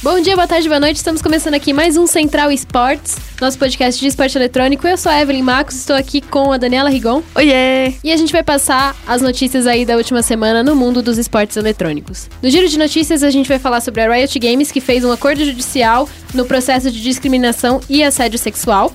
Bom 0.00 0.20
dia, 0.20 0.36
boa 0.36 0.46
tarde, 0.46 0.68
boa 0.68 0.78
noite. 0.78 0.98
Estamos 0.98 1.20
começando 1.20 1.54
aqui 1.54 1.72
mais 1.72 1.96
um 1.96 2.06
Central 2.06 2.52
Esportes, 2.52 3.16
nosso 3.40 3.58
podcast 3.58 4.00
de 4.00 4.06
esporte 4.06 4.38
eletrônico. 4.38 4.86
Eu 4.86 4.96
sou 4.96 5.10
a 5.10 5.20
Evelyn 5.20 5.42
Marcos, 5.42 5.74
estou 5.74 5.96
aqui 5.96 6.20
com 6.20 6.52
a 6.52 6.56
Daniela 6.56 6.88
Rigon. 6.88 7.20
Oiê! 7.34 7.94
E 8.04 8.12
a 8.12 8.16
gente 8.16 8.32
vai 8.32 8.44
passar 8.44 8.94
as 9.08 9.20
notícias 9.20 9.66
aí 9.66 9.84
da 9.84 9.96
última 9.96 10.22
semana 10.22 10.62
no 10.62 10.76
mundo 10.76 11.02
dos 11.02 11.18
esportes 11.18 11.56
eletrônicos. 11.56 12.30
No 12.40 12.48
giro 12.48 12.68
de 12.68 12.78
notícias, 12.78 13.24
a 13.24 13.30
gente 13.30 13.48
vai 13.48 13.58
falar 13.58 13.80
sobre 13.80 14.00
a 14.00 14.12
Riot 14.12 14.38
Games, 14.38 14.70
que 14.70 14.80
fez 14.80 15.04
um 15.04 15.10
acordo 15.10 15.44
judicial 15.44 16.08
no 16.32 16.44
processo 16.44 16.92
de 16.92 17.02
discriminação 17.02 17.80
e 17.90 18.04
assédio 18.04 18.38
sexual. 18.38 18.94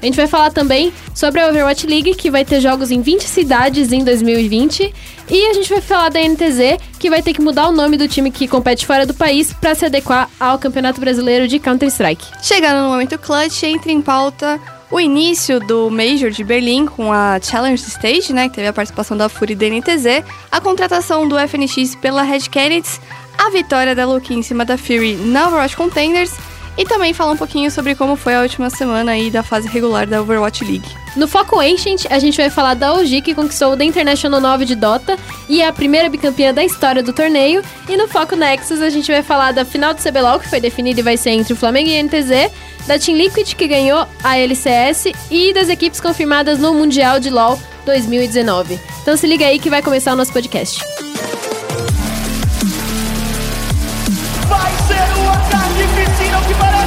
A 0.00 0.06
gente 0.06 0.16
vai 0.16 0.26
falar 0.26 0.50
também 0.50 0.92
sobre 1.14 1.40
a 1.40 1.48
Overwatch 1.48 1.86
League, 1.86 2.14
que 2.14 2.30
vai 2.30 2.44
ter 2.44 2.60
jogos 2.60 2.90
em 2.90 3.00
20 3.00 3.22
cidades 3.22 3.92
em 3.92 4.04
2020. 4.04 4.92
E 5.30 5.46
a 5.46 5.54
gente 5.54 5.70
vai 5.70 5.80
falar 5.80 6.10
da 6.10 6.20
NTZ, 6.20 6.78
que 6.98 7.08
vai 7.08 7.22
ter 7.22 7.32
que 7.32 7.40
mudar 7.40 7.68
o 7.68 7.72
nome 7.72 7.96
do 7.96 8.06
time 8.06 8.30
que 8.30 8.46
compete 8.46 8.86
fora 8.86 9.06
do 9.06 9.14
país 9.14 9.52
para 9.52 9.74
se 9.74 9.86
adequar 9.86 10.28
ao 10.38 10.58
Campeonato 10.58 11.00
Brasileiro 11.00 11.48
de 11.48 11.58
Counter-Strike. 11.58 12.26
Chegando 12.42 12.82
no 12.82 12.90
momento 12.90 13.18
clutch, 13.18 13.62
entra 13.62 13.90
em 13.90 14.02
pauta 14.02 14.60
o 14.90 15.00
início 15.00 15.58
do 15.58 15.90
Major 15.90 16.30
de 16.30 16.44
Berlim 16.44 16.86
com 16.86 17.12
a 17.12 17.40
Challenge 17.40 17.82
Stage, 17.82 18.32
né, 18.32 18.48
que 18.48 18.54
teve 18.54 18.68
a 18.68 18.72
participação 18.72 19.16
da 19.16 19.28
Fury 19.28 19.54
da 19.54 19.66
NTZ, 19.66 20.22
a 20.52 20.60
contratação 20.60 21.26
do 21.26 21.36
FNX 21.36 21.96
pela 21.96 22.22
Red 22.22 22.42
Canids, 22.50 23.00
a 23.36 23.50
vitória 23.50 23.94
da 23.94 24.06
Luke 24.06 24.32
em 24.32 24.42
cima 24.42 24.64
da 24.64 24.78
Fury 24.78 25.14
na 25.16 25.48
Overwatch 25.48 25.76
Contenders 25.76 26.32
e 26.76 26.84
também 26.84 27.14
falar 27.14 27.32
um 27.32 27.36
pouquinho 27.36 27.70
sobre 27.70 27.94
como 27.94 28.16
foi 28.16 28.34
a 28.34 28.42
última 28.42 28.70
semana 28.70 29.12
aí 29.12 29.30
da 29.30 29.42
fase 29.42 29.68
regular 29.68 30.06
da 30.06 30.20
Overwatch 30.20 30.64
League. 30.64 31.04
No 31.16 31.28
Foco 31.28 31.60
Ancient, 31.60 32.06
a 32.10 32.18
gente 32.18 32.36
vai 32.36 32.50
falar 32.50 32.74
da 32.74 32.92
OG, 32.94 33.22
que 33.22 33.34
conquistou 33.34 33.72
o 33.72 33.76
The 33.76 33.84
International 33.84 34.40
9 34.40 34.64
de 34.64 34.74
Dota 34.74 35.16
e 35.48 35.62
é 35.62 35.68
a 35.68 35.72
primeira 35.72 36.08
bicampeã 36.08 36.52
da 36.52 36.64
história 36.64 37.02
do 37.02 37.12
torneio. 37.12 37.62
E 37.88 37.96
no 37.96 38.08
Foco 38.08 38.34
Nexus, 38.34 38.82
a 38.82 38.90
gente 38.90 39.10
vai 39.12 39.22
falar 39.22 39.52
da 39.52 39.64
final 39.64 39.94
do 39.94 40.02
CBLOL, 40.02 40.40
que 40.40 40.48
foi 40.48 40.60
definida 40.60 41.00
e 41.00 41.02
vai 41.04 41.16
ser 41.16 41.30
entre 41.30 41.52
o 41.52 41.56
Flamengo 41.56 41.88
e 41.88 41.98
a 41.98 42.02
NTZ, 42.02 42.50
da 42.86 42.98
Team 42.98 43.16
Liquid, 43.16 43.54
que 43.54 43.68
ganhou 43.68 44.06
a 44.24 44.38
LCS, 44.38 45.12
e 45.30 45.52
das 45.52 45.68
equipes 45.68 46.00
confirmadas 46.00 46.58
no 46.58 46.74
Mundial 46.74 47.20
de 47.20 47.30
LoL 47.30 47.60
2019. 47.86 48.80
Então 49.02 49.16
se 49.16 49.26
liga 49.26 49.46
aí 49.46 49.60
que 49.60 49.70
vai 49.70 49.82
começar 49.82 50.12
o 50.12 50.16
nosso 50.16 50.32
podcast. 50.32 50.80
Vai 50.80 51.53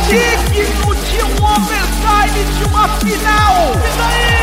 digno 0.07 0.95
de 0.95 1.19
um 1.21 1.35
overtime 1.43 2.41
de 2.57 2.63
uma 2.63 2.87
final. 2.99 3.73
E 3.73 3.97
daí? 3.97 4.37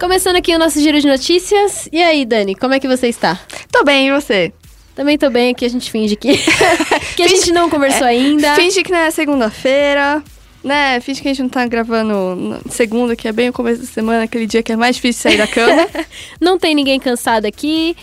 Começando 0.00 0.36
aqui 0.36 0.54
o 0.54 0.58
nosso 0.58 0.80
giro 0.80 1.00
de 1.00 1.06
notícias. 1.06 1.88
E 1.92 2.02
aí, 2.02 2.24
Dani, 2.24 2.56
como 2.56 2.74
é 2.74 2.80
que 2.80 2.88
você 2.88 3.06
está? 3.06 3.38
Tô 3.70 3.84
bem, 3.84 4.08
e 4.08 4.12
você? 4.12 4.52
Também 4.96 5.16
tô 5.16 5.30
bem, 5.30 5.50
aqui 5.52 5.64
a 5.64 5.68
gente 5.68 5.88
finge 5.88 6.16
que, 6.16 6.36
que 7.14 7.22
a 7.22 7.28
gente 7.28 7.52
não 7.52 7.70
conversou 7.70 8.06
ainda. 8.06 8.56
Finge 8.56 8.82
que 8.82 8.90
não 8.90 8.98
é 8.98 9.10
segunda-feira, 9.12 10.20
né? 10.64 10.98
Finge 11.00 11.22
que 11.22 11.28
a 11.28 11.32
gente 11.32 11.42
não 11.42 11.48
tá 11.48 11.64
gravando 11.66 12.58
segunda, 12.68 13.14
que 13.14 13.28
é 13.28 13.32
bem 13.32 13.50
o 13.50 13.52
começo 13.52 13.82
da 13.82 13.86
semana, 13.86 14.24
aquele 14.24 14.46
dia 14.46 14.64
que 14.64 14.72
é 14.72 14.76
mais 14.76 14.96
difícil 14.96 15.22
sair 15.22 15.38
da 15.38 15.46
cama. 15.46 15.86
não 16.40 16.58
tem 16.58 16.74
ninguém 16.74 16.98
cansado 16.98 17.46
aqui. 17.46 17.96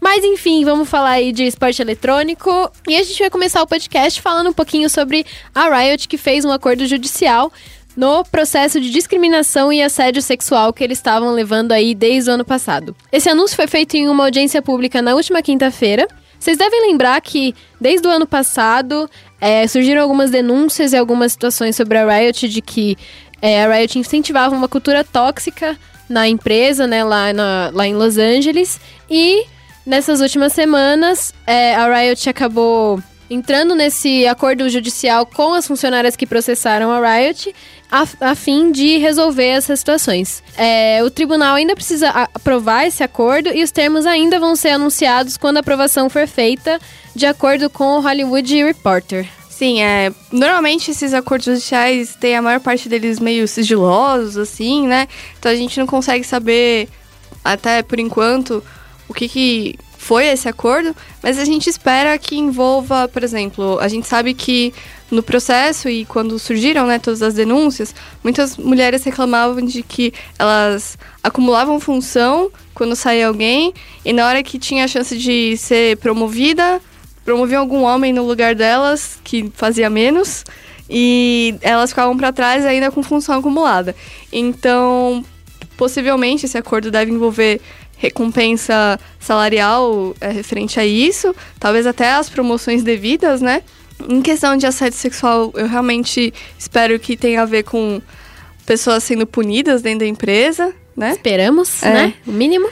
Mas 0.00 0.24
enfim, 0.24 0.64
vamos 0.64 0.88
falar 0.88 1.10
aí 1.10 1.32
de 1.32 1.44
esporte 1.44 1.80
eletrônico. 1.82 2.50
E 2.88 2.96
a 2.96 3.02
gente 3.02 3.18
vai 3.18 3.30
começar 3.30 3.62
o 3.62 3.66
podcast 3.66 4.20
falando 4.20 4.50
um 4.50 4.52
pouquinho 4.52 4.88
sobre 4.88 5.24
a 5.54 5.68
Riot, 5.68 6.08
que 6.08 6.16
fez 6.16 6.44
um 6.44 6.50
acordo 6.50 6.86
judicial 6.86 7.52
no 7.96 8.22
processo 8.24 8.78
de 8.78 8.90
discriminação 8.90 9.72
e 9.72 9.82
assédio 9.82 10.20
sexual 10.20 10.72
que 10.72 10.84
eles 10.84 10.98
estavam 10.98 11.32
levando 11.32 11.72
aí 11.72 11.94
desde 11.94 12.30
o 12.30 12.34
ano 12.34 12.44
passado. 12.44 12.94
Esse 13.10 13.28
anúncio 13.28 13.56
foi 13.56 13.66
feito 13.66 13.94
em 13.94 14.08
uma 14.08 14.24
audiência 14.24 14.60
pública 14.60 15.00
na 15.00 15.14
última 15.14 15.40
quinta-feira. 15.40 16.06
Vocês 16.38 16.58
devem 16.58 16.90
lembrar 16.90 17.18
que, 17.22 17.54
desde 17.80 18.06
o 18.06 18.10
ano 18.10 18.26
passado, 18.26 19.08
é, 19.40 19.66
surgiram 19.66 20.02
algumas 20.02 20.30
denúncias 20.30 20.92
e 20.92 20.96
algumas 20.96 21.32
situações 21.32 21.74
sobre 21.74 21.96
a 21.96 22.06
Riot 22.06 22.46
de 22.48 22.60
que 22.60 22.98
é, 23.40 23.64
a 23.64 23.74
Riot 23.74 23.98
incentivava 23.98 24.54
uma 24.54 24.68
cultura 24.68 25.02
tóxica 25.02 25.78
na 26.08 26.28
empresa, 26.28 26.86
né, 26.86 27.02
lá, 27.02 27.32
na, 27.32 27.70
lá 27.72 27.86
em 27.86 27.94
Los 27.94 28.18
Angeles. 28.18 28.78
E 29.10 29.44
nessas 29.86 30.20
últimas 30.20 30.52
semanas, 30.52 31.32
é, 31.46 31.74
a 31.74 31.86
Riot 31.86 32.28
acabou 32.28 33.00
entrando 33.30 33.74
nesse 33.74 34.26
acordo 34.26 34.68
judicial 34.68 35.26
com 35.26 35.54
as 35.54 35.66
funcionárias 35.66 36.14
que 36.14 36.26
processaram 36.26 36.90
a 36.90 37.00
Riot 37.00 37.54
a, 37.90 38.06
a 38.20 38.34
fim 38.34 38.70
de 38.70 38.98
resolver 38.98 39.46
essas 39.46 39.78
situações. 39.78 40.42
É, 40.56 41.02
o 41.04 41.10
tribunal 41.10 41.54
ainda 41.54 41.74
precisa 41.74 42.10
aprovar 42.10 42.86
esse 42.86 43.02
acordo 43.02 43.48
e 43.52 43.62
os 43.62 43.70
termos 43.70 44.06
ainda 44.06 44.38
vão 44.38 44.56
ser 44.56 44.70
anunciados 44.70 45.36
quando 45.36 45.56
a 45.56 45.60
aprovação 45.60 46.10
for 46.10 46.26
feita, 46.26 46.78
de 47.14 47.26
acordo 47.26 47.70
com 47.70 47.96
o 47.96 48.00
Hollywood 48.00 48.62
Reporter. 48.62 49.26
Sim, 49.48 49.80
é. 49.80 50.12
Normalmente 50.30 50.90
esses 50.90 51.14
acordos 51.14 51.46
judiciais 51.46 52.14
têm 52.16 52.36
a 52.36 52.42
maior 52.42 52.60
parte 52.60 52.88
deles 52.88 53.18
meio 53.18 53.48
sigilosos, 53.48 54.36
assim, 54.36 54.86
né? 54.86 55.08
Então 55.38 55.50
a 55.50 55.54
gente 55.54 55.80
não 55.80 55.86
consegue 55.86 56.24
saber, 56.24 56.90
até 57.42 57.82
por 57.82 57.98
enquanto, 57.98 58.62
o 59.08 59.14
que, 59.14 59.28
que 59.28 59.78
foi 60.06 60.26
esse 60.26 60.48
acordo, 60.48 60.94
mas 61.22 61.38
a 61.38 61.44
gente 61.44 61.68
espera 61.68 62.16
que 62.16 62.36
envolva, 62.36 63.08
por 63.08 63.24
exemplo, 63.24 63.78
a 63.80 63.88
gente 63.88 64.06
sabe 64.06 64.34
que 64.34 64.72
no 65.10 65.22
processo 65.22 65.88
e 65.88 66.04
quando 66.04 66.38
surgiram 66.38 66.86
né, 66.86 66.98
todas 66.98 67.22
as 67.22 67.34
denúncias, 67.34 67.94
muitas 68.22 68.56
mulheres 68.56 69.02
reclamavam 69.02 69.64
de 69.64 69.82
que 69.82 70.12
elas 70.38 70.96
acumulavam 71.22 71.80
função 71.80 72.50
quando 72.74 72.94
saía 72.94 73.26
alguém 73.26 73.74
e 74.04 74.12
na 74.12 74.26
hora 74.26 74.42
que 74.42 74.58
tinha 74.58 74.84
a 74.84 74.88
chance 74.88 75.16
de 75.16 75.56
ser 75.56 75.96
promovida, 75.96 76.80
promoviam 77.24 77.60
algum 77.60 77.82
homem 77.82 78.12
no 78.12 78.24
lugar 78.24 78.54
delas 78.54 79.18
que 79.24 79.50
fazia 79.54 79.90
menos 79.90 80.44
e 80.88 81.56
elas 81.62 81.90
ficavam 81.90 82.16
para 82.16 82.32
trás 82.32 82.64
ainda 82.64 82.90
com 82.92 83.02
função 83.02 83.38
acumulada. 83.38 83.94
Então, 84.32 85.24
possivelmente 85.76 86.46
esse 86.46 86.56
acordo 86.56 86.90
deve 86.90 87.10
envolver 87.10 87.60
recompensa 87.96 88.98
salarial 89.18 90.14
é, 90.20 90.30
referente 90.30 90.78
a 90.78 90.86
isso, 90.86 91.34
talvez 91.58 91.86
até 91.86 92.12
as 92.12 92.28
promoções 92.28 92.82
devidas, 92.82 93.40
né? 93.40 93.62
Em 94.08 94.20
questão 94.20 94.56
de 94.56 94.66
assédio 94.66 94.98
sexual, 94.98 95.52
eu 95.54 95.66
realmente 95.66 96.32
espero 96.58 96.98
que 96.98 97.16
tenha 97.16 97.42
a 97.42 97.46
ver 97.46 97.62
com 97.62 98.00
pessoas 98.66 99.02
sendo 99.04 99.26
punidas 99.26 99.80
dentro 99.80 100.00
da 100.00 100.06
empresa, 100.06 100.74
né? 100.94 101.12
Esperamos, 101.12 101.82
é. 101.82 101.92
né? 101.92 102.14
O 102.26 102.32
mínimo. 102.32 102.68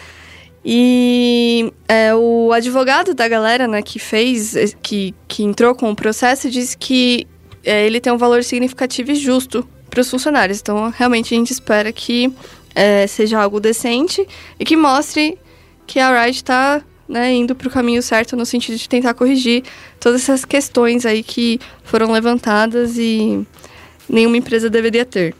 E 0.64 1.72
é, 1.86 2.14
o 2.14 2.50
advogado 2.52 3.12
da 3.12 3.28
galera, 3.28 3.68
né, 3.68 3.82
que 3.82 3.98
fez, 3.98 4.74
que, 4.82 5.14
que 5.28 5.42
entrou 5.42 5.74
com 5.74 5.90
o 5.90 5.96
processo, 5.96 6.48
disse 6.48 6.76
que 6.76 7.26
é, 7.62 7.86
ele 7.86 8.00
tem 8.00 8.10
um 8.10 8.16
valor 8.16 8.42
significativo 8.42 9.12
e 9.12 9.14
justo 9.14 9.68
para 9.90 10.00
os 10.00 10.10
funcionários. 10.10 10.60
Então, 10.60 10.92
realmente, 10.96 11.34
a 11.34 11.36
gente 11.36 11.52
espera 11.52 11.92
que 11.92 12.32
é, 12.74 13.06
seja 13.06 13.40
algo 13.40 13.60
decente 13.60 14.26
e 14.58 14.64
que 14.64 14.76
mostre 14.76 15.38
que 15.86 16.00
a 16.00 16.22
Riot 16.22 16.36
está 16.36 16.82
né, 17.08 17.32
indo 17.32 17.54
para 17.54 17.68
o 17.68 17.70
caminho 17.70 18.02
certo 18.02 18.36
no 18.36 18.46
sentido 18.46 18.76
de 18.76 18.88
tentar 18.88 19.14
corrigir 19.14 19.62
todas 20.00 20.22
essas 20.22 20.44
questões 20.44 21.04
aí 21.04 21.22
que 21.22 21.60
foram 21.84 22.10
levantadas 22.10 22.96
e 22.96 23.46
nenhuma 24.08 24.36
empresa 24.36 24.70
deveria 24.70 25.04
ter. 25.04 25.34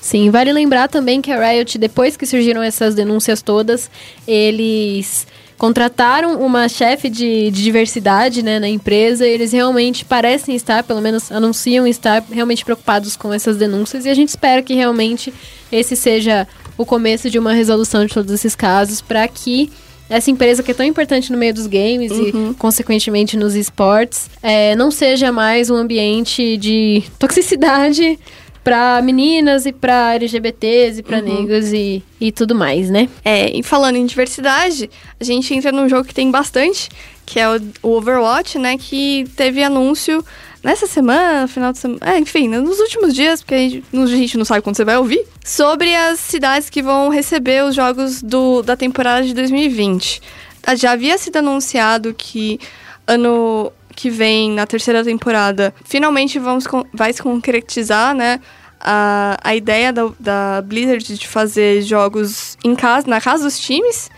Sim, 0.00 0.30
vale 0.30 0.52
lembrar 0.52 0.88
também 0.88 1.22
que 1.22 1.30
a 1.30 1.38
Riot, 1.48 1.78
depois 1.78 2.16
que 2.16 2.26
surgiram 2.26 2.60
essas 2.60 2.94
denúncias 2.94 3.40
todas, 3.40 3.88
eles 4.26 5.28
contrataram 5.56 6.44
uma 6.44 6.68
chefe 6.68 7.08
de, 7.08 7.52
de, 7.52 7.62
diversidade 7.62 8.42
né, 8.42 8.58
na 8.58 8.68
empresa. 8.68 9.24
Eles 9.24 9.52
realmente 9.52 10.04
parecem 10.04 10.56
estar, 10.56 10.82
pelo 10.82 11.00
menos 11.00 11.30
anunciam 11.30 11.86
estar 11.86 12.20
realmente 12.32 12.64
preocupados 12.64 13.16
com 13.16 13.32
essas 13.32 13.56
denúncias. 13.56 14.04
E 14.04 14.08
a 14.08 14.14
gente 14.14 14.30
espera 14.30 14.60
que 14.60 14.74
realmente 14.74 15.32
esse 15.70 15.94
seja 15.94 16.48
o 16.82 16.86
começo 16.86 17.30
de 17.30 17.38
uma 17.38 17.52
resolução 17.52 18.04
de 18.04 18.12
todos 18.12 18.32
esses 18.32 18.54
casos 18.54 19.00
para 19.00 19.26
que 19.28 19.70
essa 20.10 20.30
empresa 20.30 20.62
que 20.62 20.72
é 20.72 20.74
tão 20.74 20.84
importante 20.84 21.32
no 21.32 21.38
meio 21.38 21.54
dos 21.54 21.66
games 21.66 22.12
uhum. 22.12 22.50
e, 22.50 22.54
consequentemente, 22.54 23.36
nos 23.36 23.54
esportes, 23.54 24.28
é, 24.42 24.76
não 24.76 24.90
seja 24.90 25.32
mais 25.32 25.70
um 25.70 25.76
ambiente 25.76 26.56
de 26.58 27.02
toxicidade 27.18 28.18
para 28.62 29.00
meninas 29.00 29.64
e 29.64 29.72
para 29.72 30.14
LGBTs 30.14 31.00
e 31.00 31.02
para 31.02 31.18
uhum. 31.18 31.24
negros 31.24 31.72
e, 31.72 32.02
e 32.20 32.30
tudo 32.30 32.54
mais, 32.54 32.90
né? 32.90 33.08
É, 33.24 33.56
e 33.56 33.62
falando 33.62 33.96
em 33.96 34.04
diversidade, 34.04 34.90
a 35.18 35.24
gente 35.24 35.54
entra 35.54 35.72
num 35.72 35.88
jogo 35.88 36.04
que 36.04 36.14
tem 36.14 36.30
bastante, 36.30 36.90
que 37.24 37.40
é 37.40 37.48
o, 37.48 37.60
o 37.82 37.96
Overwatch, 37.96 38.58
né? 38.58 38.76
Que 38.76 39.24
teve 39.34 39.62
anúncio 39.62 40.22
nessa 40.62 40.86
semana, 40.86 41.48
final 41.48 41.72
de 41.72 41.78
semana, 41.78 42.00
é, 42.02 42.18
enfim, 42.18 42.48
nos 42.48 42.78
últimos 42.78 43.14
dias, 43.14 43.42
porque 43.42 43.54
a 43.54 43.58
gente, 43.58 43.84
a 43.92 44.06
gente, 44.06 44.38
não 44.38 44.44
sabe 44.44 44.62
quando 44.62 44.76
você 44.76 44.84
vai 44.84 44.96
ouvir, 44.96 45.24
sobre 45.44 45.94
as 45.94 46.20
cidades 46.20 46.70
que 46.70 46.82
vão 46.82 47.08
receber 47.08 47.64
os 47.64 47.74
jogos 47.74 48.22
do, 48.22 48.62
da 48.62 48.76
temporada 48.76 49.26
de 49.26 49.34
2020. 49.34 50.22
Ah, 50.64 50.74
já 50.74 50.92
havia 50.92 51.18
sido 51.18 51.36
anunciado 51.38 52.14
que 52.14 52.60
ano 53.06 53.72
que 53.94 54.08
vem, 54.08 54.52
na 54.52 54.66
terceira 54.66 55.04
temporada, 55.04 55.74
finalmente 55.84 56.38
vamos, 56.38 56.64
vai 56.94 57.12
se 57.12 57.22
concretizar, 57.22 58.14
né? 58.14 58.40
A, 58.84 59.36
a 59.44 59.54
ideia 59.54 59.92
da, 59.92 60.10
da 60.18 60.62
Blizzard 60.62 61.16
de 61.16 61.28
fazer 61.28 61.82
jogos 61.82 62.56
em 62.64 62.74
casa, 62.74 63.06
na 63.06 63.20
casa 63.20 63.44
dos 63.44 63.58
times 63.60 64.10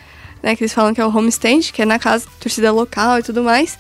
né? 0.45 0.55
Que 0.55 0.63
eles 0.63 0.75
falam 0.75 0.93
que 0.93 1.01
é 1.01 1.07
o 1.07 1.09
homestand, 1.09 1.73
que 1.73 1.81
é 1.81 1.87
na 1.87 1.99
casa, 1.99 2.27
torcida 2.39 2.71
local 2.71 3.19
e 3.19 3.23
tudo 3.23 3.43
mais. 3.43 3.79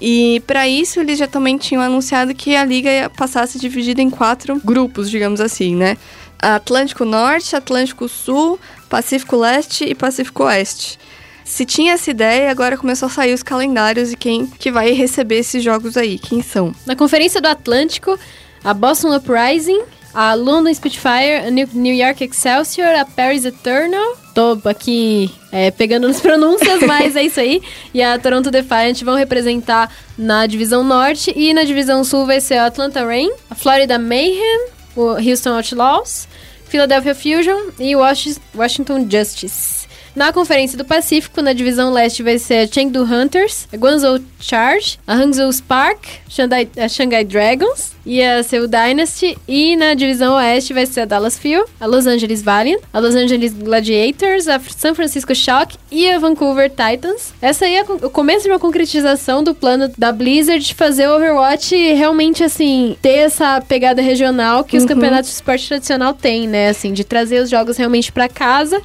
E 0.00 0.42
para 0.46 0.68
isso 0.68 1.00
eles 1.00 1.18
já 1.18 1.26
também 1.26 1.56
tinham 1.56 1.82
anunciado 1.82 2.34
que 2.34 2.54
a 2.54 2.64
liga 2.64 2.90
ia 2.90 3.10
ser 3.46 3.58
dividida 3.58 4.02
em 4.02 4.10
quatro 4.10 4.60
grupos, 4.62 5.10
digamos 5.10 5.40
assim, 5.40 5.74
né? 5.74 5.96
Atlântico 6.38 7.04
Norte, 7.04 7.56
Atlântico 7.56 8.08
Sul, 8.08 8.60
Pacífico 8.88 9.36
Leste 9.36 9.84
e 9.84 9.94
Pacífico 9.94 10.44
Oeste. 10.44 10.98
Se 11.44 11.64
tinha 11.64 11.94
essa 11.94 12.10
ideia, 12.10 12.50
agora 12.50 12.76
começou 12.76 13.06
a 13.06 13.10
sair 13.10 13.32
os 13.32 13.42
calendários 13.42 14.12
e 14.12 14.16
quem 14.16 14.46
que 14.46 14.70
vai 14.70 14.90
receber 14.90 15.38
esses 15.38 15.62
jogos 15.62 15.96
aí, 15.96 16.18
quem 16.18 16.42
são. 16.42 16.74
Na 16.84 16.96
Conferência 16.96 17.40
do 17.40 17.46
Atlântico, 17.46 18.18
a 18.64 18.74
Boston 18.74 19.16
Uprising, 19.16 19.80
a 20.16 20.32
London 20.32 20.72
Spitfire, 20.72 21.46
a 21.46 21.50
New 21.50 21.94
York 21.94 22.24
Excelsior, 22.24 22.88
a 22.94 23.04
Paris 23.04 23.44
Eternal. 23.44 24.16
Tô 24.34 24.58
aqui 24.64 25.30
é, 25.52 25.70
pegando 25.70 26.08
nas 26.08 26.20
pronúncias, 26.22 26.80
mas 26.86 27.14
é 27.14 27.22
isso 27.22 27.38
aí. 27.38 27.62
E 27.92 28.02
a 28.02 28.18
Toronto 28.18 28.50
Defiant 28.50 29.02
vão 29.02 29.14
representar 29.14 29.94
na 30.16 30.46
divisão 30.46 30.82
norte. 30.82 31.34
E 31.36 31.52
na 31.52 31.64
divisão 31.64 32.02
sul 32.02 32.24
vai 32.24 32.40
ser 32.40 32.54
a 32.54 32.64
Atlanta 32.64 33.04
Rain, 33.04 33.30
a 33.50 33.54
Florida 33.54 33.98
Mayhem, 33.98 34.68
o 34.96 35.16
Houston 35.16 35.54
Outlaws, 35.54 36.26
Philadelphia 36.64 37.14
Fusion 37.14 37.72
e 37.78 37.94
Washington 37.94 39.06
Justice. 39.10 39.86
Na 40.16 40.32
Conferência 40.32 40.78
do 40.78 40.84
Pacífico, 40.84 41.42
na 41.42 41.52
divisão 41.52 41.92
leste, 41.92 42.22
vai 42.22 42.38
ser 42.38 42.66
a 42.66 42.66
Chengdu 42.66 43.02
Hunters, 43.04 43.68
a 43.70 43.76
Guangzhou 43.76 44.18
Charge, 44.40 44.98
a 45.06 45.12
Hangzhou 45.12 45.52
Spark, 45.52 46.06
Shanghai, 46.26 46.66
a 46.78 46.88
Shanghai 46.88 47.22
Dragons 47.22 47.92
e 48.06 48.22
a 48.22 48.42
Seoul 48.42 48.66
Dynasty. 48.66 49.36
E 49.46 49.76
na 49.76 49.92
divisão 49.92 50.36
oeste 50.36 50.72
vai 50.72 50.86
ser 50.86 51.02
a 51.02 51.04
Dallas 51.04 51.38
Fuel, 51.38 51.66
a 51.78 51.84
Los 51.84 52.06
Angeles 52.06 52.40
Valiant, 52.40 52.80
a 52.94 52.98
Los 52.98 53.14
Angeles 53.14 53.52
Gladiators, 53.52 54.48
a 54.48 54.58
San 54.58 54.94
Francisco 54.94 55.34
Shock 55.34 55.76
e 55.92 56.08
a 56.10 56.18
Vancouver 56.18 56.70
Titans. 56.70 57.34
Essa 57.42 57.66
aí 57.66 57.76
é 57.76 57.82
o 57.82 58.08
começo 58.08 58.44
de 58.44 58.50
uma 58.50 58.58
concretização 58.58 59.44
do 59.44 59.54
plano 59.54 59.92
da 59.98 60.12
Blizzard 60.12 60.64
de 60.64 60.74
fazer 60.74 61.08
o 61.08 61.16
Overwatch 61.16 61.76
realmente, 61.92 62.42
assim, 62.42 62.96
ter 63.02 63.18
essa 63.18 63.60
pegada 63.60 64.00
regional 64.00 64.64
que 64.64 64.78
os 64.78 64.84
Uhum. 64.84 64.88
campeonatos 64.88 65.28
de 65.28 65.34
esporte 65.36 65.68
tradicional 65.68 66.14
têm, 66.14 66.48
né? 66.48 66.70
Assim, 66.70 66.94
de 66.94 67.04
trazer 67.04 67.42
os 67.42 67.50
jogos 67.50 67.76
realmente 67.76 68.10
pra 68.10 68.30
casa 68.30 68.80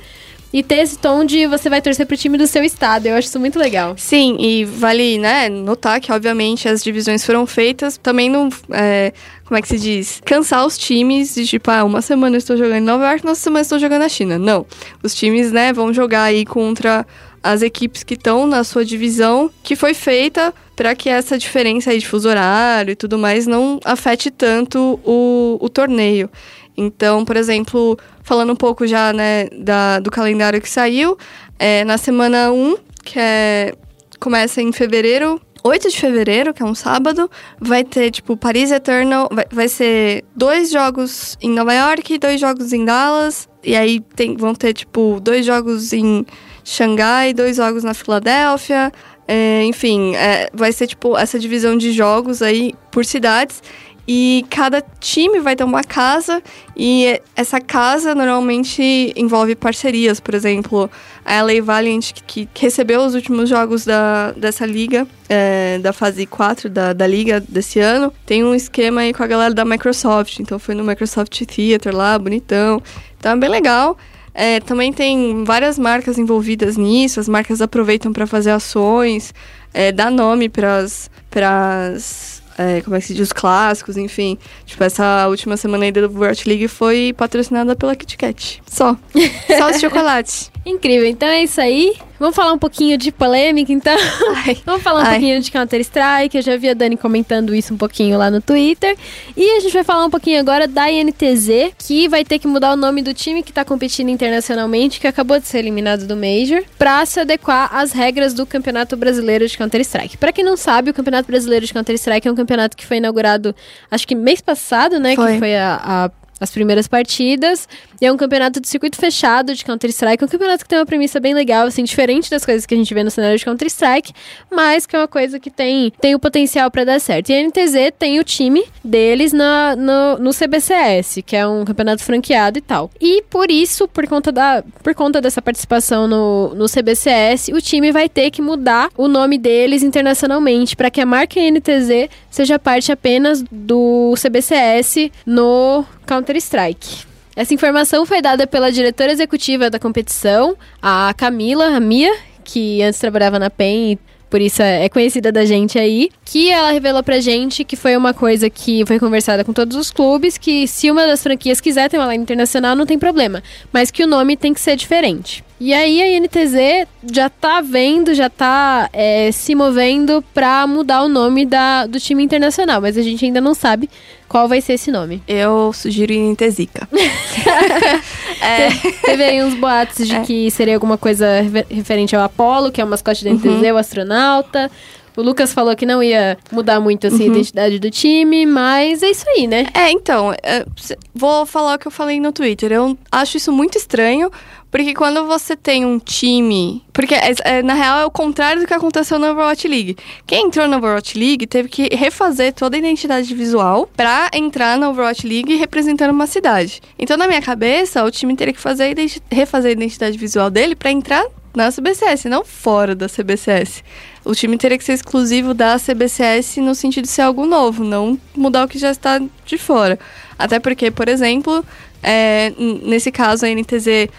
e 0.53 0.62
ter 0.62 0.80
esse 0.80 0.98
tom 0.98 1.24
de 1.24 1.48
você 1.48 1.69
vai 1.69 1.81
torcer 1.81 2.06
pro 2.06 2.18
time 2.18 2.38
do 2.38 2.45
seu 2.48 2.63
estado. 2.63 3.06
Eu 3.06 3.15
acho 3.15 3.27
isso 3.27 3.39
muito 3.39 3.57
legal. 3.57 3.95
Sim, 3.98 4.38
e 4.39 4.65
vale, 4.65 5.18
né, 5.18 5.50
notar 5.50 6.00
que, 6.01 6.12
obviamente, 6.12 6.68
as 6.68 6.83
divisões 6.83 7.25
foram 7.25 7.45
feitas. 7.45 7.98
Também 7.98 8.30
não. 8.30 8.50
é, 8.71 9.13
como 9.45 9.57
é 9.57 9.62
que 9.62 9.68
se 9.68 9.80
diz? 9.80 10.21
Cansar 10.25 10.65
os 10.65 10.77
times 10.77 11.36
de 11.36 11.45
tipo, 11.45 11.69
ah, 11.71 11.83
uma 11.83 12.01
semana 12.01 12.36
eu 12.36 12.39
estou 12.39 12.57
jogando 12.57 12.77
em 12.77 12.81
Nova 12.81 13.06
York, 13.06 13.25
outra 13.25 13.36
semana 13.36 13.59
eu 13.59 13.63
estou 13.63 13.80
jogando 13.80 14.01
na 14.01 14.09
China. 14.09 14.38
Não. 14.38 14.65
Os 15.01 15.13
times, 15.15 15.51
né, 15.51 15.71
vão 15.74 15.94
jogar 15.94 16.24
aí 16.24 16.45
contra 16.45 17.06
as 17.44 17.62
equipes 17.62 18.04
que 18.04 18.13
estão 18.13 18.45
na 18.45 18.63
sua 18.63 18.86
divisão, 18.86 19.50
que 19.63 19.75
foi 19.75 19.94
feita 19.94 20.54
para 20.75 20.95
que 20.95 21.09
essa 21.09 21.38
diferença 21.38 21.92
aí 21.92 21.97
de 21.97 22.07
fuso 22.07 22.30
horário 22.30 22.92
e 22.92 22.95
tudo 22.95 23.18
mais 23.18 23.47
não 23.47 23.80
afete 23.83 24.30
tanto 24.30 25.00
o, 25.04 25.57
o 25.59 25.69
torneio. 25.69 26.30
Então, 26.75 27.25
por 27.25 27.35
exemplo, 27.35 27.97
falando 28.23 28.53
um 28.53 28.56
pouco 28.56 28.88
já, 28.88 29.12
né, 29.13 29.47
da, 29.50 30.00
do 30.00 30.09
calendário 30.09 30.62
que 30.62 30.69
saiu, 30.69 31.18
é, 31.59 31.83
na 31.83 31.97
semana 31.97 32.51
1, 32.51 32.77
que 33.03 33.19
é, 33.19 33.73
começa 34.19 34.62
em 34.62 34.71
fevereiro, 34.71 35.39
8 35.63 35.89
de 35.89 36.00
fevereiro, 36.00 36.53
que 36.53 36.63
é 36.63 36.65
um 36.65 36.73
sábado, 36.73 37.29
vai 37.59 37.83
ter, 37.83 38.09
tipo, 38.09 38.35
Paris 38.35 38.71
Eternal, 38.71 39.29
vai, 39.31 39.45
vai 39.51 39.68
ser 39.68 40.23
dois 40.35 40.71
jogos 40.71 41.38
em 41.41 41.51
Nova 41.51 41.73
York 41.73 42.18
dois 42.18 42.39
jogos 42.41 42.73
em 42.73 42.83
Dallas, 42.83 43.47
e 43.63 43.75
aí 43.75 44.00
tem, 44.00 44.35
vão 44.35 44.56
ter, 44.56 44.73
tipo, 44.73 45.19
dois 45.21 45.45
jogos 45.45 45.94
em 45.94 46.25
Xangai, 46.63 47.33
dois 47.33 47.57
jogos 47.57 47.83
na 47.83 47.94
Filadélfia, 47.94 48.91
é, 49.27 49.63
enfim, 49.65 50.15
é, 50.15 50.50
vai 50.51 50.71
ser, 50.71 50.88
tipo, 50.88 51.15
essa 51.15 51.38
divisão 51.38 51.77
de 51.77 51.91
jogos 51.91 52.41
aí 52.41 52.73
por 52.91 53.06
cidades, 53.06 53.62
e 54.07 54.45
cada 54.50 54.81
time 55.00 55.39
vai 55.39 55.56
ter 55.56 55.63
uma 55.63 55.83
casa 55.83 56.42
e 56.75 57.21
essa 57.36 57.62
casa 57.62 58.15
normalmente 58.15 59.13
envolve 59.15 59.56
parcerias, 59.56 60.19
por 60.19 60.33
exemplo, 60.33 60.89
a 61.24 61.42
LA 61.42 61.62
Valiant, 61.62 62.12
que, 62.25 62.48
recebeu 62.56 63.01
os 63.01 63.13
últimos 63.13 63.48
jogos 63.48 63.86
da, 63.86 64.31
dessa 64.31 64.65
liga, 64.65 65.07
é, 65.30 65.77
da 65.80 65.94
fase 65.94 66.25
4 66.25 66.69
da, 66.69 66.94
da 66.94 67.06
liga 67.06 67.39
desse 67.39 67.80
ano, 67.80 68.12
tem 68.25 68.44
um 68.44 68.56
esquema 68.56 69.01
aí 69.01 69.13
com 69.13 69.24
a 69.24 69.27
galera 69.27 69.53
da 69.53 69.63
Microsoft, 69.63 70.39
então 70.39 70.57
foi 70.57 70.74
no 70.74 70.83
Microsoft 70.83 71.39
Theater 71.45 71.95
lá, 71.95 72.18
bonitão, 72.18 72.81
então 73.18 73.31
é 73.31 73.36
bem 73.36 73.50
legal. 73.50 73.97
É, 74.33 74.62
também 74.62 74.94
tem 74.94 75.44
várias 75.44 75.77
marcas 75.77 76.18
envolvidas 76.18 76.77
nisso, 76.77 77.19
as 77.19 77.27
marcas 77.27 77.62
aproveitam 77.62 78.13
para 78.13 78.25
fazer 78.25 78.51
ações, 78.51 79.33
é, 79.74 79.92
dar 79.92 80.09
nome 80.09 80.47
para 80.50 80.77
as 80.77 82.41
é, 82.62 82.81
como 82.81 82.96
é 82.96 83.00
que 83.00 83.08
se 83.08 83.13
diz, 83.13 83.28
os 83.28 83.34
clássicos, 83.34 83.98
enfim. 83.98 84.38
Tipo, 84.66 84.84
essa 84.84 85.28
última 85.28 85.58
semana 85.58 85.86
aí 85.86 85.92
do 85.92 86.12
World 86.12 86.44
League 86.48 86.68
foi 86.68 87.13
patrocinada 87.18 87.75
pela 87.75 87.96
Kit 87.96 88.18
Kat. 88.18 88.62
Só. 88.68 88.96
Só 89.58 89.69
os 89.69 89.80
chocolates. 89.80 90.52
Incrível, 90.66 91.08
então 91.08 91.28
é 91.28 91.44
isso 91.44 91.60
aí. 91.60 91.96
Vamos 92.21 92.35
falar 92.35 92.53
um 92.53 92.57
pouquinho 92.59 93.00
de 93.00 93.12
polêmica, 93.12 93.73
então. 93.73 93.97
Ai. 94.45 94.56
Vamos 94.63 94.83
falar 94.83 95.01
um 95.01 95.06
Ai. 95.06 95.12
pouquinho 95.13 95.41
de 95.41 95.51
Counter-Strike. 95.51 96.38
Eu 96.38 96.44
já 96.44 96.56
vi 96.56 96.69
a 96.69 96.75
Dani 96.75 96.95
comentando 96.95 97.56
isso 97.56 97.73
um 97.73 97.77
pouquinho 97.77 98.15
lá 98.15 98.29
no 98.29 98.39
Twitter. 98.39 98.95
E 99.35 99.57
a 99.57 99.59
gente 99.59 99.73
vai 99.73 99.83
falar 99.83 100.06
um 100.06 100.09
pouquinho 100.12 100.39
agora 100.39 100.68
da 100.68 100.89
INTZ, 100.91 101.73
que 101.79 102.07
vai 102.07 102.23
ter 102.23 102.38
que 102.38 102.47
mudar 102.47 102.73
o 102.73 102.75
nome 102.75 103.01
do 103.01 103.12
time 103.12 103.41
que 103.41 103.51
tá 103.51 103.65
competindo 103.65 104.09
internacionalmente, 104.09 105.00
que 105.00 105.07
acabou 105.07 105.39
de 105.39 105.47
ser 105.47 105.57
eliminado 105.57 106.06
do 106.06 106.15
Major, 106.15 106.63
pra 106.77 107.03
se 107.07 107.19
adequar 107.19 107.75
às 107.75 107.91
regras 107.91 108.35
do 108.35 108.45
Campeonato 108.45 108.95
Brasileiro 108.95 109.47
de 109.47 109.57
Counter-Strike. 109.57 110.18
Pra 110.18 110.31
quem 110.31 110.44
não 110.45 110.56
sabe, 110.56 110.91
o 110.91 110.94
Campeonato 110.94 111.25
Brasileiro 111.27 111.65
de 111.65 111.73
Counter-Strike 111.73 112.27
é 112.27 112.31
um 112.31 112.35
campeonato 112.35 112.77
que 112.77 112.85
foi 112.85 112.97
inaugurado, 112.97 113.56
acho 113.89 114.07
que 114.07 114.13
mês 114.13 114.41
passado, 114.41 115.00
né? 115.00 115.15
Foi. 115.15 115.33
Que 115.33 115.39
foi 115.39 115.56
a- 115.57 115.81
a 115.83 116.12
as 116.39 116.50
primeiras 116.50 116.88
partidas. 116.88 117.69
E 118.01 118.06
é 118.07 118.12
um 118.12 118.18
campeonato 118.18 118.59
de 118.59 118.68
circuito 118.68 118.98
fechado 118.98 119.53
de 119.53 119.63
Counter-Strike. 119.63 120.25
Um 120.25 120.27
campeonato 120.27 120.63
que 120.63 120.69
tem 120.69 120.80
uma 120.80 120.88
premissa 120.88 121.19
bem 121.19 121.36
legal, 121.36 121.68
assim, 121.68 121.83
diferente 121.83 122.31
das 122.31 122.44
coisas 122.44 122.65
que 122.65 122.74
a 122.74 122.77
gente 122.77 122.92
vê 122.95 123.03
no 123.03 123.12
cenário 123.12 123.38
de 123.38 123.45
Counter-Strike, 123.45 124.12
mas 124.50 124.88
que 124.88 124.95
é 124.95 125.00
uma 125.00 125.07
coisa 125.07 125.39
que 125.39 125.51
tem, 125.51 125.94
tem 126.01 126.15
o 126.15 126.19
potencial 126.19 126.71
pra 126.71 126.83
dar 126.83 127.00
certo. 127.00 127.30
E 127.30 127.36
a 127.36 127.44
NTZ 127.44 127.94
tem 128.00 128.19
o 128.19 128.24
time 128.24 128.63
deles 128.83 129.31
na, 129.31 129.75
no, 129.75 130.18
no 130.18 130.31
CBCS, 130.31 131.19
que 131.24 131.36
é 131.36 131.45
um 131.45 131.63
campeonato 131.63 132.03
franqueado 132.03 132.57
e 132.57 132.62
tal. 132.62 132.89
E 133.00 133.21
por 133.30 133.51
isso, 133.51 133.88
por 133.88 134.07
conta, 134.07 134.31
da, 134.31 134.63
por 134.81 134.95
conta 134.95 135.21
dessa 135.21 135.39
participação 135.39 136.07
no, 136.07 136.56
no 136.56 136.65
CBCS, 136.65 137.50
o 137.50 137.62
time 137.62 137.92
vai 137.92 138.09
ter 138.09 138.31
que 138.31 138.42
mudar 138.42 138.89
o 138.97 139.07
nome 139.07 139.38
deles 139.38 139.83
internacionalmente 139.83 140.76
para 140.76 140.90
que 140.90 141.02
a 141.02 141.06
marca 141.06 141.40
NTZ 141.40 142.09
seja 142.31 142.57
parte 142.57 142.92
apenas 142.92 143.44
do 143.52 144.16
CBCS 144.18 145.11
no 145.23 145.85
Counter-Strike. 146.07 147.10
Essa 147.42 147.56
informação 147.56 148.06
foi 148.06 148.21
dada 148.21 148.45
pela 148.45 148.71
diretora 148.71 149.12
executiva 149.12 149.68
da 149.68 149.80
competição, 149.80 150.56
a 150.80 151.12
Camila, 151.18 151.76
a 151.76 151.80
Mia, 151.80 152.16
que 152.44 152.83
antes 152.83 153.00
trabalhava 153.00 153.40
na 153.40 153.50
PEN 153.50 153.94
e 153.94 154.00
por 154.30 154.40
isso 154.40 154.62
é 154.62 154.88
conhecida 154.88 155.31
da 155.31 155.44
gente 155.44 155.80
aí, 155.80 156.12
que 156.24 156.52
ela 156.52 156.69
revelou 156.69 157.02
pra 157.02 157.19
gente 157.19 157.64
que 157.64 157.76
foi 157.76 157.98
uma 157.98 158.14
coisa 158.14 158.48
que 158.48 158.86
foi 158.86 159.00
conversada 159.00 159.44
com 159.44 159.54
todos 159.54 159.76
os 159.76 159.90
clubes, 159.90 160.38
que 160.38 160.68
se 160.68 160.92
uma 160.92 161.07
das 161.07 161.24
franquias 161.24 161.60
quiser 161.60 161.90
ter 161.90 161.98
uma 161.98 162.12
line 162.12 162.21
internacional, 162.21 162.76
não 162.76 162.86
tem 162.86 163.00
problema, 163.00 163.42
mas 163.74 163.90
que 163.90 164.04
o 164.04 164.07
nome 164.07 164.38
tem 164.38 164.54
que 164.54 164.62
ser 164.62 164.76
diferente. 164.76 165.44
E 165.60 165.74
aí 165.74 166.02
a 166.02 166.18
INTZ 166.18 166.88
já 167.12 167.30
tá 167.30 167.60
vendo, 167.60 168.14
já 168.14 168.30
tá 168.30 168.88
é, 168.94 169.31
se 169.31 169.56
movendo 169.56 170.24
pra 170.33 170.66
mudar 170.66 171.04
o 171.04 171.10
nome 171.10 171.45
da, 171.45 171.88
do 171.88 172.00
time 172.00 172.24
internacional, 172.24 172.80
mas 172.81 172.98
a 172.98 173.02
gente 173.02 173.26
ainda 173.26 173.42
não 173.42 173.54
sabe 173.54 173.90
qual 174.31 174.47
vai 174.47 174.61
ser 174.61 174.73
esse 174.73 174.90
nome. 174.90 175.21
Eu 175.28 175.73
sugiro 175.73 176.14
Intezica. 176.14 176.88
Te- 177.42 178.92
Teve 179.04 179.23
aí 179.23 179.44
uns 179.44 179.54
boatos 179.56 180.07
de 180.07 180.16
É. 180.16 180.21
que 180.21 180.50
seria 180.50 180.76
alguma 180.76 180.97
coisa 180.97 181.42
refer- 181.42 181.66
referente 181.69 182.16
ao 182.16 182.23
Apollo, 182.23 182.71
que 182.71 182.80
é 182.80 182.83
o 182.83 182.88
mascote 182.88 183.23
da 183.26 183.30
Uhum. 183.31 183.35
NTZ, 183.38 183.71
o 183.73 183.78
astronauta. 183.78 184.71
O 185.15 185.21
Lucas 185.21 185.53
falou 185.53 185.75
que 185.75 185.85
não 185.85 186.01
ia 186.01 186.37
mudar 186.51 186.80
muito 186.80 187.07
assim, 187.07 187.23
Uhum. 187.25 187.33
a 187.33 187.35
identidade 187.37 187.80
do 187.80 187.91
time, 187.91 188.45
mas 188.45 189.03
é 189.03 189.09
isso 189.11 189.25
aí, 189.30 189.45
né? 189.47 189.68
É, 189.73 189.91
então, 189.91 190.33
é, 190.41 190.65
vou 191.13 191.45
falar 191.45 191.75
o 191.75 191.80
que 191.80 191.87
eu 191.87 191.91
falei 191.91 192.19
no 192.19 192.31
Twitter. 192.31 192.71
Eu 192.71 192.97
acho 193.11 193.35
isso 193.37 193.51
muito 193.51 193.77
estranho, 193.77 194.31
porque 194.71 194.94
quando 194.94 195.25
você 195.27 195.53
tem 195.56 195.85
um 195.85 195.99
time. 195.99 196.81
Porque, 196.94 197.13
é- 197.13 197.33
é, 197.44 197.61
na 197.61 197.73
real, 197.73 197.99
é 197.99 198.06
o 198.06 198.09
contrário 198.11 198.61
do 198.61 198.68
que 198.68 198.73
aconteceu 198.73 199.19
na 199.19 199.31
Overwatch 199.31 199.68
League. 199.68 199.97
Quem 200.25 200.47
entrou 200.47 200.65
na 200.68 200.77
Overwatch 200.77 201.18
League 201.19 201.45
teve 201.45 201.68
que 201.68 201.94
refazer 201.94 202.53
toda 202.53 202.77
a 202.77 202.80
identidade 202.80 203.33
visual 203.35 203.89
pra 203.97 204.30
entrar 204.33 204.77
na 204.77 204.89
Overwatch 204.89 205.27
League 205.27 205.56
representando 205.57 206.11
uma 206.11 206.25
cidade. 206.25 206.80
Então, 206.97 207.18
na 207.18 207.27
minha 207.27 207.41
cabeça, 207.41 208.01
o 208.06 208.09
time 208.09 208.33
teria 208.35 208.53
que 208.53 208.59
fazer 208.61 208.95
refazer 209.30 209.69
a 209.71 209.73
identidade 209.73 210.18
visual 210.18 210.49
dele 210.49 210.73
pra 210.73 210.89
entrar 210.89 211.25
na 211.53 211.69
CBCS, 211.69 212.30
não 212.30 212.45
fora 212.45 212.95
da 212.95 213.07
CBCS. 213.09 213.83
O 214.23 214.33
time 214.35 214.57
teria 214.57 214.78
que 214.78 214.83
ser 214.83 214.94
exclusivo 214.94 215.54
da 215.54 215.78
CBCS 215.80 216.57
no 216.61 216.75
sentido 216.75 217.04
de 217.06 217.09
ser 217.11 217.23
algo 217.23 217.45
novo, 217.45 217.83
não 217.83 218.18
mudar 218.35 218.66
o 218.66 218.68
que 218.68 218.78
já 218.78 218.92
está 218.92 219.19
de 219.45 219.57
fora. 219.57 219.97
Até 220.37 220.59
porque, 220.59 220.92
por 220.92 221.09
exemplo, 221.09 221.66
é, 222.04 222.54
nesse 222.83 223.11
caso 223.11 223.45
a 223.45 223.49
NTZ 223.49 224.09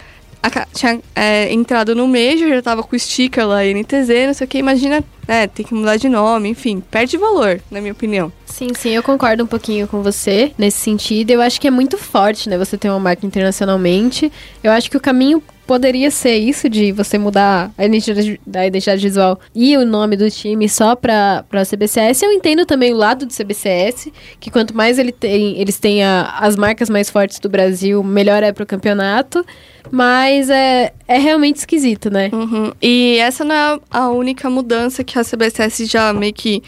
aca- 0.41 0.67
tinha 0.73 0.99
é, 1.15 1.51
entrado 1.53 1.95
no 1.95 2.05
Major, 2.07 2.49
já 2.49 2.61
tava 2.61 2.83
com 2.83 2.95
o 2.95 2.99
sticker 2.99 3.47
lá, 3.47 3.63
NTZ, 3.65 4.09
não 4.27 4.33
sei 4.33 4.45
o 4.45 4.47
que, 4.49 4.57
imagina, 4.57 5.01
né, 5.25 5.47
tem 5.47 5.65
que 5.65 5.73
mudar 5.73 5.95
de 5.95 6.09
nome, 6.09 6.49
enfim, 6.49 6.83
perde 6.91 7.15
valor, 7.17 7.61
na 7.71 7.79
minha 7.79 7.93
opinião. 7.93 8.31
Sim, 8.45 8.67
sim, 8.77 8.89
eu 8.89 9.01
concordo 9.01 9.43
um 9.43 9.47
pouquinho 9.47 9.87
com 9.87 10.03
você 10.03 10.51
nesse 10.57 10.77
sentido. 10.79 11.31
Eu 11.31 11.41
acho 11.41 11.59
que 11.59 11.67
é 11.67 11.71
muito 11.71 11.97
forte, 11.97 12.49
né, 12.49 12.57
você 12.57 12.77
ter 12.77 12.89
uma 12.89 12.99
marca 12.99 13.25
internacionalmente. 13.25 14.31
Eu 14.61 14.71
acho 14.71 14.91
que 14.91 14.97
o 14.97 14.99
caminho 14.99 15.41
poderia 15.65 16.11
ser 16.11 16.35
isso 16.37 16.67
de 16.69 16.91
você 16.91 17.17
mudar 17.17 17.71
a 17.77 17.85
identidade, 17.85 19.01
visual 19.07 19.39
e 19.55 19.75
o 19.77 19.85
nome 19.85 20.15
do 20.17 20.29
time 20.29 20.67
só 20.67 20.95
pra, 20.95 21.43
pra 21.49 21.63
CBCS. 21.65 22.21
Eu 22.23 22.31
entendo 22.31 22.65
também 22.65 22.91
o 22.93 22.97
lado 22.97 23.25
do 23.25 23.33
CBCS, 23.33 24.09
que 24.39 24.51
quanto 24.51 24.75
mais 24.75 24.99
ele 24.99 25.11
tem, 25.11 25.59
eles 25.59 25.79
têm 25.79 26.03
a- 26.03 26.37
as 26.39 26.55
marcas 26.55 26.89
mais 26.89 27.09
fortes 27.09 27.39
do 27.39 27.49
Brasil, 27.49 28.03
melhor 28.03 28.43
é 28.43 28.51
pro 28.51 28.65
campeonato. 28.65 29.45
Mas 29.91 30.49
é, 30.49 30.93
é 31.07 31.17
realmente 31.17 31.57
esquisito, 31.57 32.09
né? 32.09 32.29
Uhum. 32.33 32.71
E 32.81 33.17
essa 33.19 33.43
não 33.43 33.53
é 33.55 33.79
a 33.91 34.09
única 34.09 34.49
mudança 34.49 35.03
que 35.03 35.19
a 35.19 35.23
CBCS 35.23 35.89
já 35.89 36.13
meio 36.13 36.33
que. 36.33 36.63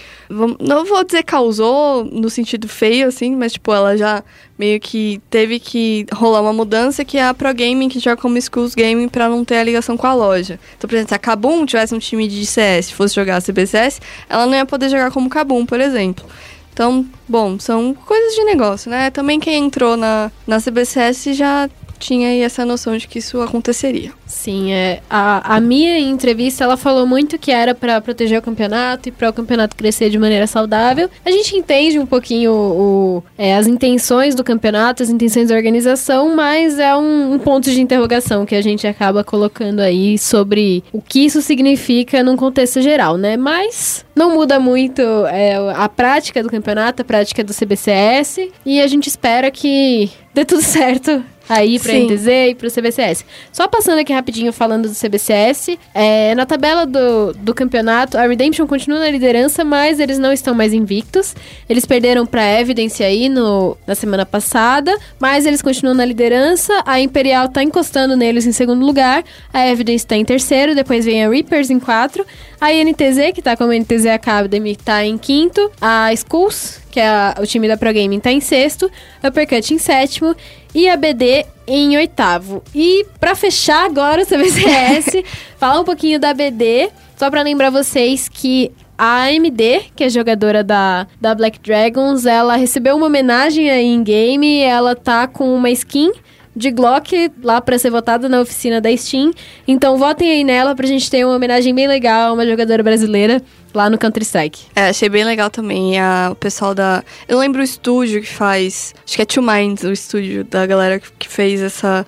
Não 0.60 0.86
vou 0.86 1.04
dizer 1.04 1.24
causou 1.24 2.04
no 2.06 2.30
sentido 2.30 2.68
feio, 2.68 3.08
assim, 3.08 3.36
mas 3.36 3.54
tipo, 3.54 3.74
ela 3.74 3.98
já 3.98 4.24
meio 4.58 4.80
que 4.80 5.22
teve 5.30 5.60
que 5.60 6.06
rolar 6.14 6.42
uma 6.42 6.54
mudança 6.54 7.04
que 7.04 7.18
é 7.18 7.26
a 7.26 7.34
Pro 7.34 7.54
Gaming, 7.54 7.90
que 7.90 8.00
joga 8.00 8.22
como 8.22 8.40
Schools 8.42 8.76
Gaming 8.76 9.10
pra 9.10 9.28
não 9.30 9.44
ter 9.44 9.58
a 9.58 9.64
ligação 9.64 9.98
com 9.98 10.08
a 10.08 10.14
loja. 10.14 10.60
Então, 10.78 10.88
por 10.88 10.96
exemplo, 10.96 11.10
se 11.10 11.16
a 11.16 11.20
Kabum 11.20 11.66
tivesse 11.66 11.96
um 11.96 12.00
time 12.00 12.28
de 12.28 12.46
CS 12.46 12.92
fosse 12.92 13.16
jogar 13.16 13.38
a 13.38 13.42
CBCS, 13.42 14.02
ela 14.30 14.46
não 14.46 14.56
ia 14.56 14.66
poder 14.66 14.90
jogar 14.90 15.12
como 15.12 15.30
Kabum, 15.30 15.66
por 15.66 15.80
exemplo. 15.80 16.26
Então, 16.74 17.06
bom, 17.28 17.58
são 17.58 17.94
coisas 17.94 18.36
de 18.36 18.44
negócio, 18.44 18.92
né? 18.92 19.10
Também 19.10 19.40
quem 19.40 19.64
entrou 19.64 19.96
na, 19.96 20.30
na 20.46 20.60
CBCS 20.60 21.24
já 21.32 21.70
tinha 22.00 22.30
aí 22.30 22.42
essa 22.42 22.66
noção 22.66 22.98
de 22.98 23.08
que 23.08 23.20
isso 23.20 23.42
aconteceria. 23.42 24.12
Sim, 24.25 24.72
é, 24.74 25.02
a, 25.10 25.56
a 25.56 25.60
em 25.60 26.10
entrevista 26.10 26.64
ela 26.64 26.78
falou 26.78 27.06
muito 27.06 27.38
que 27.38 27.52
era 27.52 27.74
pra 27.74 28.00
proteger 28.02 28.40
o 28.40 28.42
campeonato 28.42 29.10
e 29.10 29.12
para 29.12 29.30
o 29.30 29.34
campeonato 29.34 29.75
crescer 29.75 30.10
de 30.10 30.18
maneira 30.18 30.48
saudável. 30.48 31.10
A 31.24 31.32
gente 31.32 31.56
entende 31.56 32.00
um 32.00 32.06
pouquinho 32.06 32.52
o, 32.52 33.24
é, 33.38 33.56
as 33.56 33.68
intenções 33.68 34.36
do 34.36 34.44
campeonato, 34.44 35.04
as 35.04 35.10
intenções 35.10 35.50
da 35.50 35.56
organização, 35.56 36.36
mas 36.36 36.80
é 36.80 36.96
um, 36.96 37.34
um 37.34 37.40
ponto 37.40 37.70
de 37.70 37.82
interrogação 37.82 38.46
que 38.46 38.56
a 38.56 38.62
gente 38.62 38.86
acaba 38.86 39.24
colocando 39.24 39.80
aí 39.80 40.18
sobre 40.18 40.84
o 40.92 41.02
que 41.02 41.25
isso 41.25 41.42
significa 41.42 42.24
num 42.24 42.36
contexto 42.36 42.82
geral, 42.82 43.18
né? 43.18 43.38
Mas 43.38 44.06
não 44.16 44.34
muda 44.34 44.60
muito 44.60 45.02
é, 45.28 45.56
a 45.75 45.90
prática 45.90 46.42
do 46.42 46.50
campeonato, 46.50 47.02
a 47.02 47.06
prática 47.06 47.44
do 47.44 47.54
CBCS 47.54 48.50
e 48.66 48.82
a 48.82 48.88
gente 48.88 49.08
espera 49.08 49.52
que 49.52 50.10
dê 50.34 50.46
tudo 50.46 50.62
certo 50.64 51.24
aí 51.48 51.80
Sim. 51.80 52.06
NTZ 52.06 52.28
e 52.50 52.56
pro 52.56 52.72
CBCS. 52.72 53.25
Só 53.52 53.68
passando 53.68 54.00
aqui 54.00 54.14
rapidinho 54.14 54.52
falando 54.52 54.88
do 54.88 54.96
CBCS, 54.96 55.78
é, 55.94 56.34
na 56.36 56.46
tabela 56.46 56.86
do, 56.86 57.34
do 57.34 57.54
campeonato, 57.54 58.18
a 58.18 58.28
Redemption 58.28 58.68
continua 58.68 59.00
na 59.00 59.10
liderança, 59.10 59.64
mas 59.64 60.00
eles 60.00 60.18
não 60.20 60.34
estão 60.34 60.54
mais 60.54 60.74
invictos. 60.74 61.36
Eles 61.70 61.86
perderam 61.86 62.25
pra 62.25 62.60
Evidence 62.60 63.04
aí 63.04 63.30
no, 63.30 63.78
na 63.86 63.96
semana 63.96 64.25
passada, 64.25 64.96
mas 65.20 65.46
eles 65.46 65.62
continuam 65.62 65.96
na 65.96 66.06
liderança. 66.06 66.74
A 66.86 67.00
Imperial 67.00 67.50
tá 67.50 67.64
encostando 67.64 68.16
neles 68.16 68.46
em 68.46 68.52
segundo 68.52 68.86
lugar, 68.86 69.24
a 69.54 69.68
Evidence 69.68 70.06
tá 70.06 70.16
em 70.16 70.25
terceiro, 70.25 70.75
depois 70.75 71.06
vem 71.06 71.24
a 71.24 71.30
Reapers 71.30 71.70
em 71.70 71.80
quatro, 71.80 72.25
a 72.60 72.74
INTZ, 72.74 73.34
que 73.34 73.42
tá 73.42 73.56
como 73.56 73.74
NTZ 73.74 74.08
Academy, 74.08 74.75
tá 74.75 75.06
em 75.06 75.18
quinto, 75.18 75.72
a 75.80 76.12
Skulls, 76.14 76.85
que 76.96 77.00
é 77.02 77.08
a- 77.10 77.36
o 77.42 77.46
time 77.46 77.68
da 77.68 77.75
Pro 77.75 77.94
Gaming, 77.94 78.22
tá 78.22 78.32
em 78.32 78.40
sexto, 78.40 78.90
Uppercut 79.22 79.74
em 79.74 79.78
sétimo 79.78 80.34
e 80.74 80.88
a 80.88 80.96
BD 80.96 81.46
em 81.68 81.98
oitavo. 81.98 82.64
E 82.74 83.06
pra 83.20 83.36
fechar 83.36 83.84
agora 83.86 84.22
o 84.22 84.25
CBCS, 84.25 85.22
falar 85.60 85.82
um 85.82 85.84
pouquinho 85.84 86.18
da 86.22 86.34
BD, 86.34 86.88
só 87.18 87.30
pra 87.30 87.42
lembrar 87.42 87.70
vocês 87.70 88.30
que 88.30 88.72
a 88.98 89.24
AMD, 89.25 89.92
que 89.94 90.06
é 90.06 90.10
jogadora 90.10 90.64
da, 90.64 91.06
da 91.20 91.36
Black 91.36 91.60
Dragons, 91.60 92.25
ela 92.25 92.56
recebeu 92.56 92.96
uma 92.96 93.08
homenagem 93.08 93.70
aí 93.70 93.88
em 93.88 94.02
game, 94.02 94.62
ela 94.62 94.96
tá 94.96 95.28
com 95.28 95.54
uma 95.54 95.70
skin 95.72 96.14
de 96.56 96.72
Glock 96.72 97.32
lá 97.44 97.60
pra 97.60 97.78
ser 97.78 97.90
votada 97.90 98.30
na 98.30 98.42
oficina 98.42 98.80
da 98.80 98.96
Steam. 98.96 99.32
Então 99.68 99.98
votem 99.98 100.32
aí 100.32 100.44
nela 100.44 100.74
pra 100.76 100.88
gente 100.88 101.10
ter 101.10 101.26
uma 101.26 101.36
homenagem 101.36 101.74
bem 101.74 101.88
legal 101.88 102.30
a 102.30 102.34
uma 102.34 102.46
jogadora 102.46 102.82
brasileira 102.82 103.42
lá 103.74 103.90
no 103.90 103.98
Counter-Strike. 103.98 104.68
É, 104.76 104.90
achei 104.90 105.10
bem 105.10 105.26
legal 105.26 105.50
também. 105.50 106.00
A, 106.00 106.30
o 106.32 106.36
pessoal 106.36 106.74
da. 106.74 107.04
Eu 107.28 107.38
lembro 107.38 107.62
o 107.62 107.64
estúdio 107.64 108.22
que 108.22 108.28
faz. 108.28 108.96
Acho 109.06 109.16
que 109.16 109.22
é 109.22 109.26
Two 109.26 109.44
Minds, 109.44 109.84
o 109.84 109.92
estúdio 109.92 110.46
da 110.46 110.66
galera 110.66 111.00
que, 111.00 111.12
que 111.20 111.28
fez 111.28 111.62
essa. 111.62 112.06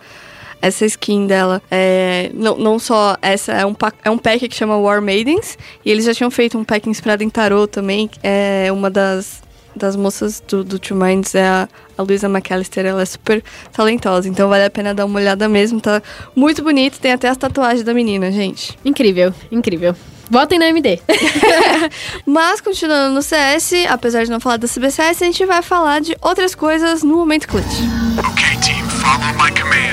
Essa 0.60 0.88
skin 0.88 1.28
dela. 1.28 1.62
É, 1.70 2.32
não, 2.34 2.58
não 2.58 2.80
só 2.80 3.16
essa, 3.22 3.54
é 3.54 3.64
um, 3.64 3.76
é 4.04 4.10
um 4.10 4.18
pack 4.18 4.50
que 4.50 4.56
chama 4.56 4.76
War 4.76 5.00
Maidens. 5.00 5.56
E 5.86 5.92
eles 5.92 6.04
já 6.04 6.16
tinham 6.16 6.32
feito 6.32 6.58
um 6.58 6.64
pack 6.64 6.90
inspirado 6.90 7.24
em 7.24 7.30
tarot 7.30 7.72
também. 7.72 8.10
É 8.24 8.68
uma 8.72 8.90
das, 8.90 9.44
das 9.78 9.96
moças 9.96 10.44
do, 10.48 10.64
do 10.64 10.80
Two 10.80 10.98
Minds 10.98 11.34
é 11.36 11.48
a, 11.48 11.70
a 11.98 12.02
Luisa 12.02 12.28
McAllister. 12.28 12.86
Ela 12.86 13.02
é 13.02 13.06
super 13.06 13.44
talentosa. 13.72 14.28
Então 14.28 14.50
vale 14.50 14.66
a 14.66 14.70
pena 14.70 14.94
dar 14.94 15.06
uma 15.06 15.20
olhada 15.20 15.48
mesmo. 15.48 15.80
Tá 15.80 16.02
muito 16.36 16.64
bonito. 16.64 17.00
Tem 17.00 17.12
até 17.12 17.30
as 17.30 17.38
tatuagens 17.38 17.84
da 17.84 17.94
menina, 17.94 18.32
gente. 18.32 18.78
Incrível, 18.84 19.34
incrível. 19.52 19.96
Votem 20.30 20.60
na 20.60 20.66
AMD. 20.66 21.02
Mas, 22.26 22.60
continuando 22.60 23.16
no 23.16 23.22
CS, 23.22 23.86
apesar 23.90 24.26
de 24.26 24.30
não 24.30 24.40
falar 24.40 24.58
da 24.58 24.68
CBCS, 24.68 25.22
a 25.22 25.26
gente 25.26 25.46
vai 25.46 25.62
falar 25.62 26.02
de 26.02 26.18
outras 26.22 26.54
coisas 26.54 27.02
no 27.02 27.16
Momento 27.16 27.48
Clutch. 27.48 27.66
Okay, 28.32 28.58
team, 28.60 28.86
follow 28.90 29.34
my 29.36 29.50
command. 29.58 29.88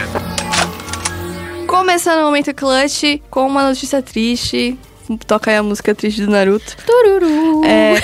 Começando 1.68 2.20
o 2.20 2.24
Momento 2.24 2.52
Clutch 2.52 3.20
com 3.30 3.46
uma 3.46 3.62
notícia 3.68 4.02
triste. 4.02 4.76
Toca 5.26 5.50
aí 5.50 5.56
a 5.56 5.62
música 5.62 5.94
triste 5.94 6.22
do 6.22 6.30
Naruto. 6.30 6.76
Tururu. 6.84 7.64
É, 7.64 8.02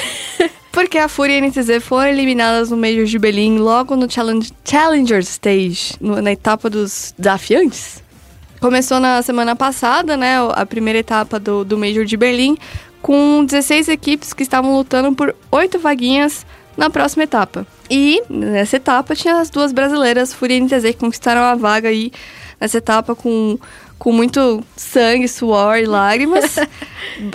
porque 0.80 0.98
a 0.98 1.08
Fúria 1.08 1.34
e 1.38 1.42
a 1.42 1.46
NTZ 1.46 1.82
foram 1.82 2.08
eliminadas 2.08 2.70
no 2.70 2.76
Major 2.76 3.04
de 3.04 3.18
Berlim 3.18 3.58
logo 3.58 3.94
no 3.96 4.10
Challenge, 4.10 4.50
Challenger 4.64 5.18
Stage, 5.20 5.94
no- 6.00 6.22
na 6.22 6.32
etapa 6.32 6.70
dos 6.70 7.14
desafiantes. 7.18 8.02
Começou 8.60 8.98
na 8.98 9.20
semana 9.22 9.54
passada, 9.54 10.16
né, 10.16 10.36
a 10.54 10.64
primeira 10.64 10.98
etapa 10.98 11.38
do, 11.38 11.64
do 11.64 11.76
Major 11.78 12.04
de 12.06 12.16
Berlim, 12.16 12.56
com 13.02 13.44
16 13.44 13.88
equipes 13.88 14.32
que 14.32 14.42
estavam 14.42 14.74
lutando 14.74 15.14
por 15.14 15.34
oito 15.52 15.78
vaguinhas 15.78 16.46
na 16.76 16.88
próxima 16.88 17.24
etapa. 17.24 17.66
E 17.90 18.22
nessa 18.30 18.76
etapa 18.76 19.14
tinha 19.14 19.38
as 19.38 19.50
duas 19.50 19.72
brasileiras, 19.72 20.32
Fúria 20.32 20.56
e 20.56 20.60
NTZ, 20.60 20.82
que 20.84 20.92
conquistaram 20.94 21.42
a 21.42 21.54
vaga 21.54 21.88
aí 21.90 22.10
nessa 22.60 22.78
etapa 22.78 23.14
com, 23.14 23.58
com 24.00 24.10
muito 24.12 24.64
sangue, 24.76 25.28
suor 25.28 25.78
e 25.78 25.86
lágrimas. 25.86 26.56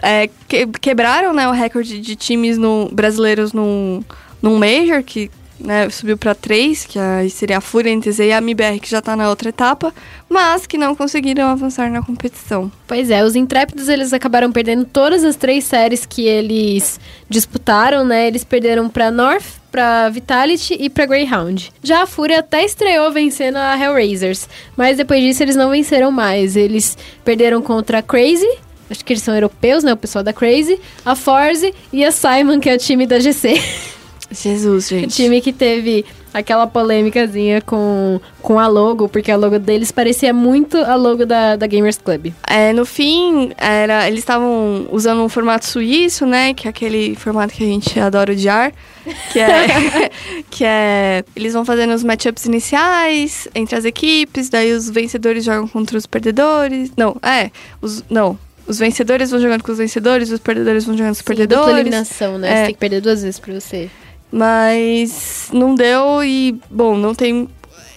É, 0.01 0.27
que- 0.47 0.65
quebraram 0.81 1.31
né, 1.33 1.47
o 1.47 1.51
recorde 1.51 1.99
de 1.99 2.15
times 2.15 2.57
no, 2.57 2.89
brasileiros 2.91 3.53
num, 3.53 4.01
num 4.41 4.57
Major, 4.57 5.03
que 5.03 5.29
né, 5.59 5.89
subiu 5.89 6.17
para 6.17 6.33
três, 6.33 6.85
que 6.85 6.97
aí 6.97 7.29
seria 7.29 7.57
a 7.59 7.61
Fúria, 7.61 7.91
a 7.91 7.95
NTZ 7.95 8.19
e 8.19 8.31
a 8.31 8.37
MBR, 8.39 8.79
que 8.79 8.89
já 8.89 9.01
tá 9.01 9.15
na 9.15 9.29
outra 9.29 9.49
etapa, 9.49 9.93
mas 10.29 10.65
que 10.65 10.77
não 10.77 10.95
conseguiram 10.95 11.47
avançar 11.47 11.91
na 11.91 12.01
competição. 12.01 12.71
Pois 12.87 13.11
é, 13.11 13.23
os 13.23 13.35
Intrépidos 13.35 13.87
eles 13.89 14.11
acabaram 14.11 14.51
perdendo 14.51 14.85
todas 14.85 15.23
as 15.23 15.35
três 15.35 15.63
séries 15.65 16.05
que 16.05 16.25
eles 16.25 16.99
disputaram, 17.29 18.03
né? 18.05 18.27
Eles 18.27 18.43
perderam 18.43 18.89
pra 18.89 19.11
North, 19.11 19.45
pra 19.75 20.07
Vitality 20.07 20.77
e 20.79 20.89
pra 20.89 21.05
Greyhound. 21.05 21.69
Já 21.83 22.03
a 22.03 22.07
Fúria 22.07 22.39
até 22.39 22.63
estreou 22.63 23.11
vencendo 23.11 23.57
a 23.57 23.77
Hellraisers, 23.77 24.47
mas 24.77 24.95
depois 24.95 25.21
disso 25.21 25.43
eles 25.43 25.57
não 25.57 25.69
venceram 25.69 26.11
mais. 26.13 26.55
Eles 26.55 26.97
perderam 27.25 27.61
contra 27.61 27.97
a 27.97 28.01
Crazy, 28.01 28.47
acho 28.89 29.03
que 29.03 29.11
eles 29.11 29.21
são 29.21 29.35
europeus, 29.35 29.83
né? 29.83 29.91
O 29.91 29.97
pessoal 29.97 30.23
da 30.23 30.31
Crazy, 30.31 30.79
a 31.05 31.13
Forze 31.13 31.73
e 31.91 32.05
a 32.05 32.11
Simon, 32.11 32.61
que 32.61 32.69
é 32.69 32.75
o 32.75 32.77
time 32.77 33.05
da 33.05 33.19
GC. 33.19 33.61
Jesus, 34.31 34.85
O 34.85 34.87
gente. 34.87 35.13
time 35.13 35.41
que 35.41 35.51
teve 35.51 36.05
aquela 36.35 36.67
polêmicazinha 36.67 37.61
com, 37.61 38.19
com 38.41 38.59
a 38.59 38.67
logo, 38.67 39.07
porque 39.07 39.31
a 39.31 39.37
logo 39.37 39.57
deles 39.57 39.89
parecia 39.89 40.33
muito 40.33 40.77
a 40.77 40.95
logo 40.95 41.25
da, 41.25 41.55
da 41.55 41.65
Gamers 41.65 41.97
Club. 41.97 42.33
É, 42.45 42.73
no 42.73 42.85
fim, 42.85 43.53
era, 43.57 44.05
eles 44.05 44.19
estavam 44.19 44.85
usando 44.91 45.23
um 45.23 45.29
formato 45.29 45.65
suíço, 45.65 46.25
né? 46.25 46.53
Que 46.53 46.67
é 46.67 46.69
aquele 46.69 47.15
formato 47.15 47.53
que 47.53 47.63
a 47.63 47.67
gente 47.67 47.97
adora 47.97 48.33
odiar. 48.33 48.73
Que 49.31 49.39
é, 49.39 50.09
que 50.51 50.65
é. 50.65 51.23
Eles 51.33 51.53
vão 51.53 51.63
fazendo 51.63 51.93
os 51.93 52.03
matchups 52.03 52.45
iniciais 52.45 53.47
entre 53.55 53.77
as 53.77 53.85
equipes, 53.85 54.49
daí 54.49 54.73
os 54.73 54.89
vencedores 54.89 55.45
jogam 55.45 55.69
contra 55.69 55.97
os 55.97 56.05
perdedores. 56.05 56.91
Não, 56.97 57.15
é. 57.23 57.49
Os, 57.81 58.03
não. 58.09 58.37
Os 58.67 58.79
vencedores 58.79 59.31
vão 59.31 59.39
jogando 59.39 59.63
com 59.63 59.71
os 59.71 59.77
vencedores, 59.77 60.31
os 60.31 60.39
perdedores 60.39 60.83
vão 60.83 60.97
jogando 60.97 61.13
com 61.13 61.19
os 61.19 61.19
Sim, 61.19 61.23
dupla 61.23 61.45
perdedores. 61.45 61.79
eliminação, 61.79 62.37
né? 62.37 62.49
É. 62.49 62.55
Você 62.57 62.65
tem 62.65 62.73
que 62.73 62.79
perder 62.79 62.99
duas 62.99 63.21
vezes 63.21 63.39
pra 63.39 63.53
você. 63.53 63.89
Mas 64.35 65.47
não 65.53 65.75
deu 65.75 66.21
e, 66.21 66.59
bom, 66.69 66.97
não 66.97 67.15
tem. 67.15 67.47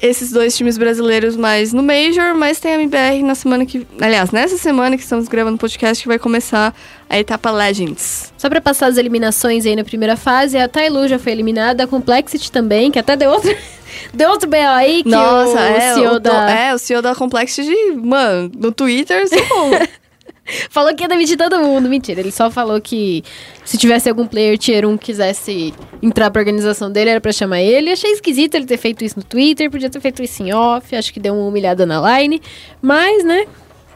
esses 0.00 0.30
dois 0.30 0.56
times 0.56 0.78
brasileiros 0.78 1.34
mais 1.36 1.72
no 1.72 1.82
Major, 1.82 2.32
mas 2.36 2.60
tem 2.60 2.74
a 2.74 2.74
MBR 2.76 3.24
na 3.24 3.34
semana 3.34 3.66
que. 3.66 3.84
Aliás, 4.00 4.30
nessa 4.30 4.56
semana 4.56 4.96
que 4.96 5.02
estamos 5.02 5.26
gravando 5.26 5.56
o 5.56 5.58
podcast, 5.58 6.00
que 6.00 6.06
vai 6.06 6.16
começar 6.16 6.72
a 7.10 7.18
etapa 7.18 7.50
Legends. 7.50 8.32
Só 8.38 8.48
pra 8.48 8.60
passar 8.60 8.86
as 8.86 8.96
eliminações 8.96 9.66
aí 9.66 9.74
na 9.74 9.82
primeira 9.82 10.16
fase, 10.16 10.56
a 10.56 10.68
Tailu 10.68 11.08
já 11.08 11.18
foi 11.18 11.32
eliminada, 11.32 11.82
a 11.82 11.86
Complexity 11.88 12.52
também, 12.52 12.92
que 12.92 13.00
até 13.00 13.16
deu 13.16 13.32
outro, 13.32 13.52
deu 14.14 14.30
outro 14.30 14.48
BO 14.48 14.56
aí, 14.56 15.02
que 15.02 15.08
Nossa, 15.08 15.56
o 15.56 15.58
é, 15.58 15.94
CEO 15.94 16.14
o, 16.14 16.18
da... 16.20 16.50
é, 16.52 16.72
o 16.72 16.78
CEO 16.78 17.02
da 17.02 17.16
Complexity, 17.16 17.96
mano, 17.96 18.48
no 18.56 18.70
Twitter, 18.70 19.24
assim, 19.24 19.38
Falou 20.70 20.94
que 20.94 21.02
ia 21.02 21.08
demitir 21.08 21.36
todo 21.36 21.58
mundo. 21.58 21.88
Mentira, 21.88 22.20
ele 22.20 22.30
só 22.30 22.50
falou 22.50 22.80
que 22.80 23.22
se 23.64 23.76
tivesse 23.76 24.08
algum 24.08 24.26
player 24.26 24.56
tier 24.58 24.86
1 24.86 24.96
que 24.96 25.06
quisesse 25.06 25.74
entrar 26.02 26.30
pra 26.30 26.40
organização 26.40 26.90
dele, 26.90 27.10
era 27.10 27.20
pra 27.20 27.32
chamar 27.32 27.60
ele. 27.60 27.90
Achei 27.90 28.12
esquisito 28.12 28.54
ele 28.54 28.66
ter 28.66 28.76
feito 28.76 29.04
isso 29.04 29.18
no 29.18 29.22
Twitter, 29.22 29.70
podia 29.70 29.90
ter 29.90 30.00
feito 30.00 30.22
isso 30.22 30.42
em 30.42 30.52
off, 30.52 30.94
acho 30.94 31.12
que 31.12 31.20
deu 31.20 31.34
uma 31.34 31.46
humilhada 31.46 31.86
na 31.86 32.18
line. 32.18 32.40
Mas, 32.80 33.24
né, 33.24 33.46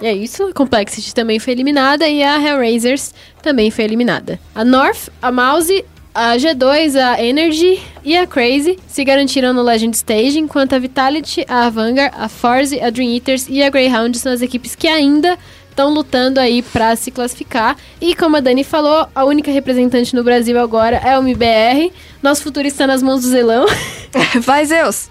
é 0.01 0.13
isso. 0.13 0.45
A 0.45 0.53
Complexity 0.53 1.15
também 1.15 1.39
foi 1.39 1.53
eliminada 1.53 2.09
e 2.09 2.23
a 2.23 2.41
Hellraisers 2.41 3.15
também 3.43 3.71
foi 3.71 3.85
eliminada. 3.85 4.39
A 4.55 4.65
North, 4.65 5.09
a 5.21 5.31
Mouse, 5.31 5.85
a 6.15 6.37
G2, 6.37 6.97
a 6.97 7.23
Energy 7.23 7.81
e 8.05 8.17
a 8.17 8.27
Crazy 8.27 8.79
se 8.87 9.05
garantiram 9.05 9.55
no 9.55 9.63
Legend 9.63 9.97
Stage, 9.97 10.39
enquanto 10.39 10.75
a 10.75 10.79
Vitality, 10.79 11.45
a 11.49 11.71
Vanguard, 11.71 12.13
a 12.15 12.29
Force, 12.29 12.79
a 12.81 12.91
Dream 12.91 13.15
Eaters 13.15 13.47
e 13.49 13.63
a 13.63 13.71
Greyhound 13.71 14.19
são 14.19 14.33
as 14.33 14.43
equipes 14.43 14.75
que 14.75 14.89
ainda 14.89 15.39
estão 15.73 15.93
lutando 15.93 16.39
aí 16.39 16.63
pra 16.63 16.95
se 16.95 17.11
classificar. 17.11 17.77
E 18.01 18.15
como 18.15 18.37
a 18.37 18.41
Dani 18.41 18.63
falou, 18.63 19.07
a 19.15 19.25
única 19.25 19.51
representante 19.51 20.15
no 20.15 20.23
Brasil 20.23 20.59
agora 20.61 20.97
é 20.97 21.19
o 21.19 21.23
MBR. 21.23 21.93
Nosso 22.23 22.43
futuro 22.43 22.67
está 22.67 22.87
nas 22.87 23.03
mãos 23.03 23.23
do 23.23 23.29
Zelão. 23.29 23.67
vai 24.41 24.65
Zeus. 24.65 25.11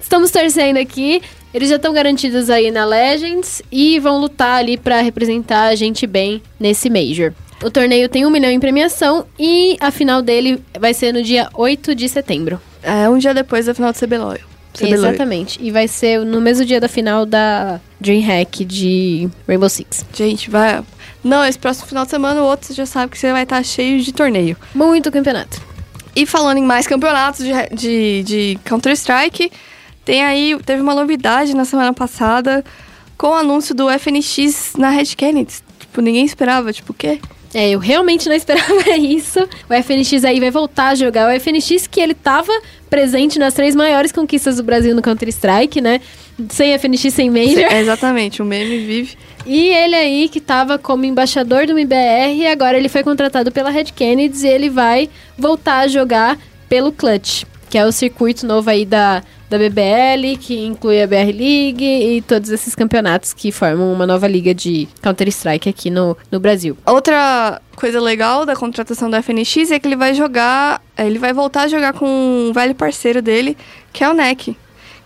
Estamos 0.00 0.30
torcendo 0.30 0.78
aqui. 0.78 1.22
Eles 1.54 1.68
já 1.68 1.76
estão 1.76 1.92
garantidos 1.92 2.50
aí 2.50 2.70
na 2.70 2.84
Legends 2.84 3.62
e 3.70 3.98
vão 3.98 4.18
lutar 4.18 4.58
ali 4.58 4.76
pra 4.76 5.00
representar 5.00 5.68
a 5.68 5.74
gente 5.74 6.06
bem 6.06 6.42
nesse 6.60 6.90
Major. 6.90 7.32
O 7.62 7.70
torneio 7.70 8.08
tem 8.08 8.26
um 8.26 8.30
milhão 8.30 8.50
em 8.50 8.60
premiação 8.60 9.24
e 9.38 9.76
a 9.80 9.90
final 9.90 10.20
dele 10.20 10.62
vai 10.78 10.92
ser 10.92 11.12
no 11.12 11.22
dia 11.22 11.48
8 11.54 11.94
de 11.94 12.08
setembro. 12.08 12.60
É 12.82 13.08
um 13.08 13.16
dia 13.16 13.32
depois 13.32 13.66
da 13.66 13.74
final 13.74 13.92
do 13.92 13.98
CBLOL. 13.98 14.55
CBLOL. 14.76 15.08
Exatamente. 15.10 15.58
E 15.62 15.70
vai 15.70 15.88
ser 15.88 16.20
no 16.20 16.40
mesmo 16.40 16.64
dia 16.64 16.80
da 16.80 16.88
final 16.88 17.24
da 17.26 17.80
DreamHack 18.00 18.64
de 18.64 19.28
Rainbow 19.46 19.68
Six. 19.68 20.04
Gente, 20.14 20.50
vai... 20.50 20.82
Não, 21.24 21.44
esse 21.44 21.58
próximo 21.58 21.86
final 21.86 22.04
de 22.04 22.10
semana, 22.10 22.42
o 22.42 22.44
outro 22.44 22.68
você 22.68 22.74
já 22.74 22.86
sabe 22.86 23.12
que 23.12 23.18
você 23.18 23.32
vai 23.32 23.42
estar 23.42 23.62
cheio 23.64 24.00
de 24.00 24.12
torneio. 24.12 24.56
Muito 24.74 25.10
campeonato. 25.10 25.60
E 26.14 26.24
falando 26.24 26.58
em 26.58 26.62
mais 26.62 26.86
campeonatos 26.86 27.44
de, 27.44 27.52
de, 27.74 28.22
de 28.22 28.58
Counter-Strike, 28.64 29.50
tem 30.04 30.24
aí, 30.24 30.58
teve 30.64 30.80
uma 30.80 30.94
novidade 30.94 31.54
na 31.54 31.64
semana 31.64 31.92
passada 31.92 32.64
com 33.18 33.28
o 33.28 33.34
anúncio 33.34 33.74
do 33.74 33.90
FNX 33.90 34.74
na 34.78 34.90
Red 34.90 35.16
Kennedy. 35.16 35.54
Tipo, 35.78 36.00
ninguém 36.00 36.24
esperava, 36.24 36.72
tipo, 36.72 36.92
o 36.92 36.94
quê? 36.94 37.20
É, 37.54 37.70
eu 37.70 37.78
realmente 37.78 38.28
não 38.28 38.34
esperava 38.36 38.90
isso. 38.98 39.40
O 39.68 39.74
FNX 39.74 40.24
aí 40.24 40.40
vai 40.40 40.50
voltar 40.50 40.88
a 40.88 40.94
jogar. 40.94 41.28
O 41.34 41.40
FNX 41.40 41.86
que 41.86 42.00
ele 42.00 42.14
tava 42.14 42.52
presente 42.90 43.38
nas 43.38 43.54
três 43.54 43.74
maiores 43.74 44.12
conquistas 44.12 44.56
do 44.56 44.62
Brasil 44.62 44.94
no 44.94 45.02
Counter-Strike, 45.02 45.80
né? 45.80 46.00
Sem 46.50 46.76
FNX, 46.78 47.14
sem 47.14 47.30
Major. 47.30 47.72
É, 47.72 47.80
exatamente, 47.80 48.42
o 48.42 48.44
meme 48.44 48.78
vive. 48.78 49.16
E 49.46 49.68
ele 49.68 49.94
aí 49.94 50.28
que 50.28 50.40
tava 50.40 50.76
como 50.76 51.04
embaixador 51.04 51.66
do 51.66 51.72
MBR 51.72 52.34
e 52.36 52.46
agora 52.46 52.76
ele 52.76 52.88
foi 52.88 53.02
contratado 53.02 53.52
pela 53.52 53.70
Red 53.70 53.84
Kennedy 53.94 54.44
e 54.44 54.48
ele 54.48 54.68
vai 54.68 55.08
voltar 55.38 55.78
a 55.78 55.88
jogar 55.88 56.36
pelo 56.68 56.90
Clutch, 56.90 57.44
que 57.68 57.76
é 57.78 57.84
o 57.84 57.92
circuito 57.92 58.46
novo 58.46 58.70
aí 58.70 58.84
da, 58.84 59.22
da 59.50 59.58
BBL, 59.58 60.36
que 60.40 60.64
inclui 60.64 61.02
a 61.02 61.06
BR 61.06 61.32
League 61.36 61.84
e 61.84 62.22
todos 62.22 62.50
esses 62.50 62.74
campeonatos 62.74 63.32
que 63.32 63.50
formam 63.50 63.92
uma 63.92 64.06
nova 64.06 64.26
liga 64.28 64.54
de 64.54 64.88
Counter-Strike 65.02 65.68
aqui 65.68 65.90
no, 65.90 66.16
no 66.30 66.38
Brasil. 66.40 66.76
Outra 66.86 67.60
coisa 67.74 68.00
legal 68.00 68.46
da 68.46 68.54
contratação 68.56 69.10
do 69.10 69.20
FNX 69.22 69.70
é 69.70 69.78
que 69.78 69.86
ele 69.88 69.96
vai 69.96 70.14
jogar, 70.14 70.80
ele 70.96 71.18
vai 71.18 71.32
voltar 71.32 71.62
a 71.62 71.68
jogar 71.68 71.92
com 71.92 72.06
um 72.06 72.52
velho 72.52 72.74
parceiro 72.74 73.20
dele, 73.20 73.56
que 73.92 74.02
é 74.04 74.08
o 74.08 74.14
NEC. 74.14 74.56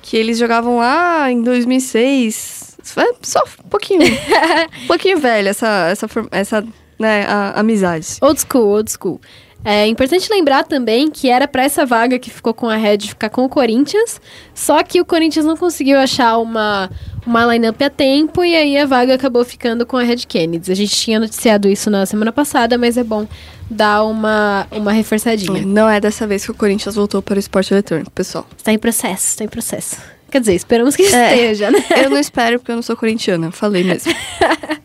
Que 0.03 0.17
eles 0.17 0.39
jogavam 0.39 0.79
lá 0.79 1.31
em 1.31 1.43
2006. 1.43 2.77
Foi 2.83 3.05
só 3.23 3.43
um 3.65 3.69
pouquinho. 3.69 4.01
um 4.85 4.87
pouquinho 4.87 5.19
velho 5.19 5.49
essa, 5.49 5.89
essa, 5.91 6.07
essa 6.31 6.67
né, 6.99 7.25
a- 7.27 7.61
amizade. 7.61 8.07
Old 8.21 8.41
school, 8.41 8.69
old 8.69 8.91
school. 8.91 9.21
É 9.65 9.87
importante 9.87 10.27
lembrar 10.33 10.65
também 10.65 11.11
que 11.11 11.29
era 11.29 11.47
pra 11.47 11.65
essa 11.65 11.85
vaga 11.85 12.19
que 12.19 12.31
ficou 12.31 12.55
com 12.55 12.69
a 12.69 12.77
Red 12.77 12.99
ficar 13.01 13.29
com 13.29 13.45
o 13.45 13.49
Corinthians, 13.49 14.19
só 14.55 14.83
que 14.83 15.01
o 15.01 15.05
Corinthians 15.05 15.45
não 15.45 15.57
conseguiu 15.57 15.99
achar 15.99 16.39
uma, 16.39 16.91
uma 17.27 17.45
lineup 17.45 17.81
a 17.83 17.91
tempo 17.91 18.43
e 18.43 18.57
aí 18.57 18.79
a 18.79 18.87
vaga 18.87 19.15
acabou 19.15 19.45
ficando 19.45 19.85
com 19.85 19.99
a 19.99 20.03
Red 20.03 20.19
Kennedy. 20.27 20.73
A 20.73 20.75
gente 20.75 20.97
tinha 20.97 21.21
noticiado 21.21 21.69
isso 21.69 21.91
na 21.91 22.07
semana 22.07 22.33
passada, 22.33 22.79
mas 22.79 22.97
é 22.97 23.05
bom 23.05 23.29
dar 23.71 24.05
uma, 24.05 24.67
uma 24.73 24.93
reforçadinha. 24.93 25.63
Não 25.67 25.89
é 25.89 26.01
dessa 26.01 26.27
vez 26.27 26.43
que 26.45 26.51
o 26.51 26.55
Corinthians 26.55 26.95
voltou 26.95 27.21
para 27.21 27.37
o 27.37 27.39
esporte 27.39 27.75
eletrônico, 27.75 28.11
pessoal. 28.13 28.47
Está 28.57 28.73
em 28.73 28.79
processo, 28.79 29.27
está 29.29 29.45
em 29.45 29.49
processo. 29.49 29.97
Quer 30.31 30.41
dizer, 30.41 30.55
esperamos 30.55 30.97
que 30.97 31.03
É. 31.03 31.33
esteja, 31.35 31.71
né? 31.71 31.85
Eu 32.03 32.09
não 32.09 32.19
espero 32.19 32.59
porque 32.59 32.73
eu 32.73 32.77
não 32.77 32.83
sou 32.83 32.97
corintiana, 32.97 33.51
falei 33.51 33.85
mesmo. 33.85 34.11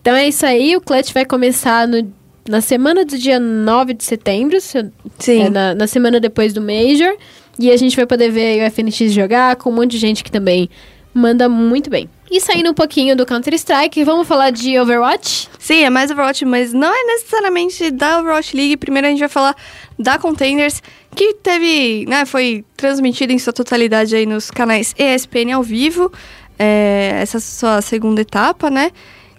Então 0.00 0.14
é 0.14 0.28
isso 0.28 0.44
aí, 0.44 0.76
o 0.76 0.82
Clutch 0.82 1.14
vai 1.14 1.24
começar 1.24 1.88
no, 1.88 2.12
na 2.48 2.60
semana 2.60 3.04
do 3.04 3.16
dia 3.16 3.40
9 3.40 3.94
de 3.94 4.04
setembro, 4.04 4.60
se 4.60 4.90
Sim. 5.18 5.42
é, 5.42 5.50
na, 5.50 5.74
na 5.74 5.86
semana 5.86 6.20
depois 6.20 6.52
do 6.52 6.60
Major. 6.60 7.16
E 7.58 7.70
a 7.70 7.76
gente 7.76 7.96
vai 7.96 8.06
poder 8.06 8.30
ver 8.30 8.62
o 8.62 8.70
FNX 8.70 9.12
jogar 9.12 9.56
com 9.56 9.70
um 9.70 9.74
monte 9.74 9.92
de 9.92 9.98
gente 9.98 10.24
que 10.24 10.30
também 10.30 10.68
manda 11.14 11.48
muito 11.48 11.88
bem. 11.88 12.08
E 12.28 12.40
saindo 12.40 12.70
um 12.70 12.74
pouquinho 12.74 13.14
do 13.14 13.24
Counter-Strike, 13.24 14.02
vamos 14.02 14.26
falar 14.26 14.50
de 14.50 14.76
Overwatch? 14.78 15.48
Sim, 15.58 15.84
é 15.84 15.90
mais 15.90 16.10
Overwatch, 16.10 16.44
mas 16.44 16.72
não 16.72 16.92
é 16.92 17.04
necessariamente 17.14 17.92
da 17.92 18.18
Overwatch 18.18 18.56
League. 18.56 18.76
Primeiro 18.76 19.06
a 19.06 19.10
gente 19.10 19.20
vai 19.20 19.28
falar 19.28 19.54
da 19.96 20.18
Containers, 20.18 20.82
que 21.14 21.34
teve, 21.34 22.04
né, 22.08 22.24
foi 22.24 22.64
transmitida 22.76 23.32
em 23.32 23.38
sua 23.38 23.52
totalidade 23.52 24.16
aí 24.16 24.26
nos 24.26 24.50
canais 24.50 24.92
ESPN 24.98 25.52
ao 25.54 25.62
vivo. 25.62 26.12
É, 26.58 27.18
essa 27.20 27.38
sua 27.38 27.80
segunda 27.80 28.20
etapa, 28.20 28.68
né? 28.68 28.90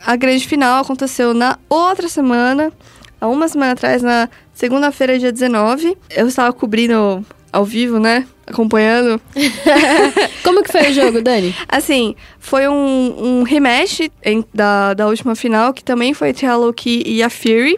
A 0.06 0.15
grande 0.15 0.48
final 0.48 0.82
aconteceu 0.82 1.34
na 1.34 1.58
outra 1.68 2.08
semana, 2.08 2.72
há 3.19 3.28
uma 3.28 3.47
semana 3.47 3.73
atrás, 3.73 4.01
na 4.01 4.30
segunda-feira, 4.54 5.17
dia 5.19 5.32
19. 5.32 5.97
Eu 6.10 6.28
estava 6.28 6.51
cobrindo 6.54 7.25
ao 7.51 7.65
vivo, 7.65 7.99
né? 7.99 8.25
Acompanhando. 8.47 9.19
Como 10.43 10.63
que 10.63 10.71
foi 10.71 10.89
o 10.89 10.93
jogo, 10.93 11.21
Dani? 11.21 11.56
Assim, 11.67 12.15
foi 12.39 12.67
um, 12.67 13.15
um 13.39 13.43
rematch 13.43 14.01
em- 14.23 14.45
da, 14.54 14.93
da 14.93 15.08
última 15.08 15.36
final, 15.36 15.73
que 15.73 15.84
também 15.84 16.13
foi 16.13 16.30
entre 16.30 16.45
a 16.45 16.56
Loki 16.56 17.04
e 17.06 17.23
a 17.23 17.30
Fury. 17.30 17.78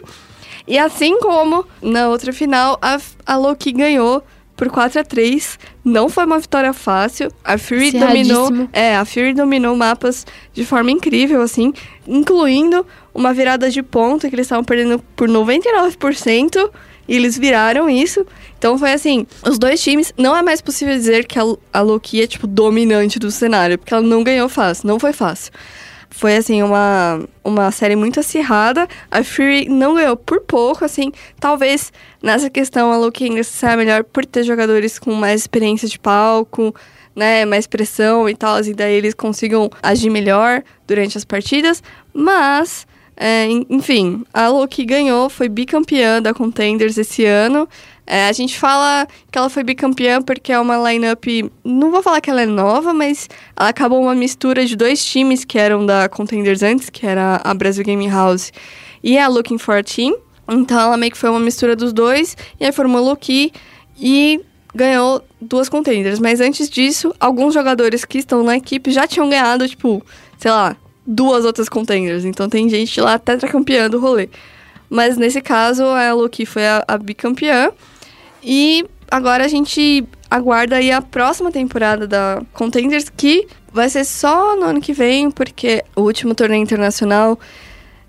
E 0.66 0.76
assim 0.78 1.18
como 1.20 1.64
na 1.80 2.08
outra 2.08 2.32
final, 2.32 2.78
a, 2.82 2.98
a 3.24 3.36
Loki 3.36 3.72
ganhou 3.72 4.22
por 4.54 4.68
4 4.68 5.00
a 5.00 5.04
3 5.04 5.58
Não 5.84 6.08
foi 6.10 6.26
uma 6.26 6.38
vitória 6.38 6.72
fácil. 6.74 7.32
A 7.44 7.56
Fury 7.56 7.92
dominou. 7.92 8.68
É, 8.72 8.96
a 8.96 9.04
Fury 9.04 9.32
dominou 9.32 9.74
mapas 9.76 10.26
de 10.52 10.66
forma 10.66 10.90
incrível, 10.90 11.40
assim, 11.40 11.72
incluindo 12.06 12.84
uma 13.14 13.32
virada 13.32 13.70
de 13.70 13.82
ponto 13.82 14.28
que 14.28 14.34
eles 14.34 14.46
estavam 14.46 14.64
perdendo 14.64 14.98
por 15.16 15.28
99%. 15.28 16.70
E 17.08 17.16
eles 17.16 17.38
viraram 17.38 17.88
isso. 17.88 18.26
Então 18.58 18.78
foi 18.78 18.92
assim, 18.92 19.26
os 19.42 19.58
dois 19.58 19.82
times, 19.82 20.12
não 20.16 20.36
é 20.36 20.42
mais 20.42 20.60
possível 20.60 20.94
dizer 20.94 21.26
que 21.26 21.38
a, 21.38 21.42
a 21.72 21.80
Loki 21.80 22.20
é, 22.20 22.26
tipo, 22.26 22.46
dominante 22.46 23.18
do 23.18 23.30
cenário, 23.30 23.78
porque 23.78 23.94
ela 23.94 24.02
não 24.02 24.22
ganhou 24.22 24.46
fácil, 24.46 24.86
não 24.86 24.98
foi 25.00 25.14
fácil. 25.14 25.50
Foi, 26.10 26.36
assim, 26.36 26.62
uma, 26.62 27.20
uma 27.44 27.70
série 27.70 27.94
muito 27.94 28.18
acirrada. 28.18 28.88
A 29.10 29.22
Fury 29.22 29.68
não 29.68 29.94
ganhou 29.94 30.16
por 30.16 30.40
pouco, 30.40 30.84
assim. 30.84 31.12
Talvez 31.38 31.92
nessa 32.22 32.48
questão 32.48 32.90
a 32.90 32.96
Loki 32.96 33.24
ainda 33.24 33.44
saia 33.44 33.76
melhor 33.76 34.02
por 34.02 34.24
ter 34.24 34.42
jogadores 34.42 34.98
com 34.98 35.12
mais 35.12 35.42
experiência 35.42 35.86
de 35.86 35.98
palco, 35.98 36.74
né? 37.14 37.44
Mais 37.44 37.66
pressão 37.66 38.28
e 38.28 38.34
tal. 38.34 38.58
E 38.60 38.74
daí 38.74 38.94
eles 38.94 39.14
consigam 39.14 39.70
agir 39.82 40.10
melhor 40.10 40.62
durante 40.86 41.18
as 41.18 41.24
partidas. 41.24 41.82
Mas, 42.12 42.86
é, 43.18 43.46
en- 43.46 43.66
enfim, 43.68 44.24
a 44.32 44.48
Loki 44.48 44.84
ganhou, 44.84 45.28
foi 45.28 45.48
bicampeã 45.48 46.22
da 46.22 46.32
Contenders 46.32 46.96
esse 46.96 47.24
ano. 47.24 47.68
É, 48.06 48.26
a 48.28 48.32
gente 48.32 48.58
fala 48.58 49.06
que 49.30 49.36
ela 49.36 49.50
foi 49.50 49.62
bicampeã 49.62 50.22
porque 50.22 50.52
é 50.52 50.58
uma 50.58 50.76
lineup. 50.90 51.24
Não 51.64 51.90
vou 51.90 52.02
falar 52.02 52.20
que 52.20 52.30
ela 52.30 52.40
é 52.40 52.46
nova, 52.46 52.94
mas 52.94 53.28
ela 53.54 53.68
acabou 53.68 54.00
uma 54.00 54.14
mistura 54.14 54.64
de 54.64 54.74
dois 54.76 55.04
times 55.04 55.44
que 55.44 55.58
eram 55.58 55.84
da 55.84 56.08
Contenders 56.08 56.62
antes, 56.62 56.88
que 56.88 57.06
era 57.06 57.40
a 57.44 57.52
Brasil 57.52 57.84
Gaming 57.84 58.08
House 58.08 58.52
e 59.02 59.18
a 59.18 59.28
Looking 59.28 59.58
for 59.58 59.74
a 59.76 59.82
Team. 59.82 60.16
Então 60.48 60.80
ela 60.80 60.96
meio 60.96 61.12
que 61.12 61.18
foi 61.18 61.28
uma 61.28 61.40
mistura 61.40 61.76
dos 61.76 61.92
dois, 61.92 62.34
e 62.58 62.64
aí 62.64 62.72
formou 62.72 63.02
Loki 63.04 63.52
e 64.00 64.40
ganhou 64.74 65.22
duas 65.38 65.68
Contenders. 65.68 66.18
Mas 66.18 66.40
antes 66.40 66.70
disso, 66.70 67.14
alguns 67.20 67.52
jogadores 67.52 68.06
que 68.06 68.18
estão 68.18 68.42
na 68.42 68.56
equipe 68.56 68.90
já 68.90 69.06
tinham 69.06 69.28
ganhado, 69.28 69.68
tipo, 69.68 70.02
sei 70.38 70.50
lá, 70.50 70.74
duas 71.08 71.46
outras 71.46 71.70
Contenders. 71.70 72.26
Então 72.26 72.48
tem 72.48 72.68
gente 72.68 73.00
lá 73.00 73.18
tetracampeã 73.18 73.88
do 73.88 73.98
rolê. 73.98 74.28
Mas 74.90 75.16
nesse 75.16 75.40
caso, 75.40 75.84
a 75.84 76.12
Loki 76.12 76.44
foi 76.44 76.66
a, 76.66 76.84
a 76.86 76.98
bicampeã. 76.98 77.72
E 78.42 78.84
agora 79.10 79.44
a 79.44 79.48
gente. 79.48 80.04
aguarda 80.30 80.76
aí 80.76 80.92
a 80.92 81.00
próxima 81.00 81.50
temporada 81.50 82.06
da 82.06 82.42
Contenders, 82.52 83.08
que 83.08 83.48
vai 83.72 83.88
ser 83.88 84.04
só 84.04 84.54
no 84.56 84.64
ano 84.64 84.80
que 84.80 84.92
vem, 84.92 85.30
porque 85.30 85.82
o 85.96 86.02
último 86.02 86.34
torneio 86.34 86.62
internacional 86.62 87.38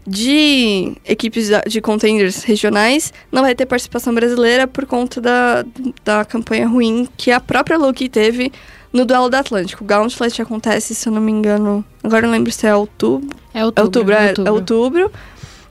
de 0.08 0.94
equipes 1.06 1.50
de 1.68 1.82
contenders 1.82 2.44
regionais 2.44 3.14
não 3.32 3.44
vai 3.44 3.54
ter 3.54 3.68
participação 3.68 4.14
brasileira 4.14 4.66
por 4.66 4.86
conta 4.88 5.22
da, 5.22 5.64
da 6.04 6.26
campanha 6.26 6.68
ruim 6.68 7.08
que 7.16 7.32
a 7.32 7.40
própria 7.40 7.78
Loki 7.78 8.10
teve 8.10 8.52
no 8.92 9.06
duelo 9.06 9.30
do 9.30 9.36
Atlântico. 9.36 9.84
O 9.84 9.88
Gauntlet 9.88 10.42
acontece, 10.42 10.96
se 10.96 11.08
eu 11.08 11.14
não 11.14 11.22
me 11.22 11.32
engano, 11.32 11.84
agora 12.04 12.24
não 12.26 12.32
lembro 12.34 12.52
se 12.52 12.66
é 12.68 12.76
outubro. 12.76 13.30
É 13.54 13.60
É 13.60 13.66
outubro. 13.66 13.86
outubro, 13.86 14.14
é, 14.16 14.34
é 14.48 14.52
outubro. 14.52 15.12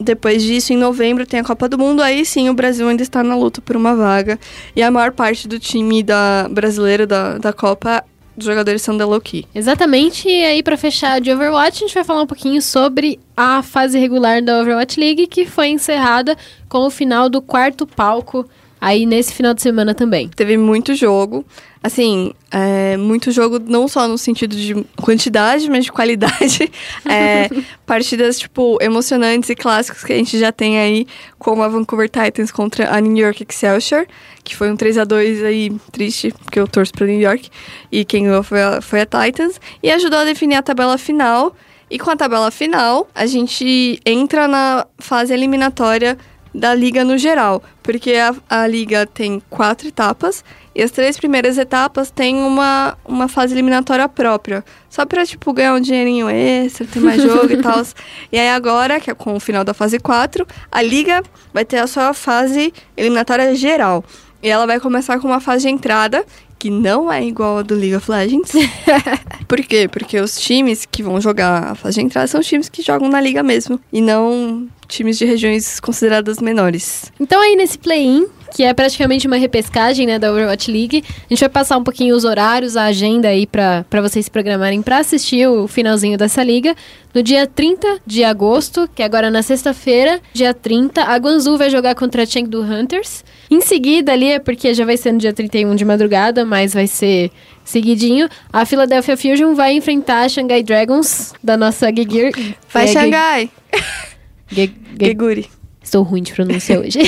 Depois 0.00 0.42
disso, 0.42 0.72
em 0.72 0.76
novembro, 0.76 1.26
tem 1.26 1.40
a 1.40 1.44
Copa 1.44 1.68
do 1.68 1.76
Mundo. 1.76 2.00
Aí 2.02 2.24
sim, 2.24 2.48
o 2.48 2.54
Brasil 2.54 2.88
ainda 2.88 3.02
está 3.02 3.22
na 3.24 3.35
luta 3.35 3.61
por 3.61 3.76
uma 3.76 3.96
vaga. 3.96 4.38
E 4.76 4.83
a 4.83 4.90
maior 4.90 5.11
parte 5.12 5.48
do 5.48 5.59
time 5.59 6.02
da 6.04 6.46
brasileiro 6.48 7.04
da, 7.04 7.37
da 7.38 7.52
Copa, 7.52 8.04
os 8.37 8.44
jogadores 8.44 8.81
são 8.81 8.96
da 8.96 9.04
Loki. 9.04 9.44
Exatamente, 9.52 10.28
e 10.28 10.44
aí 10.44 10.62
pra 10.62 10.76
fechar 10.76 11.20
de 11.20 11.33
Overwatch, 11.33 11.78
a 11.78 11.87
gente 11.87 11.94
vai 11.94 12.04
falar 12.04 12.22
um 12.22 12.26
pouquinho 12.28 12.62
sobre 12.62 13.18
a 13.37 13.61
fase 13.61 13.98
regular 13.98 14.40
da 14.40 14.61
Overwatch 14.61 15.00
League, 15.00 15.26
que 15.26 15.44
foi 15.44 15.66
encerrada 15.68 16.37
com 16.68 16.87
o 16.87 16.90
final 16.90 17.28
do 17.28 17.42
quarto 17.42 17.85
palco 17.85 18.48
aí 18.81 19.07
nesse 19.07 19.35
final 19.35 19.55
de 19.55 19.62
semana 19.62 19.95
também. 19.95 20.29
Teve 20.29 20.57
muito 20.57 20.95
jogo. 20.95 21.45
Assim, 21.83 22.33
é, 22.51 22.97
muito 22.97 23.31
jogo 23.31 23.61
não 23.64 23.87
só 23.87 24.09
no 24.09 24.19
sentido 24.19 24.57
de 24.57 24.75
quantidade, 25.01 25.71
mas 25.71 25.85
de 25.85 25.93
qualidade. 25.93 26.71
É, 27.11 27.49
partidas, 27.87 28.38
tipo, 28.38 28.77
emocionantes 28.81 29.49
e 29.51 29.55
clássicos 29.55 30.05
que 30.05 30.12
a 30.12 30.17
gente 30.17 30.38
já 30.38 30.53
tem 30.53 30.79
aí, 30.79 31.07
como 31.38 31.62
a 31.62 31.69
Vancouver 31.69 32.09
Titans 32.09 32.51
contra 32.51 32.95
a 32.95 33.01
New 33.01 33.17
York 33.17 33.47
Excelsior, 33.49 34.07
que 34.45 34.55
foi 34.55 34.71
um 34.71 34.77
3 34.77 34.99
a 34.99 35.05
2 35.05 35.45
aí 35.45 35.71
triste, 35.91 36.35
porque 36.45 36.61
eu 36.61 36.67
torço 36.67 36.93
pra 36.93 37.07
New 37.07 37.21
York. 37.21 37.49
E 37.91 38.05
quem 38.05 38.25
ganhou 38.25 38.43
foi 38.43 38.62
a, 38.62 38.81
foi 38.81 39.01
a 39.01 39.07
Titans. 39.07 39.61
E 39.83 39.91
ajudou 39.91 40.19
a 40.19 40.25
definir 40.25 40.57
a 40.57 40.62
tabela 40.62 40.99
final. 40.99 41.55
E 41.91 41.99
com 41.99 42.11
a 42.11 42.17
tabela 42.17 42.51
final, 42.51 43.09
a 43.14 43.25
gente 43.25 43.99
entra 44.05 44.47
na 44.47 44.87
fase 44.99 45.33
eliminatória 45.33 46.19
da 46.55 46.75
liga 46.75 47.05
no 47.05 47.19
geral, 47.19 47.63
porque 47.83 48.15
a, 48.15 48.35
a 48.49 48.67
liga 48.67 49.07
tem 49.07 49.41
quatro 49.49 49.89
etapas 49.89 50.45
e 50.75 50.83
as 50.83 50.91
três 50.91 51.17
primeiras 51.19 51.59
etapas 51.59 52.11
têm 52.11 52.37
uma, 52.37 52.97
uma 53.05 53.27
fase 53.27 53.53
eliminatória 53.55 54.09
própria, 54.09 54.65
só 54.89 55.05
pra, 55.05 55.27
tipo, 55.27 55.53
ganhar 55.53 55.75
um 55.75 55.81
dinheirinho 55.81 56.31
extra, 56.31 56.87
ter 56.87 57.01
mais 57.01 57.21
jogo 57.21 57.53
e 57.53 57.57
tal. 57.63 57.83
E 58.31 58.39
aí 58.39 58.49
agora, 58.49 59.01
que 59.01 59.11
é 59.11 59.15
com 59.15 59.35
o 59.35 59.41
final 59.41 59.65
da 59.65 59.75
fase 59.75 59.99
4, 59.99 60.47
a 60.71 60.81
liga 60.81 61.23
vai 61.53 61.65
ter 61.65 61.79
a 61.79 61.87
sua 61.89 62.15
fase 62.15 62.73
eliminatória 62.97 63.55
geral. 63.57 64.05
E 64.41 64.49
ela 64.49 64.67
vai 64.67 64.79
começar 64.79 65.19
com 65.19 65.27
uma 65.27 65.41
fase 65.41 65.67
de 65.67 65.75
entrada, 65.75 66.25
que 66.59 66.71
não 66.71 67.11
é 67.13 67.25
igual 67.25 67.59
a 67.59 67.63
do 67.63 67.75
League 67.75 67.97
of 67.97 68.09
Legends. 68.09 68.53
Por 69.49 69.61
quê? 69.63 69.89
Porque 69.89 70.21
os 70.21 70.39
times 70.39 70.87
que 70.87 71.03
vão 71.03 71.21
jogar 71.21 71.73
a 71.73 71.75
fase 71.75 71.97
de 71.97 72.07
entrada 72.07 72.29
são 72.29 72.41
os 72.41 72.47
times 72.47 72.69
que 72.69 72.83
jogam 72.83 73.09
na 73.09 73.21
liga 73.21 73.43
mesmo, 73.43 73.81
e 73.93 74.01
não 74.01 74.69
times 74.88 75.18
de 75.18 75.24
regiões 75.24 75.79
consideradas 75.79 76.38
menores. 76.38 77.12
Então 77.20 77.40
aí 77.40 77.55
nesse 77.55 77.79
play-in, 77.79 78.27
que 78.55 78.64
é 78.64 78.72
praticamente 78.72 79.27
uma 79.27 79.37
repescagem, 79.37 80.07
né, 80.07 80.18
da 80.18 80.33
Overwatch 80.33 80.70
League, 80.70 81.05
a 81.07 81.29
gente 81.29 81.40
vai 81.40 81.48
passar 81.48 81.77
um 81.77 81.85
pouquinho 81.85 82.16
os 82.16 82.24
horários, 82.24 82.77
a 82.77 82.85
agenda 82.85 83.29
aí 83.29 83.46
pra 83.46 83.85
pra 83.88 84.01
vocês 84.01 84.24
se 84.24 84.31
programarem 84.31 84.83
pra 84.83 84.98
assistir 84.98 85.46
o 85.46 85.68
finalzinho 85.68 86.16
dessa 86.16 86.42
liga. 86.42 86.74
No 87.14 87.22
dia 87.22 87.46
30 87.46 88.01
de 88.07 88.24
agosto, 88.24 88.88
que 88.94 89.03
é 89.03 89.05
agora 89.05 89.31
na 89.31 89.42
sexta-feira, 89.42 90.20
dia 90.33 90.55
30, 90.55 91.03
a 91.03 91.16
Guangzhou 91.16 91.59
vai 91.59 91.70
jogar 91.70 91.94
contra 91.94 92.22
a 92.22 92.27
Chengdu 92.27 92.62
Hunters. 92.62 93.24
Em 93.51 93.61
seguida 93.61 94.12
ali, 94.12 94.33
é 94.33 94.38
porque 94.38 94.72
já 94.74 94.85
vai 94.85 94.96
ser 94.96 95.12
no 95.12 95.18
dia 95.18 95.33
31 95.33 95.74
de 95.74 95.85
madrugada, 95.85 96.44
mas 96.44 96.74
vai 96.74 96.87
ser 96.87 97.31
seguidinho, 97.64 98.29
a 98.53 98.64
Philadelphia 98.64 99.16
Fusion 99.16 99.55
vai 99.55 99.72
enfrentar 99.72 100.22
a 100.22 100.29
Shanghai 100.29 100.62
Dragons, 100.62 101.35
da 101.42 101.57
nossa 101.57 101.88
Gegir. 101.94 102.33
Vai, 102.72 102.85
é, 102.85 102.87
Xangai! 102.88 103.51
Ge- 104.51 104.67
Ge- 104.99 105.07
Geguri. 105.07 105.51
Estou 105.83 106.03
ruim 106.03 106.23
de 106.23 106.33
pronúncia 106.35 106.79
hoje. 106.81 106.99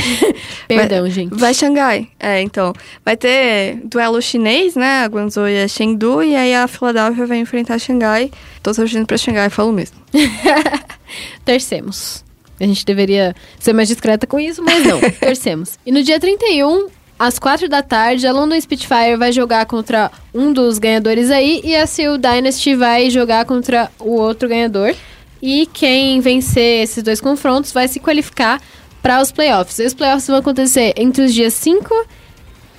Perdão, 0.67 1.09
gente. 1.11 1.35
Vai 1.35 1.53
Xangai. 1.53 2.09
É, 2.19 2.41
então. 2.41 2.73
Vai 3.05 3.15
ter 3.17 3.77
duelo 3.85 4.23
chinês, 4.23 4.75
né? 4.75 5.03
A 5.05 5.07
Guangzhou 5.07 5.47
e 5.49 5.63
a 5.63 5.69
Chengdu. 5.69 6.23
E 6.23 6.35
aí 6.35 6.55
a 6.55 6.67
Filadélfia 6.67 7.27
vai 7.27 7.39
enfrentar 7.39 7.75
a 7.75 7.79
Xangai. 7.79 8.31
Tô 8.63 8.73
torcendo 8.73 9.07
pra 9.07 9.19
Xangai, 9.19 9.51
falo 9.51 9.71
mesmo. 9.73 9.97
Tercemos. 11.45 12.25
A 12.59 12.65
gente 12.65 12.85
deveria 12.85 13.35
ser 13.59 13.73
mais 13.73 13.89
discreta 13.89 14.27
com 14.27 14.39
isso, 14.39 14.63
mas 14.63 14.85
não. 14.85 15.01
Tercemos. 15.19 15.79
E 15.85 15.91
no 15.93 16.03
dia 16.03 16.21
31, 16.21 16.89
às 17.19 17.39
4 17.39 17.69
da 17.69 17.83
tarde, 17.83 18.27
a 18.27 18.33
London 18.33 18.61
Spitfire 18.61 19.17
vai 19.19 19.33
jogar 19.33 19.65
contra 19.67 20.11
um 20.33 20.53
dos 20.53 20.79
ganhadores 20.79 21.31
aí. 21.31 21.61
E 21.65 21.75
a 21.75 21.87
Seal 21.87 22.19
Dynasty 22.19 22.75
vai 22.75 23.09
jogar 23.11 23.45
contra 23.47 23.91
o 23.99 24.11
outro 24.13 24.49
ganhador. 24.49 24.95
E 25.43 25.67
quem 25.73 26.21
vencer 26.21 26.83
esses 26.83 27.03
dois 27.03 27.21
confrontos 27.21 27.73
vai 27.73 27.89
se 27.89 27.99
qualificar 28.01 28.61
para 29.03 29.21
os 29.21 29.33
playoffs. 29.33 29.79
Os 29.79 29.95
playoffs 29.95 30.27
vão 30.27 30.37
acontecer 30.37 30.93
entre 30.97 31.25
os 31.25 31.33
dias 31.33 31.55
5 31.55 32.07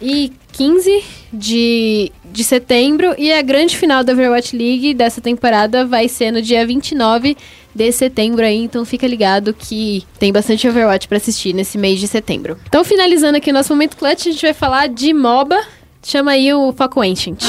e 0.02 0.32
15 0.54 1.04
de, 1.34 2.12
de 2.26 2.44
setembro. 2.44 3.16
E 3.18 3.32
a 3.32 3.42
grande 3.42 3.78
final 3.78 4.04
da 4.04 4.14
Overwatch 4.14 4.56
League 4.56 4.94
dessa 4.94 5.22
temporada 5.22 5.86
vai 5.86 6.08
ser 6.08 6.32
no 6.32 6.42
dia 6.42 6.66
29 6.66 7.36
de 7.74 7.92
setembro 7.92 8.46
aí. 8.46 8.64
Então 8.64 8.86
fica 8.86 9.08
ligado 9.08 9.54
que 9.54 10.04
tem 10.20 10.32
bastante 10.32 10.68
Overwatch 10.68 11.08
pra 11.08 11.18
assistir 11.18 11.54
nesse 11.54 11.78
mês 11.78 12.00
de 12.00 12.08
setembro. 12.08 12.58
Então, 12.68 12.84
finalizando 12.84 13.38
aqui 13.38 13.50
o 13.50 13.54
nosso 13.54 13.74
momento 13.74 13.98
clutch, 13.98 14.28
a 14.28 14.32
gente 14.32 14.42
vai 14.42 14.54
falar 14.54 14.88
de 14.88 15.14
MOBA. 15.14 15.60
Chama 16.04 16.32
aí 16.32 16.52
o 16.54 16.74
Foco 16.74 17.02
Ancient. 17.02 17.42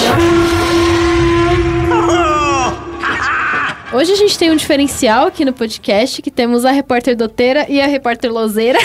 Hoje 3.95 4.11
a 4.11 4.17
gente 4.17 4.39
tem 4.39 4.51
um 4.51 4.57
diferencial 4.57 5.27
aqui 5.27 5.45
no 5.45 5.53
podcast, 5.53 6.23
que 6.23 6.31
temos 6.31 6.65
a 6.65 6.71
repórter 6.71 7.15
doteira 7.15 7.67
e 7.69 7.79
a 7.79 7.87
repórter 7.87 8.33
lozeira. 8.33 8.79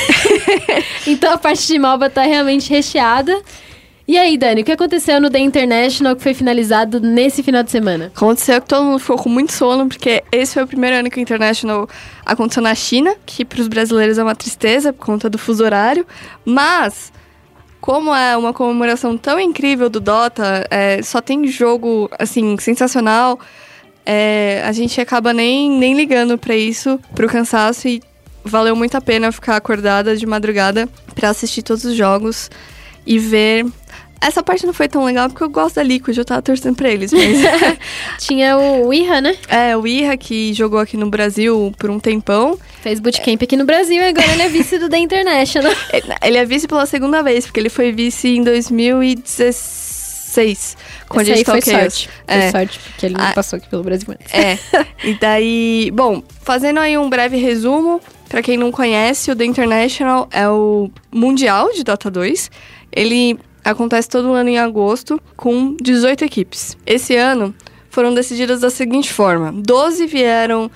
então 1.08 1.32
a 1.32 1.38
parte 1.38 1.65
de 1.65 1.80
MOBA 1.80 2.10
tá 2.10 2.24
realmente 2.24 2.70
recheada. 2.70 3.41
E 4.06 4.17
aí, 4.17 4.38
Dani, 4.38 4.62
o 4.62 4.65
que 4.65 4.72
aconteceu 4.72 5.22
no 5.22 5.30
The 5.30 5.39
International 5.39 6.13
que 6.13 6.22
foi 6.22 6.34
finalizado 6.34 7.00
nesse 7.00 7.41
final 7.41 7.63
de 7.63 7.72
semana? 7.72 8.12
Aconteceu 8.13 8.62
que 8.62 8.67
todo 8.67 8.84
mundo 8.84 9.00
ficou 9.00 9.17
com 9.17 9.30
muito 9.30 9.54
sono, 9.54 9.88
porque 9.88 10.26
esse 10.30 10.56
foi 10.56 10.63
o 10.63 10.67
primeiro 10.67 10.98
ano 10.98 11.10
que 11.10 11.20
o 11.20 11.22
International 11.22 11.88
aconteceu 12.26 12.62
na 12.62 12.76
China, 12.76 13.15
que 13.26 13.46
para 13.46 13.62
os 13.62 13.70
brasileiros 13.70 14.17
é 14.17 14.24
uma 14.24 14.36
tristeza 14.36 14.91
por 14.91 15.06
conta 15.06 15.30
do 15.30 15.38
fuso 15.38 15.63
horário. 15.63 16.06
Mas, 16.43 17.13
como 17.80 18.13
é 18.13 18.36
uma 18.36 18.52
comemoração 18.52 19.17
tão 19.17 19.39
incrível 19.39 19.89
do 19.89 20.02
Dota, 20.02 20.67
é, 20.70 21.02
só 21.02 21.22
tem 21.22 21.48
jogo, 21.48 22.10
assim, 22.20 22.58
sensacional, 22.58 23.39
é, 24.10 24.63
a 24.65 24.72
gente 24.72 25.02
acaba 25.02 25.34
nem, 25.34 25.70
nem 25.70 25.93
ligando 25.93 26.38
para 26.38 26.56
isso, 26.56 26.98
pro 27.13 27.28
cansaço, 27.28 27.89
e 27.89 28.02
valeu 28.41 28.74
muito 28.74 28.96
a 28.96 29.02
pena 29.02 29.34
ficar 29.34 29.58
acordada 29.58 30.15
de 30.15 30.26
madrugada 30.26 30.88
para 31.13 31.30
assistir 31.30 31.62
todos 31.62 31.84
os 31.84 31.93
jogos 31.93 32.50
e 33.06 33.20
ver. 33.20 33.65
Essa 34.22 34.41
parte 34.41 34.65
não 34.65 34.74
foi 34.74 34.88
tão 34.88 35.04
legal 35.04 35.28
porque 35.30 35.43
eu 35.43 35.50
gosto 35.50 35.76
da 35.76 35.84
Liquid, 35.84 36.17
eu 36.17 36.24
tava 36.24 36.41
torcendo 36.41 36.78
pra 36.78 36.89
eles, 36.89 37.12
mas. 37.12 37.38
Tinha 38.17 38.58
o 38.58 38.93
Iha, 38.93 39.20
né? 39.20 39.36
É, 39.50 39.76
o 39.76 39.86
Irra, 39.86 40.15
que 40.15 40.54
jogou 40.54 40.80
aqui 40.80 40.96
no 40.96 41.10
Brasil 41.10 41.74
por 41.78 41.89
um 41.89 42.00
tempão. 42.00 42.58
Fez 42.82 43.02
bootcamp 43.02 43.43
aqui 43.43 43.58
no 43.58 43.65
Brasil 43.65 44.02
e 44.02 44.08
agora 44.08 44.32
ele 44.32 44.43
é 44.43 44.48
vice 44.48 44.80
do 44.80 44.88
The 44.88 45.00
International. 45.00 45.74
Ele 46.24 46.38
é 46.38 46.46
vice 46.46 46.65
pela 46.65 46.86
segunda 46.86 47.22
vez, 47.22 47.46
porque 47.46 47.60
ele 47.60 47.70
foi 47.70 47.91
vice 47.91 48.30
em 48.30 48.43
2016. 48.43 50.78
Com 51.10 51.20
a 51.20 51.22
Esse 51.22 51.32
aí 51.32 51.36
Digital 51.38 51.62
foi 51.62 51.74
sorte. 51.74 52.10
Foi 52.28 52.36
É. 52.38 52.52
sorte, 52.52 52.80
porque 52.80 53.06
ele 53.06 53.15
não 53.15 53.26
Ah. 53.26 53.32
passou 53.34 53.58
aqui 53.58 53.70
pelo 53.70 53.84
Brasil 53.84 54.08
antes. 54.12 54.34
É. 54.34 54.58
E 55.04 55.13
daí, 55.13 55.91
bom, 55.93 56.22
fazendo 56.41 56.80
aí 56.80 56.98
um 56.98 57.10
breve 57.10 57.38
resumo, 57.38 58.02
pra 58.28 58.41
quem 58.41 58.58
não 58.58 58.72
conhece, 58.72 59.32
o 59.32 59.36
The 59.36 59.46
International 59.46 60.28
é 60.32 60.50
o 60.50 60.89
Mundial 61.12 61.72
de 61.72 61.84
Dota 61.84 62.10
2. 62.12 62.50
Ele 62.91 63.39
acontece 63.63 64.10
todo 64.10 64.34
ano 64.34 64.50
em 64.50 64.58
agosto 64.60 65.22
com 65.36 65.76
18 65.82 66.26
equipes. 66.26 66.76
Esse 66.86 67.15
ano 67.15 67.54
foram 67.89 68.13
decididas 68.13 68.62
da 68.62 68.70
seguinte 68.70 69.13
forma: 69.13 69.52
12 69.54 70.06
vieram 70.08 70.70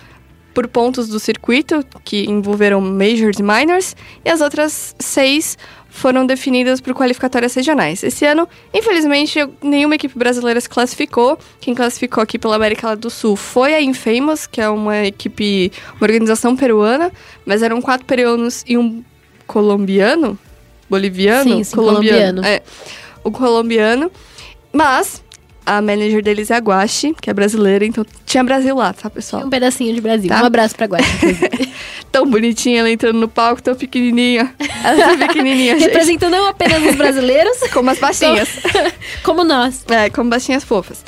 por 0.54 0.68
pontos 0.68 1.08
do 1.08 1.20
circuito, 1.20 1.84
que 2.04 2.26
envolveram 2.30 2.80
majors 2.82 3.40
e 3.40 3.44
minors, 3.44 3.96
e 4.24 4.30
as 4.30 4.42
outras 4.42 4.94
seis 5.00 5.58
foram 5.92 6.26
definidas 6.26 6.80
por 6.80 6.96
qualificatórias 6.96 7.54
regionais. 7.54 8.02
Esse 8.02 8.26
ano, 8.26 8.48
infelizmente, 8.74 9.38
nenhuma 9.62 9.96
equipe 9.96 10.18
brasileira 10.18 10.60
se 10.60 10.70
classificou. 10.70 11.38
Quem 11.60 11.76
classificou 11.76 12.24
aqui 12.24 12.40
pela 12.40 12.56
América 12.56 12.96
do 12.96 13.10
Sul 13.10 13.36
foi 13.36 13.76
a 13.76 13.82
Infamous, 13.82 14.48
que 14.48 14.62
é 14.62 14.70
uma 14.70 15.06
equipe, 15.06 15.72
uma 15.98 16.04
organização 16.04 16.56
peruana, 16.56 17.12
mas 17.46 17.62
eram 17.62 17.82
quatro 17.82 18.06
peruanos 18.06 18.64
e 18.66 18.78
um 18.78 19.04
colombiano, 19.46 20.40
boliviano, 20.90 21.58
Sim, 21.58 21.64
sim, 21.64 21.76
colombiano. 21.76 22.44
É, 22.44 22.64
o 23.22 23.30
colombiano. 23.30 24.10
Mas 24.72 25.22
A 25.66 25.82
manager 25.82 26.24
deles 26.24 26.50
é 26.50 26.56
a 26.56 26.60
Guache, 26.60 27.14
que 27.22 27.30
é 27.30 27.34
brasileira, 27.34 27.86
então 27.86 28.06
tinha 28.26 28.44
Brasil 28.44 28.76
lá, 28.76 28.94
tá, 28.94 29.10
pessoal? 29.10 29.46
Um 29.46 29.50
pedacinho 29.50 29.94
de 29.94 30.02
Brasil. 30.02 30.30
Tá. 30.30 30.42
Um 30.42 30.46
abraço 30.46 30.76
pra 30.76 30.88
inclusive. 30.88 31.72
Tão 32.12 32.30
bonitinha 32.30 32.80
ela 32.80 32.90
entrando 32.90 33.20
no 33.20 33.28
palco, 33.28 33.62
tão 33.62 33.74
pequenininha. 33.74 34.54
Ela 34.84 35.14
é 35.14 35.18
pequenininha, 35.18 35.74
gente. 35.80 35.88
Representando 35.88 36.32
não 36.32 36.48
apenas 36.48 36.84
os 36.84 36.96
brasileiros, 36.96 37.58
Como 37.72 37.90
as 37.90 38.00
baixinhas. 38.00 38.50
como 39.24 39.46
nós. 39.46 39.86
É, 39.90 40.10
como 40.10 40.30
baixinhas 40.30 40.64
fofas. 40.64 41.06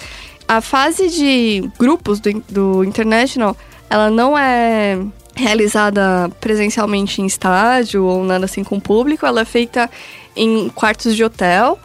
A 0.48 0.62
fase 0.62 1.10
de 1.10 1.70
grupos 1.78 2.22
do, 2.22 2.42
do 2.48 2.84
International, 2.86 3.58
ela 3.90 4.10
não 4.10 4.38
é 4.38 4.98
realizada 5.36 6.30
presencialmente 6.40 7.22
em 7.22 7.26
estádio 7.26 8.06
ou 8.06 8.24
nada 8.24 8.46
assim 8.46 8.64
com 8.64 8.80
público, 8.80 9.26
ela 9.26 9.42
é 9.42 9.46
feita 9.46 9.90
em 10.36 10.70
quartos 10.70 11.16
de 11.16 11.24
hotel. 11.24 11.80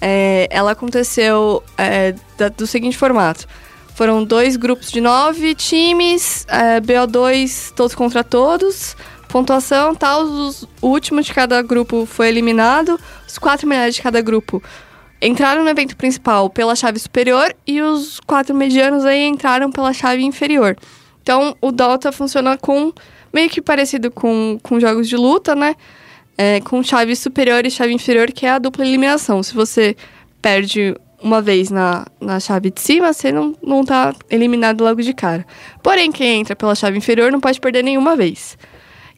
É, 0.00 0.46
ela 0.50 0.72
aconteceu 0.72 1.62
é, 1.78 2.14
da- 2.36 2.48
do 2.48 2.66
seguinte 2.66 2.96
formato. 2.96 3.46
Foram 3.94 4.22
dois 4.24 4.56
grupos 4.56 4.90
de 4.90 5.00
nove 5.00 5.54
times, 5.54 6.44
é, 6.48 6.80
BO2 6.80 7.72
todos 7.74 7.94
contra 7.94 8.22
todos, 8.22 8.94
pontuação 9.28 9.94
tal, 9.94 10.22
os- 10.24 10.64
o 10.82 10.88
último 10.88 11.22
de 11.22 11.32
cada 11.32 11.62
grupo 11.62 12.04
foi 12.04 12.28
eliminado, 12.28 13.00
os 13.26 13.38
quatro 13.38 13.66
melhores 13.66 13.94
de 13.94 14.02
cada 14.02 14.20
grupo 14.20 14.62
entraram 15.20 15.64
no 15.64 15.70
evento 15.70 15.96
principal 15.96 16.50
pela 16.50 16.76
chave 16.76 16.98
superior 16.98 17.54
e 17.66 17.80
os 17.80 18.20
quatro 18.20 18.54
medianos 18.54 19.04
aí 19.06 19.24
entraram 19.26 19.72
pela 19.72 19.94
chave 19.94 20.22
inferior. 20.22 20.76
Então, 21.22 21.56
o 21.60 21.72
Dota 21.72 22.12
funciona 22.12 22.56
com 22.58 22.92
meio 23.32 23.48
que 23.48 23.62
parecido 23.62 24.10
com, 24.10 24.58
com 24.62 24.78
jogos 24.78 25.08
de 25.08 25.16
luta, 25.16 25.54
né? 25.54 25.74
É, 26.38 26.60
com 26.60 26.82
chave 26.82 27.16
superior 27.16 27.64
e 27.64 27.70
chave 27.70 27.92
inferior, 27.92 28.30
que 28.30 28.44
é 28.44 28.50
a 28.50 28.58
dupla 28.58 28.86
eliminação. 28.86 29.42
Se 29.42 29.54
você 29.54 29.96
perde 30.42 30.94
uma 31.22 31.40
vez 31.40 31.70
na, 31.70 32.06
na 32.20 32.38
chave 32.38 32.70
de 32.70 32.80
cima, 32.80 33.12
você 33.12 33.32
não, 33.32 33.54
não 33.62 33.84
tá 33.84 34.14
eliminado 34.30 34.84
logo 34.84 35.02
de 35.02 35.14
cara. 35.14 35.46
Porém, 35.82 36.12
quem 36.12 36.40
entra 36.40 36.54
pela 36.54 36.74
chave 36.74 36.98
inferior 36.98 37.32
não 37.32 37.40
pode 37.40 37.60
perder 37.60 37.82
nenhuma 37.82 38.14
vez. 38.16 38.58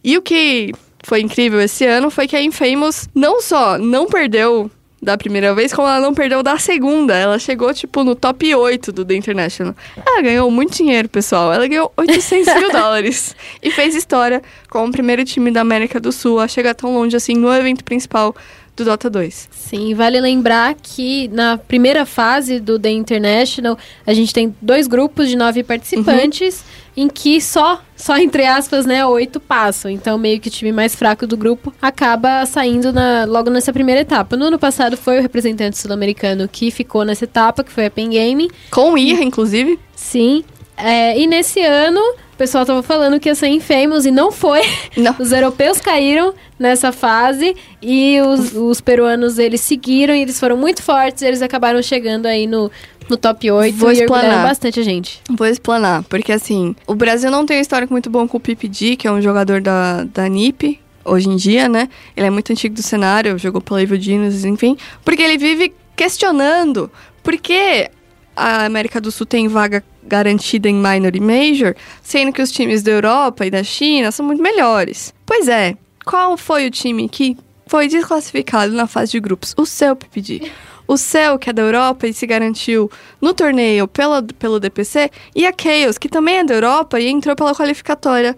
E 0.02 0.16
o 0.16 0.22
que 0.22 0.72
foi 1.02 1.20
incrível 1.20 1.60
esse 1.60 1.84
ano 1.84 2.10
foi 2.10 2.28
que 2.28 2.36
a 2.36 2.42
Infamous 2.42 3.08
não 3.14 3.40
só 3.40 3.78
não 3.78 4.06
perdeu 4.06 4.70
da 5.00 5.16
primeira 5.16 5.54
vez, 5.54 5.72
como 5.72 5.86
ela 5.86 6.00
não 6.00 6.12
perdeu 6.12 6.42
da 6.42 6.58
segunda. 6.58 7.14
Ela 7.14 7.38
chegou, 7.38 7.72
tipo, 7.72 8.02
no 8.02 8.14
top 8.14 8.54
8 8.54 8.92
do 8.92 9.04
The 9.04 9.14
International. 9.14 9.74
Ela 9.96 10.22
ganhou 10.22 10.50
muito 10.50 10.76
dinheiro, 10.76 11.08
pessoal. 11.08 11.52
Ela 11.52 11.66
ganhou 11.66 11.92
800 11.96 12.54
mil 12.54 12.70
dólares. 12.72 13.34
E 13.62 13.70
fez 13.70 13.94
história 13.94 14.42
como 14.68 14.88
o 14.88 14.92
primeiro 14.92 15.24
time 15.24 15.50
da 15.50 15.60
América 15.60 16.00
do 16.00 16.10
Sul 16.10 16.40
a 16.40 16.48
chegar 16.48 16.74
tão 16.74 16.92
longe 16.94 17.16
assim 17.16 17.34
no 17.34 17.52
evento 17.52 17.84
principal 17.84 18.34
do 18.78 18.84
Dota 18.84 19.10
2. 19.10 19.48
Sim, 19.50 19.94
vale 19.94 20.20
lembrar 20.20 20.74
que 20.80 21.28
na 21.28 21.58
primeira 21.58 22.06
fase 22.06 22.58
do 22.60 22.78
The 22.78 22.90
International, 22.90 23.76
a 24.06 24.14
gente 24.14 24.32
tem 24.32 24.54
dois 24.62 24.86
grupos 24.86 25.28
de 25.28 25.36
nove 25.36 25.62
participantes, 25.62 26.64
em 26.96 27.08
que 27.08 27.40
só, 27.40 27.80
só 27.96 28.16
entre 28.18 28.44
aspas, 28.46 28.86
né, 28.86 29.04
oito 29.06 29.38
passam. 29.40 29.90
Então, 29.90 30.16
meio 30.18 30.40
que 30.40 30.48
o 30.48 30.50
time 30.50 30.72
mais 30.72 30.94
fraco 30.94 31.26
do 31.26 31.36
grupo 31.36 31.72
acaba 31.80 32.44
saindo 32.46 32.92
na- 32.92 33.24
logo 33.24 33.50
nessa 33.50 33.72
primeira 33.72 34.00
etapa. 34.00 34.36
No 34.36 34.46
ano 34.46 34.58
passado 34.58 34.96
foi 34.96 35.18
o 35.18 35.22
representante 35.22 35.78
sul-americano 35.78 36.48
que 36.48 36.70
ficou 36.70 37.04
nessa 37.04 37.24
etapa, 37.24 37.62
que 37.62 37.70
foi 37.72 37.86
a 37.86 37.90
Pen 37.90 38.10
Game. 38.10 38.50
Com 38.70 38.96
Ira, 38.98 39.22
inclusive. 39.22 39.78
Sim. 39.94 40.44
É, 40.76 41.18
e 41.18 41.26
nesse 41.26 41.60
ano, 41.60 42.00
o 42.38 42.44
pessoal 42.48 42.64
tava 42.64 42.84
falando 42.84 43.18
que 43.18 43.28
ia 43.28 43.34
ser 43.34 43.48
Infamous 43.48 44.06
e 44.06 44.12
não 44.12 44.30
foi. 44.30 44.60
Não. 44.96 45.12
Os 45.18 45.32
europeus 45.32 45.80
caíram 45.80 46.32
nessa 46.56 46.92
fase 46.92 47.56
e 47.82 48.20
os, 48.20 48.52
os 48.54 48.80
peruanos, 48.80 49.40
eles 49.40 49.60
seguiram 49.60 50.14
e 50.14 50.22
eles 50.22 50.38
foram 50.38 50.56
muito 50.56 50.80
fortes. 50.80 51.22
Eles 51.22 51.42
acabaram 51.42 51.82
chegando 51.82 52.26
aí 52.26 52.46
no, 52.46 52.70
no 53.10 53.16
top 53.16 53.50
8 53.50 53.76
Vou 53.76 53.90
explanar. 53.90 54.46
bastante 54.46 54.78
a 54.78 54.84
gente. 54.84 55.20
Vou 55.28 55.48
explanar, 55.48 56.04
porque 56.04 56.30
assim, 56.30 56.76
o 56.86 56.94
Brasil 56.94 57.28
não 57.28 57.44
tem 57.44 57.58
um 57.58 57.60
histórico 57.60 57.92
muito 57.92 58.08
bom 58.08 58.28
com 58.28 58.36
o 58.36 58.40
PPD, 58.40 58.94
que 58.94 59.08
é 59.08 59.10
um 59.10 59.20
jogador 59.20 59.60
da, 59.60 60.04
da 60.04 60.28
NiP, 60.28 60.78
hoje 61.04 61.28
em 61.28 61.34
dia, 61.34 61.68
né? 61.68 61.88
Ele 62.16 62.28
é 62.28 62.30
muito 62.30 62.52
antigo 62.52 62.72
do 62.72 62.82
cenário, 62.84 63.36
jogou 63.36 63.60
pela 63.60 63.82
Evil 63.82 64.00
Genius, 64.00 64.44
enfim. 64.44 64.76
Porque 65.04 65.22
ele 65.22 65.38
vive 65.38 65.74
questionando 65.96 66.88
por 67.20 67.36
que 67.36 67.90
a 68.38 68.64
América 68.64 69.00
do 69.00 69.10
Sul 69.10 69.26
tem 69.26 69.48
vaga 69.48 69.82
garantida 70.02 70.68
em 70.68 70.74
Minor 70.74 71.14
e 71.14 71.20
Major, 71.20 71.74
sendo 72.02 72.32
que 72.32 72.40
os 72.40 72.52
times 72.52 72.82
da 72.82 72.92
Europa 72.92 73.44
e 73.44 73.50
da 73.50 73.62
China 73.64 74.12
são 74.12 74.24
muito 74.24 74.42
melhores. 74.42 75.12
Pois 75.26 75.48
é, 75.48 75.76
qual 76.04 76.36
foi 76.36 76.66
o 76.66 76.70
time 76.70 77.08
que 77.08 77.36
foi 77.66 77.88
desclassificado 77.88 78.72
na 78.72 78.86
fase 78.86 79.12
de 79.12 79.20
grupos? 79.20 79.54
O 79.56 79.66
seu 79.66 79.94
PPD. 79.96 80.50
O 80.86 80.96
seu, 80.96 81.38
que 81.38 81.50
é 81.50 81.52
da 81.52 81.60
Europa 81.60 82.06
e 82.06 82.14
se 82.14 82.26
garantiu 82.26 82.90
no 83.20 83.34
torneio 83.34 83.86
pela, 83.86 84.22
pelo 84.22 84.58
DPC, 84.58 85.10
e 85.34 85.46
a 85.46 85.52
Chaos, 85.52 85.98
que 85.98 86.08
também 86.08 86.38
é 86.38 86.44
da 86.44 86.54
Europa 86.54 86.98
e 86.98 87.08
entrou 87.08 87.36
pela 87.36 87.54
qualificatória 87.54 88.34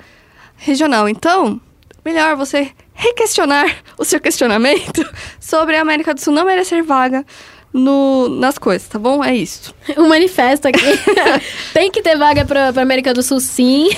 regional. 0.56 1.08
Então, 1.08 1.60
melhor 2.04 2.34
você 2.34 2.72
requestionar 2.92 3.76
o 3.96 4.04
seu 4.04 4.18
questionamento 4.18 5.08
sobre 5.38 5.76
a 5.76 5.82
América 5.82 6.12
do 6.12 6.20
Sul 6.20 6.34
não 6.34 6.44
merecer 6.44 6.82
vaga 6.82 7.24
no, 7.72 8.28
nas 8.28 8.58
coisas, 8.58 8.88
tá 8.88 8.98
bom? 8.98 9.24
É 9.24 9.34
isso. 9.34 9.74
Um 9.96 10.08
manifesto 10.08 10.68
aqui. 10.68 10.80
Tem 11.72 11.90
que 11.90 12.02
ter 12.02 12.16
vaga 12.16 12.44
pra, 12.44 12.72
pra 12.72 12.82
América 12.82 13.14
do 13.14 13.22
Sul, 13.22 13.40
sim. 13.40 13.90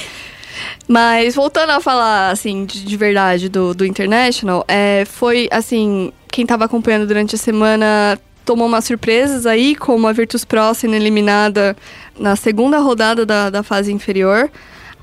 Mas 0.86 1.34
voltando 1.34 1.70
a 1.70 1.80
falar, 1.80 2.30
assim, 2.30 2.64
de, 2.64 2.84
de 2.84 2.96
verdade 2.96 3.48
do, 3.48 3.74
do 3.74 3.86
International, 3.86 4.64
é, 4.68 5.04
foi, 5.06 5.48
assim, 5.50 6.12
quem 6.30 6.44
tava 6.44 6.64
acompanhando 6.64 7.06
durante 7.06 7.34
a 7.34 7.38
semana 7.38 8.18
tomou 8.44 8.66
umas 8.66 8.84
surpresas 8.84 9.46
aí, 9.46 9.74
como 9.74 10.06
a 10.06 10.12
Virtus 10.12 10.44
Pro 10.44 10.74
sendo 10.74 10.94
eliminada 10.94 11.76
na 12.18 12.36
segunda 12.36 12.78
rodada 12.78 13.24
da, 13.24 13.50
da 13.50 13.62
fase 13.62 13.92
inferior. 13.92 14.50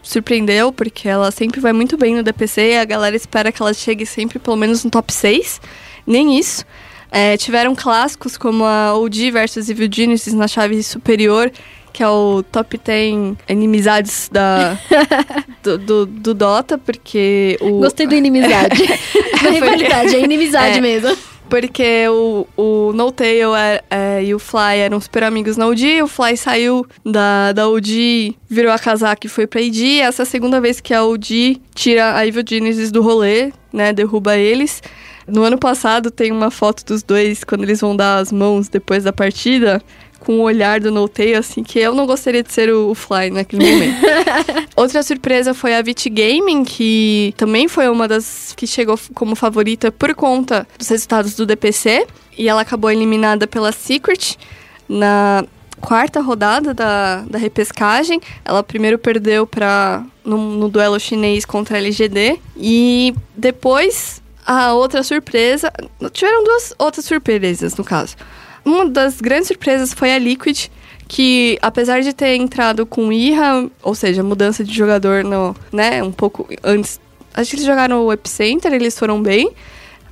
Surpreendeu, 0.01 0.71
porque 0.71 1.09
ela 1.09 1.29
sempre 1.31 1.59
vai 1.59 1.73
muito 1.73 1.97
bem 1.97 2.15
no 2.15 2.23
DPC 2.23 2.73
e 2.73 2.77
a 2.77 2.85
galera 2.85 3.15
espera 3.15 3.51
que 3.51 3.61
ela 3.61 3.73
chegue 3.73 4.05
sempre 4.05 4.39
pelo 4.39 4.55
menos 4.55 4.83
no 4.83 4.89
top 4.89 5.11
6. 5.11 5.59
Nem 6.05 6.37
isso. 6.37 6.65
É, 7.11 7.35
tiveram 7.37 7.75
clássicos 7.75 8.37
como 8.37 8.63
a 8.65 8.93
OG 8.95 9.31
versus 9.31 9.69
Evil 9.69 9.89
Genesis 9.91 10.33
na 10.33 10.47
chave 10.47 10.81
superior, 10.83 11.51
que 11.91 12.03
é 12.03 12.07
o 12.07 12.43
top 12.51 12.77
10 12.77 13.35
inimizades 13.49 14.29
da, 14.31 14.77
do, 15.63 15.77
do, 15.77 16.05
do 16.05 16.33
Dota, 16.33 16.77
porque 16.77 17.57
o. 17.61 17.79
Gostei 17.79 18.05
do 18.05 18.13
inimizade. 18.15 18.83
da 19.43 19.49
rivalidade, 19.49 20.15
é 20.15 20.19
inimizade 20.19 20.77
É. 20.77 20.81
mesmo. 20.81 21.17
Porque 21.49 22.05
o, 22.07 22.45
o 22.55 22.93
No 22.93 23.11
Tail 23.11 23.55
é- 23.55 23.81
é, 23.89 24.23
e 24.23 24.35
o 24.35 24.39
Fly 24.39 24.77
eram 24.77 25.01
super 25.01 25.23
amigos 25.23 25.57
na 25.57 25.65
OG, 25.65 26.03
o 26.03 26.07
Fly 26.07 26.37
saiu 26.37 26.85
da, 27.03 27.51
da 27.53 27.67
OG, 27.67 28.35
virou 28.47 28.71
a 28.71 28.77
casaca 28.77 29.25
e 29.25 29.29
foi 29.29 29.47
pra 29.47 29.59
ID. 29.59 29.99
Essa 30.01 30.21
é 30.21 30.23
a 30.23 30.25
segunda 30.27 30.61
vez 30.61 30.79
que 30.79 30.93
a 30.93 31.03
OG 31.03 31.59
tira 31.73 32.15
a 32.15 32.27
Evil 32.27 32.43
Genesis 32.47 32.91
do 32.91 33.01
rolê, 33.01 33.51
né? 33.73 33.91
Derruba 33.91 34.37
eles. 34.37 34.83
No 35.31 35.43
ano 35.43 35.57
passado 35.57 36.11
tem 36.11 36.31
uma 36.31 36.51
foto 36.51 36.83
dos 36.85 37.03
dois 37.03 37.43
quando 37.43 37.63
eles 37.63 37.81
vão 37.81 37.95
dar 37.95 38.17
as 38.17 38.31
mãos 38.31 38.67
depois 38.67 39.03
da 39.03 39.13
partida. 39.13 39.81
Com 40.19 40.39
o 40.39 40.41
olhar 40.41 40.81
do 40.81 40.91
No 40.91 41.07
Tail, 41.07 41.37
assim, 41.37 41.63
que 41.63 41.79
eu 41.79 41.95
não 41.95 42.05
gostaria 42.05 42.43
de 42.43 42.51
ser 42.51 42.69
o, 42.69 42.89
o 42.89 42.95
Fly 42.95 43.29
naquele 43.29 43.71
momento. 43.71 43.95
Outra 44.75 45.01
surpresa 45.01 45.53
foi 45.53 45.73
a 45.73 45.81
Vit 45.81 46.09
Gaming, 46.09 46.65
que 46.65 47.33
também 47.37 47.69
foi 47.69 47.87
uma 47.87 48.05
das 48.05 48.53
que 48.53 48.67
chegou 48.67 48.99
como 49.13 49.33
favorita 49.33 49.93
por 49.93 50.13
conta 50.13 50.67
dos 50.77 50.89
resultados 50.89 51.35
do 51.35 51.45
DPC. 51.45 52.05
E 52.37 52.49
ela 52.49 52.61
acabou 52.61 52.91
eliminada 52.91 53.47
pela 53.47 53.71
Secret 53.71 54.37
na 54.89 55.45
quarta 55.79 56.19
rodada 56.21 56.73
da, 56.73 57.21
da 57.21 57.37
repescagem. 57.37 58.21
Ela 58.43 58.61
primeiro 58.61 58.99
perdeu 58.99 59.47
para 59.47 60.03
no, 60.23 60.37
no 60.37 60.69
duelo 60.69 60.99
chinês 60.99 61.45
contra 61.45 61.77
a 61.77 61.79
LGD. 61.79 62.39
E 62.57 63.15
depois, 63.35 64.21
a 64.49 64.73
outra 64.73 65.03
surpresa... 65.03 65.71
Tiveram 66.11 66.43
duas 66.43 66.73
outras 66.79 67.05
surpresas, 67.05 67.75
no 67.75 67.83
caso. 67.83 68.15
Uma 68.65 68.89
das 68.89 69.21
grandes 69.21 69.47
surpresas 69.47 69.93
foi 69.93 70.11
a 70.11 70.17
Liquid, 70.17 70.69
que 71.07 71.59
apesar 71.61 72.01
de 72.01 72.13
ter 72.13 72.35
entrado 72.35 72.83
com 72.83 73.13
Ira, 73.13 73.69
ou 73.83 73.93
seja, 73.93 74.23
mudança 74.23 74.63
de 74.63 74.73
jogador 74.73 75.23
no, 75.23 75.55
né, 75.71 76.01
um 76.01 76.11
pouco 76.11 76.49
antes. 76.63 76.99
Acho 77.31 77.51
que 77.51 77.57
eles 77.57 77.65
jogaram 77.67 78.03
o 78.03 78.11
Epicenter, 78.11 78.73
eles 78.73 78.97
foram 78.97 79.21
bem. 79.21 79.51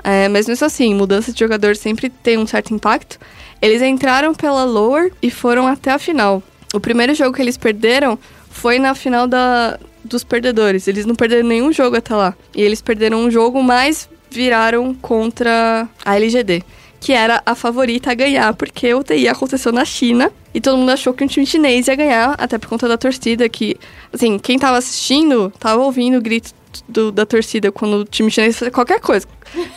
É, 0.03 0.29
mas 0.29 0.47
mesmo 0.47 0.67
assim, 0.67 0.93
mudança 0.93 1.33
de 1.33 1.39
jogador 1.39 1.75
sempre 1.75 2.07
tem 2.07 2.37
um 2.37 2.45
certo 2.45 2.71
impacto. 2.71 3.17
Eles 3.59 3.81
entraram 3.81 4.35
pela 4.35 4.63
lower 4.65 5.11
e 5.19 5.31
foram 5.31 5.65
até 5.65 5.91
a 5.91 5.97
final. 5.97 6.43
O 6.75 6.79
primeiro 6.79 7.15
jogo 7.15 7.35
que 7.35 7.41
eles 7.41 7.57
perderam 7.57 8.19
foi 8.51 8.77
na 8.77 8.93
final 8.93 9.25
da, 9.25 9.79
dos 10.05 10.23
perdedores. 10.23 10.87
Eles 10.87 11.07
não 11.07 11.15
perderam 11.15 11.47
nenhum 11.47 11.73
jogo 11.73 11.97
até 11.97 12.15
lá. 12.15 12.35
E 12.55 12.61
eles 12.61 12.81
perderam 12.81 13.17
um 13.17 13.31
jogo, 13.31 13.63
mas 13.63 14.07
viraram 14.29 14.93
contra 14.93 15.87
a 16.05 16.15
LGD 16.15 16.63
que 16.99 17.13
era 17.13 17.43
a 17.45 17.53
favorita 17.53 18.09
a 18.11 18.15
ganhar, 18.15 18.55
porque 18.55 18.91
o 18.91 19.03
TI 19.03 19.27
aconteceu 19.27 19.71
na 19.71 19.85
China 19.85 20.31
e 20.51 20.59
todo 20.59 20.77
mundo 20.77 20.89
achou 20.89 21.13
que 21.13 21.23
um 21.23 21.27
time 21.27 21.45
chinês 21.45 21.87
ia 21.87 21.95
ganhar, 21.95 22.33
até 22.39 22.57
por 22.57 22.67
conta 22.67 22.87
da 22.87 22.97
torcida, 22.97 23.47
que, 23.47 23.77
assim, 24.11 24.39
quem 24.39 24.57
tava 24.57 24.77
assistindo 24.77 25.53
tava 25.59 25.79
ouvindo 25.83 26.17
o 26.17 26.21
grito 26.21 26.51
do- 26.89 27.11
da 27.11 27.23
torcida 27.23 27.71
quando 27.71 27.97
o 27.97 28.03
time 28.03 28.31
chinês 28.31 28.57
fazia 28.57 28.71
qualquer 28.71 28.99
coisa. 28.99 29.27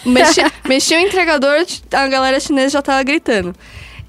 Mexia, 0.04 0.50
mexia 0.66 0.96
o 0.96 1.00
entregador, 1.02 1.56
a 1.92 2.08
galera 2.08 2.40
chinesa 2.40 2.70
já 2.70 2.82
tava 2.82 3.02
gritando. 3.02 3.54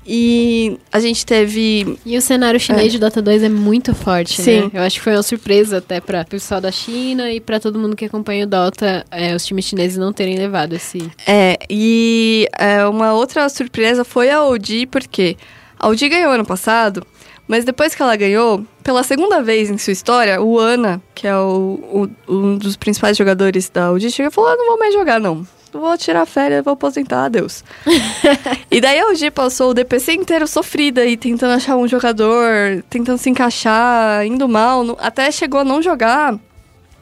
E 0.06 0.78
a 0.92 1.00
gente 1.00 1.26
teve. 1.26 1.98
E 2.06 2.18
o 2.18 2.22
cenário 2.22 2.60
chinês 2.60 2.92
de 2.92 2.98
Dota 3.00 3.22
2 3.22 3.44
é 3.44 3.50
muito 3.50 3.94
forte, 3.94 4.42
Sim. 4.42 4.62
né? 4.64 4.72
Eu 4.74 4.82
acho 4.82 4.96
que 4.98 5.02
foi 5.04 5.14
uma 5.14 5.22
surpresa 5.24 5.78
até 5.78 6.02
para 6.02 6.22
o 6.22 6.26
pessoal 6.26 6.60
da 6.60 6.72
China 6.72 7.32
e 7.32 7.40
para 7.40 7.60
todo 7.60 7.78
mundo 7.78 7.96
que 7.96 8.06
acompanha 8.06 8.46
o 8.46 8.48
Dota, 8.48 9.06
é, 9.12 9.36
os 9.36 9.46
times 9.46 9.66
chineses 9.66 9.98
não 9.98 10.12
terem 10.12 10.38
levado 10.38 10.74
esse. 10.74 11.12
É, 11.28 11.58
e 11.70 12.48
é, 12.58 12.86
uma 12.88 13.14
outra 13.14 13.48
surpresa 13.50 14.04
foi 14.04 14.30
a 14.32 14.44
OG, 14.44 14.88
porque 14.88 15.38
a 15.80 15.88
OG 15.88 16.10
ganhou 16.10 16.32
ano 16.32 16.46
passado, 16.46 17.06
mas 17.48 17.64
depois 17.64 17.94
que 17.94 18.02
ela 18.02 18.16
ganhou, 18.16 18.66
pela 18.84 19.04
segunda 19.04 19.42
vez 19.44 19.70
em 19.70 19.78
sua 19.78 19.94
história, 19.94 20.42
o 20.42 20.58
Ana, 20.58 21.00
que 21.14 21.28
é 21.28 21.38
o, 21.38 22.08
o- 22.28 22.34
um 22.34 22.58
dos 22.58 22.76
principais 22.76 23.16
jogadores 23.16 23.70
da 23.70 23.92
OG, 23.92 24.10
chegou 24.10 24.32
e 24.32 24.34
falou: 24.34 24.50
ah, 24.50 24.56
não 24.56 24.68
vou 24.68 24.80
mais 24.80 24.94
jogar, 24.94 25.20
não. 25.20 25.46
Vou 25.74 25.98
tirar 25.98 26.26
férias, 26.26 26.64
vou 26.64 26.74
aposentar, 26.74 27.26
adeus. 27.26 27.64
e 28.70 28.82
daí 28.82 29.00
a 29.00 29.08
OG 29.08 29.32
passou 29.32 29.72
o 29.72 29.74
DPC 29.74 30.14
inteiro 30.14 30.46
sofrida 30.46 31.06
e 31.06 31.16
tentando 31.16 31.54
achar 31.54 31.78
um 31.78 31.88
jogador, 31.88 32.84
tentando 32.90 33.18
se 33.18 33.30
encaixar, 33.30 34.26
indo 34.26 34.48
mal, 34.50 34.84
no- 34.84 34.98
até 35.00 35.32
chegou 35.32 35.62
a 35.62 35.64
não 35.64 35.82
jogar 35.82 36.38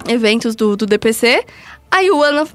eventos 0.08 0.56
do, 0.56 0.78
do 0.78 0.86
DPC. 0.86 1.44
Aí 1.90 2.12
o 2.12 2.22
Ana 2.22 2.48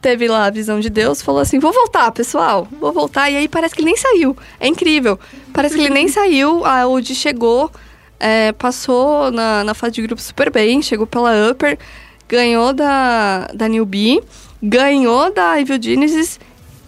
teve 0.00 0.26
lá 0.26 0.46
a 0.46 0.50
visão 0.50 0.80
de 0.80 0.90
Deus, 0.90 1.22
falou 1.22 1.40
assim: 1.40 1.60
vou 1.60 1.72
voltar, 1.72 2.10
pessoal, 2.10 2.66
vou 2.80 2.92
voltar. 2.92 3.30
E 3.30 3.36
aí 3.36 3.46
parece 3.48 3.72
que 3.74 3.80
ele 3.82 3.86
nem 3.86 3.96
saiu. 3.96 4.36
É 4.58 4.66
incrível. 4.66 5.18
Parece 5.52 5.76
que 5.76 5.82
ele 5.82 5.94
nem 5.94 6.08
saiu, 6.08 6.64
a 6.66 6.88
Udi 6.88 7.14
chegou, 7.14 7.70
é, 8.18 8.50
passou 8.50 9.30
na, 9.30 9.62
na 9.62 9.74
fase 9.74 9.92
de 9.94 10.02
grupo 10.02 10.20
super 10.20 10.50
bem, 10.50 10.82
chegou 10.82 11.06
pela 11.06 11.30
Upper, 11.50 11.78
ganhou 12.28 12.72
da, 12.72 13.46
da 13.54 13.68
Newbie, 13.68 14.20
ganhou 14.62 15.32
da 15.32 15.60
Evil 15.60 15.80
Genesis. 15.80 16.38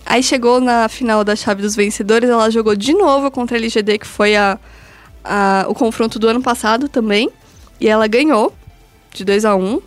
Aí 0.06 0.22
chegou 0.22 0.60
na 0.60 0.88
final 0.88 1.24
da 1.24 1.34
chave 1.34 1.62
dos 1.62 1.74
vencedores, 1.74 2.28
ela 2.28 2.50
jogou 2.50 2.76
de 2.76 2.92
novo 2.92 3.30
contra 3.30 3.56
a 3.56 3.58
LGD, 3.58 3.98
que 3.98 4.06
foi 4.06 4.36
a, 4.36 4.58
a- 5.24 5.64
o 5.68 5.74
confronto 5.74 6.18
do 6.18 6.28
ano 6.28 6.42
passado 6.42 6.88
também. 6.88 7.30
E 7.80 7.88
ela 7.88 8.06
ganhou 8.06 8.54
de 9.12 9.24
2 9.24 9.44
a 9.44 9.56
1 9.56 9.80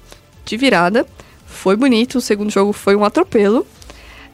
de 0.44 0.58
virada. 0.58 1.06
Foi 1.46 1.76
bonito, 1.76 2.18
o 2.18 2.22
segundo 2.22 2.50
jogo 2.50 2.74
foi 2.74 2.96
um 2.96 3.04
atropelo. 3.06 3.66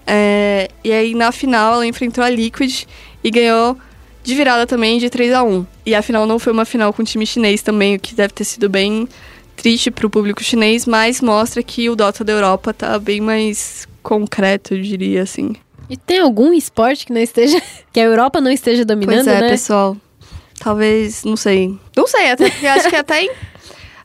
É, 0.08 0.70
e 0.84 0.92
aí 0.92 1.14
na 1.16 1.32
final 1.32 1.76
ela 1.76 1.86
enfrentou 1.88 2.24
a 2.24 2.30
Liquid 2.30 2.84
e 3.24 3.32
ganhou 3.32 3.78
de 4.22 4.36
virada 4.36 4.66
também 4.68 5.00
de 5.00 5.10
3 5.10 5.32
a 5.34 5.44
1 5.44 5.66
E 5.86 5.96
a 5.96 6.02
final 6.02 6.26
não 6.26 6.40
foi 6.40 6.52
uma 6.52 6.66
final 6.66 6.92
com 6.94 7.02
o 7.02 7.06
time 7.06 7.26
chinês 7.26 7.62
também, 7.62 7.96
o 7.96 8.00
que 8.00 8.14
deve 8.16 8.34
ter 8.34 8.44
sido 8.44 8.70
bem 8.70 9.08
triste 9.56 9.92
pro 9.92 10.10
público 10.10 10.44
chinês, 10.44 10.86
mas 10.86 11.22
mostra 11.22 11.64
que 11.64 11.90
o 11.90 11.96
Dota 11.96 12.24
da 12.24 12.34
Europa 12.34 12.74
tá 12.74 13.00
bem 13.00 13.22
mais 13.22 13.88
concreto, 14.02 14.74
eu 14.74 14.82
diria 14.82 15.24
assim. 15.24 15.56
E 15.90 15.98
tem 15.98 16.20
algum 16.20 16.54
esporte 16.54 17.06
que 17.06 17.14
não 17.14 17.22
esteja. 17.22 17.62
que 17.92 18.00
a 18.00 18.04
Europa 18.04 18.42
não 18.42 18.52
esteja 18.52 18.84
dominando, 18.86 19.26
pois 19.26 19.28
é, 19.28 19.42
né? 19.42 19.50
pessoal. 19.50 19.98
Talvez, 20.60 21.24
não 21.24 21.36
sei. 21.36 21.78
Não 21.96 22.08
sei, 22.08 22.32
até 22.32 22.50
porque 22.50 22.68
acho 22.68 22.90
que 22.90 22.96
até 22.96 23.24
em... 23.24 23.32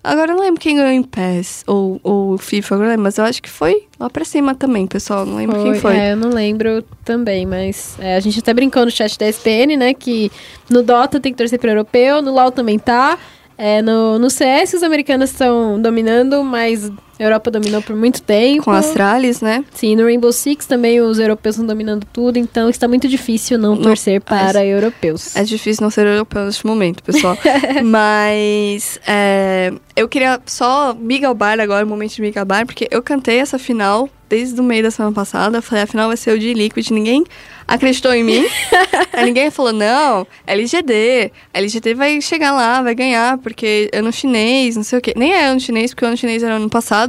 Agora 0.03 0.33
eu 0.33 0.37
não 0.37 0.45
lembro 0.45 0.61
quem 0.61 0.77
ganhou 0.77 0.93
em 0.93 1.03
PES 1.03 1.65
ou, 1.67 2.01
ou 2.03 2.39
FIFA, 2.39 2.75
agora 2.75 2.87
eu 2.87 2.91
lembro, 2.93 3.05
mas 3.05 3.19
eu 3.19 3.25
acho 3.25 3.43
que 3.43 3.51
foi 3.51 3.85
lá 3.99 4.09
pra 4.09 4.25
cima 4.25 4.55
também, 4.55 4.87
pessoal. 4.87 5.27
Não 5.27 5.37
lembro 5.37 5.63
quem 5.63 5.75
foi. 5.75 5.97
É, 5.97 6.13
eu 6.13 6.17
não 6.17 6.31
lembro 6.31 6.83
também, 7.05 7.45
mas 7.45 7.97
é, 7.99 8.15
a 8.15 8.21
gente 8.21 8.39
até 8.39 8.55
brincou 8.55 8.85
no 8.85 8.91
chat 8.91 9.19
da 9.19 9.29
SPN, 9.29 9.77
né? 9.77 9.93
Que 9.93 10.31
no 10.71 10.83
Dota 10.83 11.21
tem 11.21 11.33
que 11.33 11.39
torcer 11.39 11.59
pro 11.59 11.71
europeu, 11.71 12.23
no 12.23 12.33
LoL 12.33 12.53
também 12.53 12.79
tá. 12.79 13.19
É, 13.61 13.83
no, 13.83 14.21
no 14.21 14.31
CS 14.31 14.75
os 14.75 14.85
americanos 14.85 15.31
estão 15.31 15.83
dominando, 15.83 16.45
mas 16.45 16.93
a 17.19 17.23
Europa 17.23 17.51
dominou 17.51 17.83
por 17.83 17.97
muito 17.97 18.23
tempo. 18.23 18.65
Com 18.65 18.71
Astralis, 18.71 19.41
né? 19.41 19.65
Sim, 19.75 19.97
no 19.97 20.05
Rainbow 20.05 20.33
Six 20.33 20.67
também 20.67 21.01
os 21.01 21.19
europeus 21.19 21.57
estão 21.57 21.67
dominando 21.67 22.07
tudo, 22.13 22.39
então 22.39 22.69
está 22.69 22.87
muito 22.87 23.09
difícil 23.09 23.59
não 23.59 23.75
Não, 23.75 23.83
torcer 23.83 24.21
para 24.21 24.65
europeus. 24.65 25.35
É 25.37 25.43
difícil 25.43 25.83
não 25.83 25.91
ser 25.91 26.07
europeu 26.07 26.45
neste 26.45 26.67
momento, 26.67 27.03
pessoal. 27.03 27.37
Mas 27.85 29.01
é, 29.07 29.73
eu 29.97 30.09
queria 30.09 30.41
só 30.47 30.95
me 30.95 31.19
gabar 31.19 31.59
agora, 31.61 31.85
um 31.85 31.89
momento 31.89 32.15
de 32.15 32.23
me 32.23 32.31
gabar, 32.31 32.65
porque 32.65 32.87
eu 32.91 33.03
cantei 33.03 33.39
essa 33.39 33.59
final 33.59 34.09
desde 34.29 34.61
o 34.61 34.63
meio 34.63 34.83
da 34.83 34.91
semana 34.91 35.15
passada. 35.15 35.63
Falei, 35.63 35.85
a 35.85 35.87
final 35.87 36.09
vai 36.09 36.17
ser 36.17 36.33
o 36.33 36.39
de 36.39 36.53
Liquid. 36.53 36.91
Ninguém 36.91 37.25
acreditou 37.67 38.13
em 38.13 38.23
mim. 38.23 38.47
Ninguém 39.25 39.51
falou, 39.51 39.73
não, 39.73 40.27
LGD. 40.47 41.33
LGD 41.53 41.95
vai 41.95 42.21
chegar 42.21 42.53
lá, 42.53 42.83
vai 42.83 42.95
ganhar, 42.95 43.39
porque 43.39 43.91
ano 43.93 44.13
chinês, 44.13 44.77
não 44.77 44.83
sei 44.83 44.99
o 44.99 45.03
quê. 45.03 45.15
Nem 45.17 45.33
é 45.33 45.47
ano 45.47 45.61
chinês, 45.61 45.93
porque 45.93 46.05
o 46.05 46.09
ano 46.09 46.17
chinês 46.17 46.43
era 46.43 46.55
ano 46.55 46.69
passado. 46.69 47.08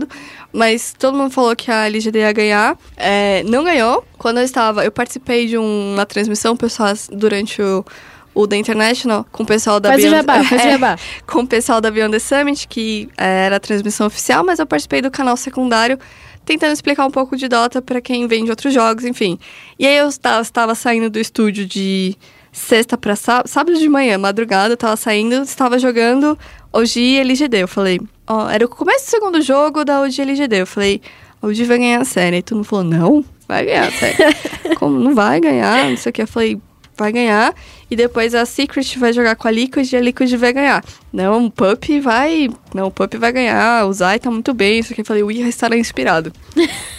Mas 0.54 0.94
todo 0.98 1.18
mundo 1.18 1.32
falou 1.32 1.56
que 1.56 1.70
a 1.72 1.86
LGD 1.88 2.20
ia 2.20 2.32
ganhar. 2.32 2.78
É, 2.98 3.44
não 3.44 3.64
ganhou. 3.64 4.04
Quando 4.18 4.38
eu 4.38 4.44
estava, 4.44 4.84
eu 4.86 4.92
participei 4.92 5.48
de 5.48 5.58
um- 5.58 5.94
uma 5.94 6.06
transmissão, 6.06 6.56
pessoal, 6.58 6.90
durante 7.12 7.62
o, 7.62 7.86
o 8.34 8.48
The 8.48 8.58
International, 8.58 9.26
com 9.32 9.44
o 9.44 9.46
pessoal 9.46 9.80
da 9.80 9.90
Faz 9.90 10.04
o 10.04 10.08
Beyond- 10.10 10.18
jabá, 10.18 10.44
faz 10.46 10.62
o 10.64 10.68
É, 10.68 10.72
jabá. 10.72 10.98
com 11.28 11.40
o 11.42 11.48
pessoal 11.48 11.80
da 11.82 11.92
Beyond 11.92 12.12
the 12.14 12.20
Summit, 12.20 12.68
que 12.68 13.10
é, 13.18 13.46
era 13.46 13.56
a 13.58 13.60
transmissão 13.60 14.08
oficial, 14.08 14.44
mas 14.44 14.60
eu 14.60 14.66
participei 14.66 15.02
do 15.02 15.12
canal 15.12 15.38
secundário, 15.38 15.98
tentando 16.46 16.74
explicar 16.74 17.06
um 17.06 17.12
pouco 17.12 17.38
de 17.38 17.48
Dota 17.48 17.82
para 17.82 18.02
quem 18.02 18.28
vem 18.28 18.44
de 18.44 18.50
outros 18.50 18.74
jogos, 18.74 19.06
enfim. 19.06 19.38
E 19.78 19.86
aí 19.86 19.98
eu 19.98 20.08
esta- 20.08 20.42
estava 20.42 20.74
saindo 20.74 21.10
do 21.10 21.20
estúdio 21.20 21.66
de 21.66 22.16
sexta 22.52 22.98
para 22.98 23.16
sábado, 23.16 23.48
sábado 23.48 23.78
de 23.78 23.88
manhã, 23.88 24.18
madrugada, 24.18 24.74
eu 24.74 24.78
tava 24.78 24.96
saindo, 24.98 25.36
estava 25.44 25.78
jogando 25.78 26.38
OG 26.74 27.00
e 27.00 27.20
LGD. 27.20 27.64
Eu 27.64 27.68
falei, 27.68 28.00
ó, 28.28 28.50
era 28.50 28.66
o 28.66 28.70
começo 28.70 29.06
do 29.06 29.10
segundo 29.10 29.42
jogo 29.42 29.84
da 29.84 30.02
OG 30.02 30.20
e 30.20 30.22
LGD. 30.22 30.62
Eu 30.62 30.68
falei, 30.68 31.02
a 31.42 31.48
OG 31.48 31.64
vai 31.66 31.78
ganhar 31.78 32.02
a 32.02 32.06
série. 32.06 32.38
Aí 32.38 32.42
todo 32.42 32.58
mundo 32.58 32.66
falou, 32.66 32.86
não, 32.86 33.26
vai 33.48 33.66
ganhar 33.66 33.88
a 33.88 33.92
série. 33.92 34.18
Como 34.76 35.00
não 35.00 35.16
vai 35.16 35.40
ganhar? 35.40 35.90
Não 35.90 35.98
sei 35.98 36.10
o 36.10 36.14
que. 36.14 36.22
Eu 36.22 36.28
falei, 36.28 36.60
vai 37.00 37.12
ganhar. 37.12 37.56
E 37.90 37.96
depois 37.96 38.36
a 38.36 38.46
Secret 38.46 39.00
vai 39.00 39.12
jogar 39.12 39.36
com 39.36 39.48
a 39.48 39.52
Liquid 39.52 39.92
e 39.92 39.96
a 39.96 40.02
Liquid 40.02 40.32
vai 40.36 40.54
ganhar. 40.54 40.84
Não, 41.12 41.46
o 41.46 41.52
Pup 41.52 42.00
vai. 42.02 42.50
Não, 42.74 42.88
o 42.88 42.92
Pup 42.92 43.16
vai 43.16 43.32
ganhar. 43.32 43.88
O 43.88 43.94
Zai 43.94 44.20
tá 44.20 44.30
muito 44.30 44.54
bem. 44.54 44.80
Isso 44.80 44.92
aqui 44.92 45.02
eu 45.02 45.06
falei, 45.06 45.24
o 45.24 45.32
Ira 45.32 45.48
estará 45.50 45.76
inspirado. 45.76 46.32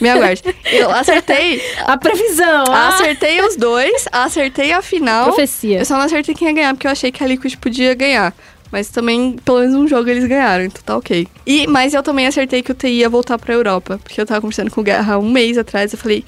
Me 0.00 0.08
aguarde. 0.08 0.42
Eu 0.72 0.90
acertei. 0.90 1.62
A 1.84 1.96
previsão! 1.96 2.64
ah! 2.68 2.88
Acertei 2.88 3.40
os 3.42 3.54
dois, 3.56 4.06
acertei 4.10 4.72
a 4.72 4.82
final. 4.82 5.26
Profecia. 5.26 5.78
Eu 5.78 5.84
só 5.84 5.96
não 5.96 6.04
acertei 6.04 6.34
quem 6.34 6.48
ia 6.48 6.54
ganhar, 6.54 6.74
porque 6.74 6.86
eu 6.86 6.90
achei 6.90 7.12
que 7.12 7.22
a 7.22 7.26
Liquid 7.26 7.54
podia 7.56 7.94
ganhar. 7.94 8.34
Mas 8.70 8.88
também, 8.88 9.36
pelo 9.44 9.60
menos 9.60 9.74
um 9.74 9.88
jogo 9.88 10.08
eles 10.08 10.24
ganharam, 10.26 10.64
então 10.64 10.82
tá 10.84 10.96
ok. 10.96 11.26
E, 11.46 11.66
mas 11.66 11.92
eu 11.92 12.02
também 12.02 12.26
acertei 12.26 12.62
que 12.62 12.70
o 12.70 12.74
TI 12.74 12.88
ia 12.88 13.08
voltar 13.08 13.38
pra 13.38 13.52
Europa. 13.52 13.98
Porque 14.02 14.20
eu 14.20 14.26
tava 14.26 14.40
conversando 14.40 14.70
com 14.70 14.80
o 14.80 14.84
Guerra 14.84 15.18
um 15.18 15.30
mês 15.30 15.58
atrás, 15.58 15.92
eu 15.92 15.98
falei... 15.98 16.24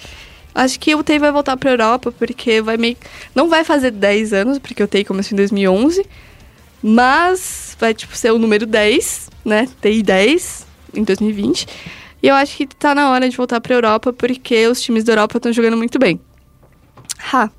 Acho 0.54 0.78
que 0.78 0.94
o 0.94 1.02
TI 1.02 1.18
vai 1.18 1.32
voltar 1.32 1.56
pra 1.56 1.70
Europa, 1.70 2.12
porque 2.12 2.60
vai 2.60 2.76
meio... 2.76 2.96
Não 3.34 3.48
vai 3.48 3.64
fazer 3.64 3.90
10 3.90 4.34
anos, 4.34 4.58
porque 4.58 4.82
o 4.82 4.86
TI 4.86 5.04
começou 5.04 5.34
em 5.34 5.36
2011. 5.36 6.04
Mas 6.82 7.76
vai, 7.78 7.94
tipo, 7.94 8.14
ser 8.16 8.32
o 8.32 8.38
número 8.38 8.66
10, 8.66 9.30
né? 9.44 9.68
TI 9.80 10.02
10, 10.02 10.66
em 10.94 11.04
2020. 11.04 11.66
E 12.22 12.28
eu 12.28 12.34
acho 12.34 12.56
que 12.56 12.66
tá 12.66 12.94
na 12.94 13.10
hora 13.10 13.28
de 13.28 13.36
voltar 13.36 13.60
pra 13.60 13.74
Europa, 13.74 14.12
porque 14.12 14.66
os 14.66 14.82
times 14.82 15.04
da 15.04 15.12
Europa 15.12 15.38
estão 15.38 15.52
jogando 15.52 15.76
muito 15.76 15.98
bem. 15.98 16.20
Ha! 17.32 17.50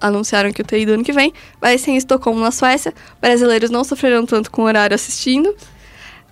Anunciaram 0.00 0.52
que 0.52 0.60
o 0.60 0.64
TI 0.64 0.86
do 0.86 0.92
ano 0.92 1.04
que 1.04 1.12
vem 1.12 1.32
vai 1.60 1.78
ser 1.78 1.92
em 1.92 1.96
Estocolmo, 1.96 2.40
na 2.40 2.50
Suécia. 2.50 2.92
Brasileiros 3.20 3.70
não 3.70 3.84
sofrerão 3.84 4.26
tanto 4.26 4.50
com 4.50 4.62
o 4.62 4.64
horário 4.64 4.94
assistindo. 4.94 5.54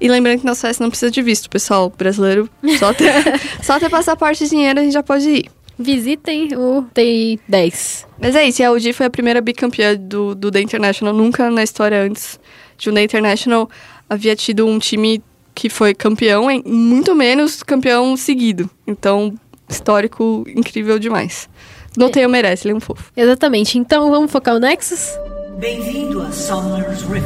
E 0.01 0.09
lembrando 0.09 0.41
que 0.41 0.47
na 0.47 0.55
Suécia 0.55 0.83
não 0.83 0.91
precisa 0.91 1.11
de 1.11 1.23
visto, 1.23 1.49
pessoal. 1.49 1.93
Brasileiro, 1.97 2.49
só 2.79 2.93
ter, 2.93 3.13
só 3.63 3.79
ter 3.79 3.89
passaporte 3.89 4.45
e 4.45 4.49
dinheiro 4.49 4.81
a 4.81 4.83
gente 4.83 4.93
já 4.93 5.03
pode 5.03 5.29
ir. 5.29 5.51
Visitem 5.79 6.51
o 6.57 6.85
TI 6.95 7.41
10. 7.49 8.07
Mas 8.21 8.37
é 8.37 8.45
isso, 8.45 8.63
e 8.63 8.65
a 8.65 8.71
UG 8.71 8.93
foi 8.93 9.07
a 9.07 9.11
primeira 9.11 9.41
bicampeã 9.41 9.97
do, 9.97 10.35
do 10.35 10.51
The 10.51 10.61
International. 10.61 11.13
Nunca 11.13 11.51
na 11.51 11.63
história 11.63 12.03
antes 12.03 12.39
de 12.79 12.91
um 12.91 12.95
The 12.95 13.03
International 13.03 13.69
havia 14.09 14.37
tido 14.37 14.67
um 14.67 14.79
time 14.79 15.23
que 15.55 15.69
foi 15.69 15.95
campeão, 15.95 16.47
muito 16.65 17.15
menos 17.15 17.63
campeão 17.63 18.17
seguido. 18.17 18.69
Então, 18.87 19.35
histórico 19.69 20.45
incrível 20.49 20.99
demais. 20.99 21.49
Não 21.97 22.11
tenho 22.11 22.29
merece, 22.29 22.67
ele 22.67 22.75
é 22.75 22.77
um 22.77 22.81
fofo. 22.81 23.13
Exatamente. 23.17 23.79
Então 23.79 24.11
vamos 24.11 24.31
focar 24.31 24.57
o 24.57 24.59
Nexus? 24.59 25.17
Bem-vindo 25.59 26.21
a 26.21 26.33
Summoner's 26.33 27.03
Rift. 27.03 27.25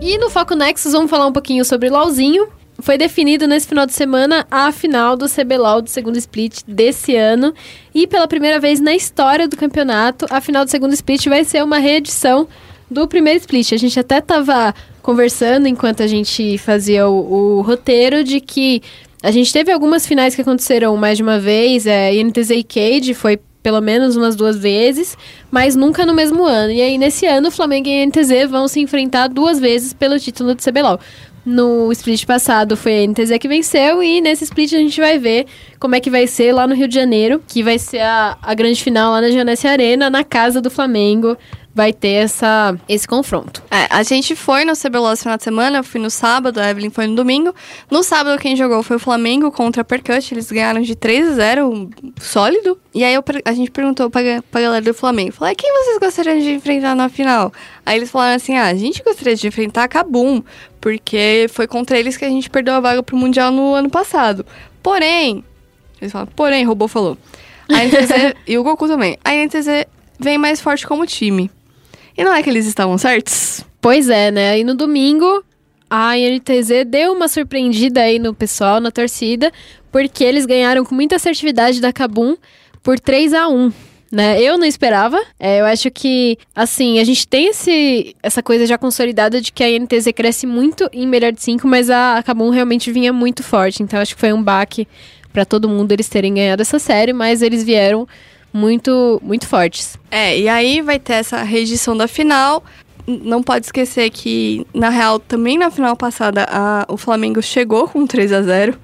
E 0.00 0.18
no 0.18 0.28
Foco 0.28 0.54
Nexus 0.54 0.92
vamos 0.92 1.10
falar 1.10 1.26
um 1.26 1.32
pouquinho 1.32 1.64
sobre 1.64 1.88
LOLzinho. 1.88 2.48
Foi 2.80 2.98
definido 2.98 3.46
nesse 3.46 3.66
final 3.68 3.86
de 3.86 3.92
semana 3.92 4.46
a 4.50 4.72
final 4.72 5.16
do 5.16 5.26
CBLOL 5.28 5.80
do 5.80 5.88
segundo 5.88 6.18
split 6.18 6.62
desse 6.66 7.14
ano. 7.16 7.54
E 7.94 8.06
pela 8.06 8.26
primeira 8.26 8.58
vez 8.58 8.80
na 8.80 8.94
história 8.94 9.46
do 9.46 9.56
campeonato, 9.56 10.26
a 10.28 10.40
final 10.40 10.64
do 10.64 10.70
segundo 10.70 10.92
split 10.92 11.26
vai 11.28 11.44
ser 11.44 11.62
uma 11.62 11.78
reedição 11.78 12.48
do 12.90 13.06
primeiro 13.08 13.38
split. 13.38 13.72
A 13.72 13.76
gente 13.76 13.98
até 13.98 14.20
tava 14.20 14.74
conversando 15.00 15.66
enquanto 15.66 16.02
a 16.02 16.06
gente 16.06 16.58
fazia 16.58 17.08
o, 17.08 17.58
o 17.58 17.62
roteiro 17.62 18.22
de 18.22 18.40
que 18.40 18.82
a 19.22 19.30
gente 19.30 19.52
teve 19.52 19.70
algumas 19.70 20.06
finais 20.06 20.34
que 20.34 20.42
aconteceram 20.42 20.96
mais 20.96 21.16
de 21.16 21.22
uma 21.22 21.38
vez. 21.38 21.86
É, 21.86 22.14
INTZ 22.14 22.50
e 22.50 22.64
Cade 22.64 23.14
foi 23.14 23.38
pelo 23.62 23.80
menos 23.80 24.16
umas 24.16 24.34
duas 24.34 24.58
vezes, 24.58 25.16
mas 25.50 25.76
nunca 25.76 26.04
no 26.04 26.12
mesmo 26.12 26.44
ano. 26.44 26.72
E 26.72 26.82
aí, 26.82 26.98
nesse 26.98 27.26
ano, 27.26 27.48
o 27.48 27.50
Flamengo 27.50 27.88
e 27.88 28.02
a 28.02 28.06
NTZ 28.06 28.50
vão 28.50 28.66
se 28.66 28.80
enfrentar 28.80 29.28
duas 29.28 29.60
vezes 29.60 29.92
pelo 29.92 30.18
título 30.18 30.54
do 30.54 30.62
CBLOL. 30.62 30.98
No 31.44 31.90
split 31.90 32.24
passado 32.24 32.76
foi 32.76 33.02
a 33.02 33.06
NTZ 33.06 33.36
que 33.40 33.48
venceu 33.48 34.00
e 34.00 34.20
nesse 34.20 34.44
split 34.44 34.74
a 34.74 34.78
gente 34.78 35.00
vai 35.00 35.18
ver 35.18 35.46
como 35.78 35.96
é 35.96 36.00
que 36.00 36.08
vai 36.08 36.24
ser 36.28 36.52
lá 36.52 36.68
no 36.68 36.74
Rio 36.74 36.86
de 36.86 36.94
Janeiro, 36.94 37.42
que 37.48 37.64
vai 37.64 37.80
ser 37.80 37.98
a, 37.98 38.38
a 38.40 38.54
grande 38.54 38.80
final 38.80 39.10
lá 39.10 39.20
na 39.20 39.28
Janesse 39.28 39.66
Arena, 39.66 40.08
na 40.08 40.22
casa 40.22 40.60
do 40.60 40.70
Flamengo. 40.70 41.36
Vai 41.74 41.90
ter 41.90 42.24
essa, 42.24 42.76
esse 42.86 43.08
confronto. 43.08 43.62
É, 43.70 43.86
a 43.88 44.02
gente 44.02 44.36
foi 44.36 44.62
no 44.64 44.74
CBLOL 44.76 45.12
esse 45.12 45.22
final 45.22 45.38
de 45.38 45.42
semana, 45.42 45.78
eu 45.78 45.84
fui 45.84 45.98
no 45.98 46.10
sábado, 46.10 46.60
a 46.60 46.68
Evelyn 46.68 46.90
foi 46.90 47.06
no 47.06 47.14
domingo. 47.14 47.54
No 47.90 48.02
sábado, 48.02 48.38
quem 48.38 48.54
jogou 48.54 48.82
foi 48.82 48.96
o 48.96 49.00
Flamengo 49.00 49.50
contra 49.50 49.80
a 49.80 49.84
Percut, 49.84 50.34
eles 50.34 50.52
ganharam 50.52 50.82
de 50.82 50.94
3 50.94 51.28
a 51.30 51.32
0, 51.32 51.88
sólido. 52.20 52.78
E 52.94 53.02
aí 53.02 53.14
eu, 53.14 53.24
a 53.46 53.52
gente 53.54 53.70
perguntou 53.70 54.10
pra, 54.10 54.20
pra 54.50 54.60
galera 54.60 54.84
do 54.84 54.92
Flamengo, 54.92 55.32
falou, 55.32 55.50
"Ah, 55.50 55.54
quem 55.54 55.72
vocês 55.72 55.98
gostariam 55.98 56.38
de 56.38 56.50
enfrentar 56.52 56.94
na 56.94 57.08
final? 57.08 57.50
Aí 57.86 57.96
eles 57.96 58.10
falaram 58.10 58.36
assim, 58.36 58.54
ah, 58.54 58.66
a 58.66 58.74
gente 58.74 59.02
gostaria 59.02 59.34
de 59.34 59.46
enfrentar 59.46 59.84
a 59.84 59.88
Kabum, 59.88 60.42
porque 60.78 61.46
foi 61.50 61.66
contra 61.66 61.98
eles 61.98 62.18
que 62.18 62.24
a 62.26 62.28
gente 62.28 62.50
perdeu 62.50 62.74
a 62.74 62.80
vaga 62.80 63.02
pro 63.02 63.16
Mundial 63.16 63.50
no 63.50 63.72
ano 63.72 63.88
passado. 63.88 64.44
Porém, 64.82 65.42
eles 66.00 66.12
falaram, 66.12 66.30
porém, 66.36 66.66
o 66.66 66.68
robô 66.68 66.86
falou, 66.86 67.16
a 67.70 67.82
NTZ, 67.82 68.34
e 68.46 68.58
o 68.58 68.62
Goku 68.62 68.86
também, 68.86 69.16
a 69.24 69.32
NTZ 69.32 69.86
vem 70.18 70.36
mais 70.36 70.60
forte 70.60 70.86
como 70.86 71.06
time. 71.06 71.50
E 72.16 72.24
não 72.24 72.34
é 72.34 72.42
que 72.42 72.50
eles 72.50 72.66
estavam 72.66 72.96
certos? 72.98 73.64
Pois 73.80 74.08
é, 74.08 74.30
né? 74.30 74.58
E 74.58 74.64
no 74.64 74.74
domingo, 74.74 75.44
a 75.90 76.16
INTZ 76.16 76.84
deu 76.86 77.12
uma 77.12 77.28
surpreendida 77.28 78.02
aí 78.02 78.18
no 78.18 78.34
pessoal, 78.34 78.80
na 78.80 78.90
torcida, 78.90 79.52
porque 79.90 80.24
eles 80.24 80.46
ganharam 80.46 80.84
com 80.84 80.94
muita 80.94 81.16
assertividade 81.16 81.80
da 81.80 81.92
Kabum 81.92 82.36
por 82.82 82.98
3 82.98 83.34
a 83.34 83.48
1 83.48 83.72
né? 84.12 84.38
Eu 84.38 84.58
não 84.58 84.66
esperava. 84.66 85.18
É, 85.40 85.62
eu 85.62 85.64
acho 85.64 85.90
que, 85.90 86.36
assim, 86.54 86.98
a 86.98 87.04
gente 87.04 87.26
tem 87.26 87.48
esse, 87.48 88.14
essa 88.22 88.42
coisa 88.42 88.66
já 88.66 88.76
consolidada 88.76 89.40
de 89.40 89.50
que 89.50 89.64
a 89.64 89.70
INTZ 89.70 90.12
cresce 90.14 90.46
muito 90.46 90.86
em 90.92 91.06
melhor 91.06 91.32
de 91.32 91.42
5, 91.42 91.66
mas 91.66 91.88
a, 91.88 92.18
a 92.18 92.22
Kabum 92.22 92.50
realmente 92.50 92.92
vinha 92.92 93.10
muito 93.10 93.42
forte. 93.42 93.82
Então, 93.82 93.98
acho 93.98 94.14
que 94.14 94.20
foi 94.20 94.34
um 94.34 94.42
baque 94.42 94.86
para 95.32 95.46
todo 95.46 95.66
mundo 95.66 95.92
eles 95.92 96.10
terem 96.10 96.34
ganhado 96.34 96.60
essa 96.60 96.78
série, 96.78 97.14
mas 97.14 97.40
eles 97.40 97.64
vieram 97.64 98.06
muito, 98.52 99.20
muito 99.24 99.46
fortes. 99.46 99.96
É, 100.10 100.38
e 100.38 100.48
aí 100.48 100.80
vai 100.80 100.98
ter 100.98 101.14
essa 101.14 101.42
reedição 101.42 101.96
da 101.96 102.06
final. 102.06 102.62
Não 103.06 103.42
pode 103.42 103.66
esquecer 103.66 104.10
que, 104.10 104.66
na 104.72 104.88
real, 104.88 105.18
também 105.18 105.58
na 105.58 105.70
final 105.70 105.96
passada, 105.96 106.46
a- 106.50 106.84
o 106.88 106.96
Flamengo 106.96 107.42
chegou 107.42 107.88
com 107.88 108.06
3 108.06 108.32
a 108.32 108.42
0 108.42 108.76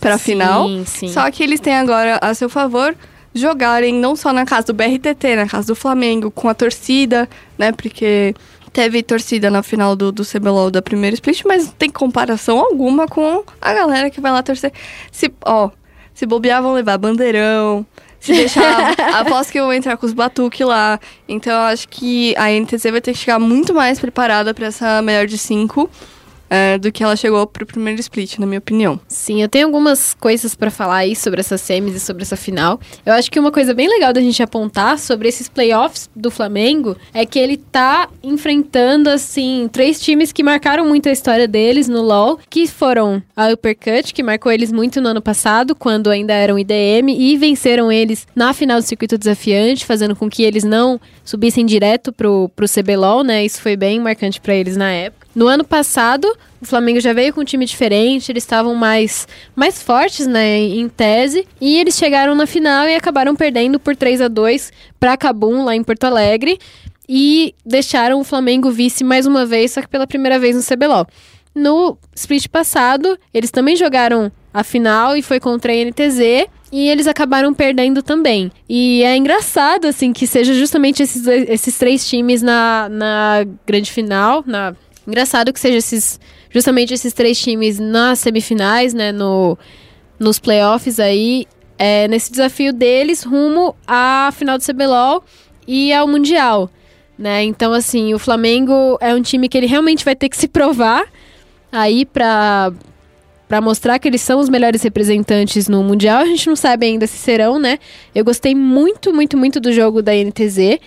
pra 0.00 0.16
Sim, 0.18 0.24
final. 0.24 0.68
sim. 0.84 1.08
Só 1.08 1.28
que 1.30 1.42
eles 1.42 1.58
têm 1.58 1.74
agora 1.74 2.18
a 2.22 2.32
seu 2.34 2.48
favor 2.48 2.94
jogarem 3.34 3.92
não 3.92 4.14
só 4.16 4.32
na 4.32 4.44
casa 4.46 4.68
do 4.68 4.74
BRTT, 4.74 5.36
na 5.36 5.46
casa 5.46 5.66
do 5.66 5.74
Flamengo, 5.74 6.30
com 6.30 6.48
a 6.48 6.54
torcida, 6.54 7.28
né? 7.58 7.72
Porque 7.72 8.34
teve 8.72 9.02
torcida 9.02 9.50
na 9.50 9.62
final 9.62 9.96
do, 9.96 10.12
do 10.12 10.22
CBLOL 10.24 10.70
da 10.70 10.80
primeira 10.80 11.14
split, 11.14 11.42
mas 11.44 11.66
não 11.66 11.72
tem 11.72 11.90
comparação 11.90 12.58
alguma 12.58 13.06
com 13.08 13.42
a 13.60 13.72
galera 13.74 14.10
que 14.10 14.20
vai 14.20 14.30
lá 14.32 14.42
torcer. 14.42 14.72
Se, 15.10 15.32
ó, 15.44 15.70
se 16.14 16.24
bobear, 16.24 16.62
vão 16.62 16.72
levar 16.72 16.96
bandeirão. 16.98 17.84
Se 18.26 18.32
deixar, 18.32 18.94
aposto 19.20 19.52
que 19.52 19.60
eu 19.60 19.64
vou 19.64 19.72
entrar 19.72 19.96
com 19.96 20.04
os 20.04 20.12
batuque 20.12 20.64
lá. 20.64 20.98
Então 21.28 21.52
eu 21.52 21.60
acho 21.60 21.88
que 21.88 22.34
a 22.36 22.50
NTZ 22.50 22.82
vai 22.90 23.00
ter 23.00 23.12
que 23.12 23.18
chegar 23.18 23.38
muito 23.38 23.72
mais 23.72 24.00
preparada 24.00 24.52
pra 24.52 24.66
essa 24.66 25.00
melhor 25.00 25.26
de 25.26 25.38
cinco 25.38 25.88
é, 26.48 26.78
do 26.78 26.92
que 26.92 27.02
ela 27.02 27.16
chegou 27.16 27.46
pro 27.46 27.66
primeiro 27.66 28.00
split, 28.00 28.38
na 28.38 28.46
minha 28.46 28.58
opinião. 28.58 29.00
Sim, 29.08 29.42
eu 29.42 29.48
tenho 29.48 29.66
algumas 29.66 30.14
coisas 30.14 30.54
pra 30.54 30.70
falar 30.70 30.98
aí 30.98 31.16
sobre 31.16 31.40
essas 31.40 31.60
semis 31.60 31.94
e 31.94 32.00
sobre 32.00 32.22
essa 32.22 32.36
final. 32.36 32.80
Eu 33.04 33.12
acho 33.12 33.30
que 33.30 33.38
uma 33.38 33.50
coisa 33.50 33.74
bem 33.74 33.88
legal 33.88 34.12
da 34.12 34.20
gente 34.20 34.42
apontar 34.42 34.98
sobre 34.98 35.28
esses 35.28 35.48
playoffs 35.48 36.08
do 36.14 36.30
Flamengo 36.30 36.96
é 37.12 37.24
que 37.26 37.38
ele 37.38 37.56
tá 37.56 38.08
enfrentando, 38.22 39.10
assim, 39.10 39.68
três 39.72 40.00
times 40.00 40.32
que 40.32 40.42
marcaram 40.42 40.86
muito 40.86 41.08
a 41.08 41.12
história 41.12 41.48
deles 41.48 41.88
no 41.88 42.02
LoL, 42.02 42.38
que 42.48 42.66
foram 42.66 43.22
a 43.36 43.48
Uppercut, 43.48 44.12
que 44.14 44.22
marcou 44.22 44.52
eles 44.52 44.72
muito 44.72 45.00
no 45.00 45.08
ano 45.08 45.22
passado, 45.22 45.74
quando 45.74 46.10
ainda 46.10 46.32
eram 46.32 46.58
IDM, 46.58 47.10
e 47.10 47.36
venceram 47.36 47.90
eles 47.90 48.26
na 48.34 48.52
final 48.52 48.78
do 48.78 48.86
circuito 48.86 49.18
desafiante, 49.18 49.84
fazendo 49.84 50.14
com 50.14 50.28
que 50.28 50.42
eles 50.42 50.64
não 50.64 51.00
subissem 51.24 51.66
direto 51.66 52.12
pro, 52.12 52.50
pro 52.54 52.66
CBLOL, 52.68 53.22
né? 53.22 53.44
Isso 53.44 53.60
foi 53.60 53.76
bem 53.76 54.00
marcante 54.00 54.40
pra 54.40 54.54
eles 54.54 54.76
na 54.76 54.90
época. 54.90 55.25
No 55.36 55.48
ano 55.48 55.64
passado, 55.64 56.26
o 56.62 56.64
Flamengo 56.64 56.98
já 56.98 57.12
veio 57.12 57.34
com 57.34 57.42
um 57.42 57.44
time 57.44 57.66
diferente, 57.66 58.32
eles 58.32 58.42
estavam 58.42 58.74
mais, 58.74 59.28
mais 59.54 59.82
fortes, 59.82 60.26
né, 60.26 60.56
em 60.56 60.88
tese, 60.88 61.46
e 61.60 61.78
eles 61.78 61.98
chegaram 61.98 62.34
na 62.34 62.46
final 62.46 62.88
e 62.88 62.94
acabaram 62.94 63.36
perdendo 63.36 63.78
por 63.78 63.94
3 63.94 64.22
a 64.22 64.28
2 64.28 64.72
para 64.98 65.14
Cabum, 65.14 65.62
lá 65.62 65.76
em 65.76 65.84
Porto 65.84 66.04
Alegre, 66.04 66.58
e 67.06 67.54
deixaram 67.66 68.18
o 68.18 68.24
Flamengo 68.24 68.70
vice 68.70 69.04
mais 69.04 69.26
uma 69.26 69.44
vez, 69.44 69.72
só 69.72 69.82
que 69.82 69.88
pela 69.88 70.06
primeira 70.06 70.38
vez 70.38 70.56
no 70.56 70.62
CBLOL. 70.62 71.06
No 71.54 71.98
split 72.14 72.48
passado, 72.48 73.18
eles 73.32 73.50
também 73.50 73.76
jogaram 73.76 74.32
a 74.54 74.64
final 74.64 75.18
e 75.18 75.22
foi 75.22 75.38
contra 75.38 75.70
a 75.70 75.76
NTZ. 75.76 76.48
E 76.72 76.88
eles 76.88 77.06
acabaram 77.06 77.54
perdendo 77.54 78.02
também. 78.02 78.50
E 78.68 79.02
é 79.04 79.16
engraçado, 79.16 79.86
assim, 79.86 80.12
que 80.12 80.26
seja 80.26 80.52
justamente 80.52 81.02
esses, 81.02 81.26
esses 81.26 81.78
três 81.78 82.06
times 82.06 82.42
na, 82.42 82.88
na 82.90 83.46
grande 83.64 83.90
final. 83.92 84.42
Na... 84.44 84.74
Engraçado 85.06 85.52
que 85.52 85.60
seja 85.60 85.78
esses, 85.78 86.18
justamente 86.50 86.92
esses 86.92 87.12
três 87.12 87.38
times 87.38 87.78
nas 87.78 88.18
semifinais, 88.18 88.92
né? 88.92 89.12
No, 89.12 89.56
nos 90.18 90.38
playoffs 90.38 90.98
aí. 90.98 91.46
É, 91.78 92.08
nesse 92.08 92.30
desafio 92.30 92.72
deles 92.72 93.22
rumo 93.22 93.76
à 93.86 94.30
final 94.32 94.56
do 94.56 94.64
CBLOL 94.64 95.22
e 95.68 95.92
ao 95.92 96.08
Mundial. 96.08 96.70
Né? 97.18 97.44
Então, 97.44 97.72
assim, 97.72 98.14
o 98.14 98.18
Flamengo 98.18 98.96
é 99.00 99.14
um 99.14 99.20
time 99.20 99.48
que 99.48 99.56
ele 99.56 99.66
realmente 99.66 100.04
vai 100.04 100.16
ter 100.16 100.28
que 100.28 100.36
se 100.36 100.48
provar 100.48 101.04
aí 101.70 102.06
pra, 102.06 102.72
pra 103.46 103.60
mostrar 103.60 103.98
que 103.98 104.08
eles 104.08 104.22
são 104.22 104.40
os 104.40 104.48
melhores 104.48 104.82
representantes 104.82 105.68
no 105.68 105.82
Mundial. 105.82 106.22
A 106.22 106.26
gente 106.26 106.46
não 106.46 106.56
sabe 106.56 106.86
ainda 106.86 107.06
se 107.06 107.16
serão, 107.16 107.58
né? 107.58 107.78
Eu 108.14 108.24
gostei 108.24 108.54
muito, 108.54 109.12
muito, 109.12 109.36
muito 109.36 109.60
do 109.60 109.72
jogo 109.72 110.02
da 110.02 110.12
NTZ 110.12 110.78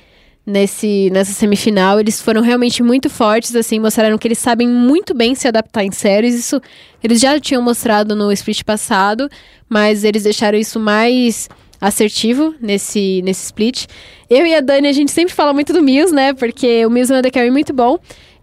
nesse, 0.50 1.10
nessa 1.12 1.32
semifinal. 1.32 2.00
Eles 2.00 2.22
foram 2.22 2.42
realmente 2.42 2.82
muito 2.84 3.10
fortes, 3.10 3.56
assim, 3.56 3.80
mostraram 3.80 4.18
que 4.18 4.28
eles 4.28 4.40
sabem 4.40 4.68
muito 4.68 5.14
bem 5.14 5.36
se 5.36 5.48
adaptar 5.48 5.84
em 5.84 5.92
séries. 5.92 6.36
Isso 6.36 6.62
eles 7.04 7.22
já 7.22 7.40
tinham 7.40 7.62
mostrado 7.62 8.16
no 8.16 8.32
split 8.32 8.64
passado, 8.64 9.30
mas 9.70 10.04
eles 10.04 10.24
deixaram 10.24 10.58
isso 10.58 10.80
mais 10.80 11.48
assertivo 11.80 12.54
nesse, 12.60 13.22
nesse 13.24 13.46
split. 13.46 13.86
Eu 14.30 14.46
e 14.46 14.54
a 14.54 14.60
Dani, 14.60 14.88
a 14.88 14.92
gente 14.92 15.12
sempre 15.12 15.34
fala 15.34 15.54
muito 15.54 15.72
do 15.72 15.82
Mills, 15.82 16.14
né? 16.14 16.34
Porque 16.34 16.86
o 16.86 16.90
Mills 16.90 17.12
é 17.12 17.16
um 17.16 17.20
AD 17.20 17.32
Carry 17.32 17.52
muito 17.52 17.72
bom. 17.72 17.98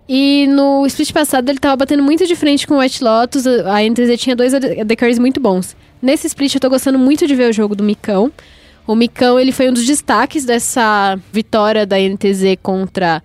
E 0.09 0.47
no 0.49 0.87
split 0.87 1.13
passado 1.13 1.49
ele 1.49 1.59
tava 1.59 1.77
batendo 1.77 2.03
muito 2.03 2.27
de 2.27 2.37
frente 2.37 2.67
com 2.67 2.75
o 2.75 2.79
White 2.79 3.03
Lotus. 3.03 3.47
A 3.47 3.83
NTZ 3.83 4.17
tinha 4.19 4.37
dois 4.37 4.55
AD 4.55 4.97
Carries 4.97 5.19
muito 5.19 5.41
bons. 5.41 5.77
Nesse 6.01 6.29
split 6.29 6.55
eu 6.55 6.61
tô 6.61 6.71
gostando 6.71 6.99
muito 6.99 7.27
de 7.27 7.35
ver 7.35 7.51
o 7.51 7.53
jogo 7.53 7.75
do 7.75 7.83
Micão. 7.83 8.33
O 8.87 8.95
Micão, 8.95 9.39
ele 9.39 9.53
foi 9.53 9.69
um 9.69 9.73
dos 9.73 9.85
destaques 9.85 10.45
dessa 10.45 11.19
vitória 11.33 11.85
da 11.85 11.97
NTZ 11.99 12.57
contra 12.63 13.23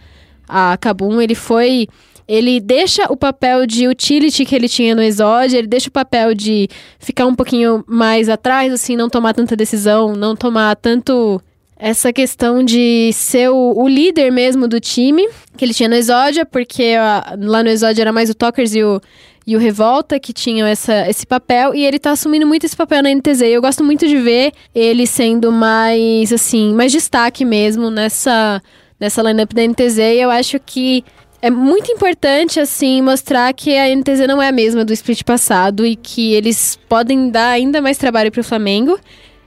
a 0.48 0.78
Kabum. 0.78 1.22
Ele 1.22 1.36
foi... 1.36 1.88
Ele 2.28 2.62
deixa 2.62 3.12
o 3.12 3.18
papel 3.18 3.66
de 3.66 3.88
utility 3.88 4.46
que 4.46 4.56
ele 4.56 4.70
tinha 4.70 4.96
no 4.96 5.02
Exódio, 5.02 5.58
ele 5.58 5.68
deixa 5.68 5.90
o 5.90 5.92
papel 5.92 6.34
de 6.34 6.70
ficar 6.98 7.26
um 7.26 7.36
pouquinho 7.36 7.84
mais 7.86 8.30
atrás, 8.30 8.72
assim, 8.72 8.96
não 8.96 9.10
tomar 9.10 9.34
tanta 9.34 9.54
decisão, 9.54 10.16
não 10.16 10.34
tomar 10.34 10.78
tanto 10.78 11.42
essa 11.76 12.14
questão 12.14 12.64
de 12.64 13.12
ser 13.12 13.50
o, 13.50 13.74
o 13.76 13.88
líder 13.88 14.32
mesmo 14.32 14.68
do 14.68 14.80
time 14.80 15.28
que 15.58 15.66
ele 15.66 15.74
tinha 15.74 15.90
no 15.90 15.96
Exódia, 15.96 16.46
porque 16.46 16.96
ah, 16.98 17.36
lá 17.40 17.64
no 17.64 17.70
Exódia 17.70 18.04
era 18.04 18.14
mais 18.14 18.30
o 18.30 18.36
Talkers 18.36 18.76
e 18.76 18.84
o, 18.84 19.02
e 19.46 19.56
o 19.56 19.60
Revolta 19.60 20.20
que 20.20 20.32
tinham 20.32 20.68
essa, 20.68 21.10
esse 21.10 21.26
papel, 21.26 21.74
e 21.74 21.84
ele 21.84 21.98
tá 21.98 22.12
assumindo 22.12 22.46
muito 22.46 22.66
esse 22.66 22.76
papel 22.76 23.02
na 23.02 23.10
NTZ. 23.10 23.42
Eu 23.42 23.62
gosto 23.62 23.84
muito 23.84 24.08
de 24.08 24.18
ver 24.18 24.52
ele 24.74 25.08
sendo 25.08 25.52
mais, 25.52 26.32
assim, 26.32 26.74
mais 26.74 26.92
destaque 26.92 27.44
mesmo 27.44 27.90
nessa, 27.90 28.62
nessa 29.00 29.22
lineup 29.24 29.52
da 29.54 29.68
NTZ. 29.68 29.98
E 29.98 30.22
eu 30.22 30.30
acho 30.30 30.60
que 30.60 31.04
é 31.42 31.50
muito 31.50 31.92
importante, 31.92 32.60
assim, 32.60 33.02
mostrar 33.02 33.52
que 33.54 33.76
a 33.76 33.94
NTZ 33.96 34.28
não 34.28 34.40
é 34.40 34.50
a 34.50 34.52
mesma 34.52 34.86
do 34.86 34.94
split 34.94 35.24
passado 35.24 35.86
e 35.86 35.96
que 35.96 36.34
eles 36.34 36.78
podem 36.88 37.32
dar 37.32 37.50
ainda 37.50 37.82
mais 37.82 37.98
trabalho 37.98 38.32
pro 38.32 38.44
Flamengo. 38.44 39.00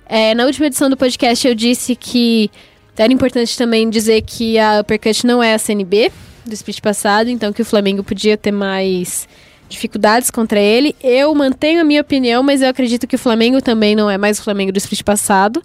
É, 0.06 0.34
na 0.34 0.44
última 0.44 0.66
edição 0.66 0.90
do 0.90 0.96
podcast 0.96 1.46
eu 1.46 1.54
disse 1.54 1.94
que 1.94 2.50
era 2.96 3.12
importante 3.12 3.56
também 3.56 3.88
dizer 3.88 4.22
que 4.22 4.58
a 4.58 4.80
Uppercut 4.80 5.24
não 5.24 5.42
é 5.42 5.54
a 5.54 5.58
CNB 5.58 6.10
do 6.44 6.52
split 6.52 6.80
passado, 6.80 7.30
então 7.30 7.52
que 7.52 7.62
o 7.62 7.64
Flamengo 7.64 8.02
podia 8.02 8.36
ter 8.36 8.52
mais 8.52 9.28
dificuldades 9.74 10.30
contra 10.30 10.58
ele. 10.58 10.96
Eu 11.02 11.34
mantenho 11.34 11.80
a 11.80 11.84
minha 11.84 12.00
opinião, 12.00 12.42
mas 12.42 12.62
eu 12.62 12.68
acredito 12.68 13.06
que 13.06 13.16
o 13.16 13.18
Flamengo 13.18 13.60
também 13.60 13.94
não 13.94 14.10
é 14.10 14.16
mais 14.16 14.38
o 14.38 14.42
Flamengo 14.42 14.72
do 14.72 14.78
split 14.78 15.02
passado. 15.02 15.62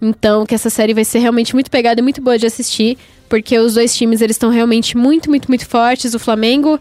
Então, 0.00 0.44
que 0.44 0.54
essa 0.54 0.68
série 0.68 0.92
vai 0.92 1.04
ser 1.04 1.20
realmente 1.20 1.54
muito 1.54 1.70
pegada 1.70 2.00
e 2.00 2.02
muito 2.02 2.20
boa 2.20 2.36
de 2.36 2.44
assistir, 2.44 2.98
porque 3.28 3.56
os 3.56 3.74
dois 3.74 3.96
times 3.96 4.20
eles 4.20 4.34
estão 4.34 4.50
realmente 4.50 4.96
muito, 4.96 5.30
muito, 5.30 5.48
muito 5.48 5.64
fortes. 5.64 6.12
O 6.12 6.18
Flamengo 6.18 6.80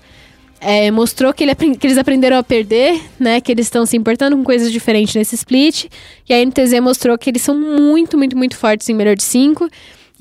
é, 0.60 0.90
mostrou 0.90 1.34
que, 1.34 1.44
ele 1.44 1.56
que 1.56 1.86
eles 1.86 1.98
aprenderam 1.98 2.38
a 2.38 2.44
perder, 2.44 3.00
né? 3.20 3.40
Que 3.40 3.52
eles 3.52 3.68
estão 3.68 3.86
se 3.86 3.96
importando 3.96 4.36
com 4.36 4.44
coisas 4.44 4.72
diferentes 4.72 5.14
nesse 5.14 5.36
split. 5.36 5.86
E 6.28 6.34
a 6.34 6.44
NTZ 6.44 6.80
mostrou 6.82 7.18
que 7.18 7.30
eles 7.30 7.44
são 7.44 7.56
muito, 7.56 8.18
muito, 8.18 8.36
muito 8.36 8.56
fortes 8.58 8.90
em 8.90 8.94
melhor 8.94 9.16
de 9.16 9.24
cinco. 9.24 9.70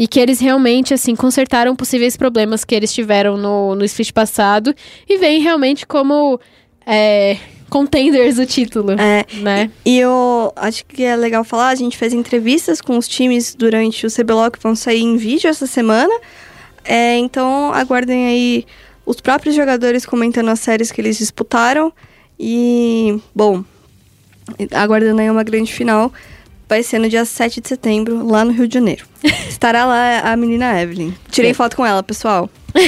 E 0.01 0.09
que 0.09 0.19
eles 0.19 0.41
realmente, 0.41 0.95
assim, 0.95 1.15
consertaram 1.15 1.77
possíveis 1.77 2.17
problemas 2.17 2.65
que 2.65 2.75
eles 2.75 2.91
tiveram 2.91 3.37
no, 3.37 3.75
no 3.75 3.85
split 3.85 4.13
passado. 4.13 4.75
E 5.07 5.19
vem 5.19 5.43
realmente 5.43 5.87
como 5.87 6.41
é, 6.87 7.37
contenders 7.69 8.37
do 8.37 8.47
título, 8.47 8.93
É, 8.93 9.27
né? 9.43 9.71
E 9.85 9.99
eu 9.99 10.55
acho 10.57 10.87
que 10.87 11.05
é 11.05 11.15
legal 11.15 11.45
falar, 11.45 11.69
a 11.69 11.75
gente 11.75 11.99
fez 11.99 12.15
entrevistas 12.15 12.81
com 12.81 12.97
os 12.97 13.07
times 13.07 13.55
durante 13.55 14.07
o 14.07 14.11
CBLOL 14.11 14.51
que 14.51 14.59
vão 14.59 14.75
sair 14.75 15.03
em 15.03 15.19
vídeo 15.19 15.51
essa 15.51 15.67
semana. 15.67 16.13
É, 16.83 17.19
então 17.19 17.71
aguardem 17.75 18.27
aí 18.27 18.65
os 19.05 19.21
próprios 19.21 19.55
jogadores 19.55 20.07
comentando 20.07 20.49
as 20.49 20.61
séries 20.61 20.91
que 20.91 20.99
eles 20.99 21.19
disputaram. 21.19 21.93
E, 22.39 23.21
bom, 23.35 23.63
aguardando 24.73 25.21
aí 25.21 25.29
uma 25.29 25.45
grande 25.45 25.71
final. 25.71 26.11
Vai 26.71 26.83
ser 26.85 26.99
no 27.01 27.09
dia 27.09 27.25
7 27.25 27.61
de 27.61 27.69
setembro, 27.69 28.25
lá 28.27 28.45
no 28.45 28.53
Rio 28.53 28.67
de 28.69 28.75
Janeiro. 28.75 29.05
Estará 29.49 29.85
lá 29.85 30.21
a 30.21 30.37
menina 30.37 30.81
Evelyn. 30.81 31.13
Tirei 31.31 31.51
É. 31.51 31.55
foto 31.55 31.77
com 31.77 31.85
ela, 31.85 32.03
pessoal. 32.03 32.49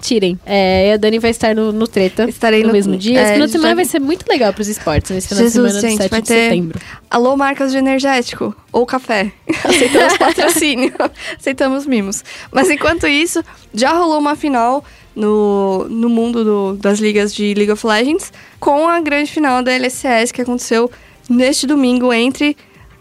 Tirem. 0.00 0.38
É, 0.44 0.88
e 0.88 0.92
a 0.92 0.96
Dani 0.96 1.18
vai 1.20 1.30
estar 1.30 1.54
no, 1.54 1.70
no 1.72 1.86
Treta 1.86 2.28
Estarei 2.28 2.62
no, 2.62 2.68
no- 2.68 2.72
mesmo 2.72 2.96
dia. 2.96 3.20
é, 3.20 3.22
Esse 3.22 3.32
final 3.34 3.46
de 3.46 3.52
semana 3.52 3.68
já- 3.70 3.74
vai 3.76 3.84
ser 3.84 4.00
muito 4.00 4.26
legal 4.28 4.52
pros 4.52 4.68
esportes, 4.68 5.10
nesse 5.12 5.28
final 5.28 5.44
Jesus, 5.44 5.74
de 5.74 5.80
semana 5.80 5.88
gente, 5.90 6.02
7 6.02 6.10
vai 6.10 6.22
de 6.22 6.28
ter- 6.28 6.34
setembro. 6.50 6.80
Alô, 7.10 7.36
marcas 7.36 7.70
de 7.72 7.78
energético 7.78 8.54
ou 8.72 8.84
café. 8.84 9.30
Aceitamos 9.64 10.18
patrocínio. 10.18 10.92
Aceitamos 11.38 11.86
mimos. 11.86 12.24
Mas 12.52 12.68
enquanto 12.70 13.06
isso, 13.06 13.44
já 13.72 13.92
rolou 13.92 14.18
uma 14.18 14.34
final 14.34 14.84
no, 15.14 15.86
no 15.88 16.08
mundo 16.08 16.44
do- 16.44 16.76
das 16.76 16.98
ligas 16.98 17.32
de 17.34 17.54
League 17.54 17.70
of 17.72 17.86
Legends 17.86 18.32
com 18.58 18.88
a 18.88 19.00
grande 19.00 19.30
final 19.30 19.62
da 19.62 19.72
LCS 19.72 20.32
que 20.32 20.42
aconteceu 20.42 20.90
neste 21.30 21.66
domingo 21.66 22.12
entre. 22.12 22.56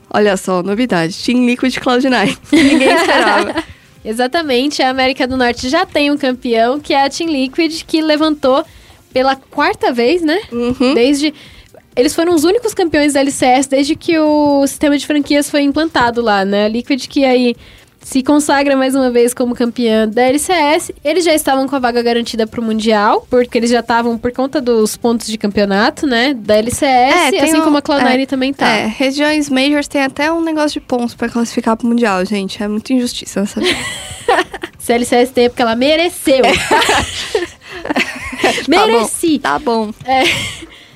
Olha 0.09 0.37
só, 0.37 0.63
novidade: 0.63 1.15
Team 1.23 1.45
Liquid 1.45 1.75
e 1.75 1.79
Cloud9. 1.79 2.37
Ninguém 2.51 2.93
esperava. 2.93 3.63
Exatamente, 4.03 4.81
a 4.81 4.89
América 4.89 5.27
do 5.27 5.35
Norte 5.35 5.67
já 5.67 5.85
tem 5.85 6.09
um 6.09 6.17
campeão, 6.17 6.79
que 6.79 6.93
é 6.93 7.05
a 7.05 7.09
Team 7.09 7.29
Liquid, 7.29 7.83
que 7.85 8.01
levantou 8.01 8.63
pela 9.11 9.35
quarta 9.35 9.91
vez, 9.91 10.21
né? 10.21 10.39
Uhum. 10.51 10.93
Desde. 10.93 11.33
Eles 11.95 12.13
foram 12.13 12.33
os 12.35 12.43
únicos 12.43 12.75
campeões 12.75 13.13
da 13.13 13.21
LCS 13.21 13.67
desde 13.67 13.95
que 13.95 14.17
o 14.19 14.65
sistema 14.67 14.97
de 14.97 15.05
franquias 15.05 15.49
foi 15.49 15.63
implantado 15.63 16.21
lá, 16.21 16.45
né? 16.45 16.65
A 16.65 16.67
Liquid 16.67 17.07
que 17.07 17.25
aí 17.25 17.55
se 18.09 18.23
consagra 18.23 18.77
mais 18.77 18.95
uma 18.95 19.11
vez 19.11 19.33
como 19.33 19.53
campeã 19.53 20.07
da 20.07 20.21
LCS. 20.23 20.93
Eles 21.03 21.25
já 21.25 21.33
estavam 21.33 21.67
com 21.67 21.75
a 21.75 21.79
vaga 21.79 22.01
garantida 22.01 22.47
pro 22.47 22.61
Mundial, 22.61 23.27
porque 23.29 23.57
eles 23.57 23.69
já 23.69 23.81
estavam 23.81 24.17
por 24.17 24.31
conta 24.31 24.61
dos 24.61 24.95
pontos 24.95 25.27
de 25.27 25.37
campeonato, 25.37 26.07
né? 26.07 26.33
Da 26.33 26.55
LCS, 26.55 27.33
É, 27.35 27.41
assim 27.41 27.57
um- 27.59 27.63
como 27.65 27.75
a 27.77 27.81
Cloud9 27.81 28.21
é, 28.21 28.25
também 28.25 28.53
tá. 28.53 28.65
É, 28.65 28.85
regiões 28.87 29.49
majors 29.49 29.89
tem 29.89 30.01
até 30.01 30.31
um 30.31 30.41
negócio 30.41 30.79
de 30.79 30.87
pontos 30.87 31.15
pra 31.15 31.27
classificar 31.27 31.75
pro 31.75 31.85
Mundial, 31.85 32.23
gente. 32.25 32.63
É 32.63 32.67
muita 32.69 32.93
injustiça 32.93 33.43
vida. 33.43 33.67
Se 34.79 34.93
a 34.93 34.95
LCS 34.95 35.31
tem 35.31 35.45
é 35.45 35.49
porque 35.49 35.61
ela 35.61 35.75
mereceu. 35.75 36.43
Mereci. 38.69 39.37
Tá 39.39 39.59
bom. 39.59 39.91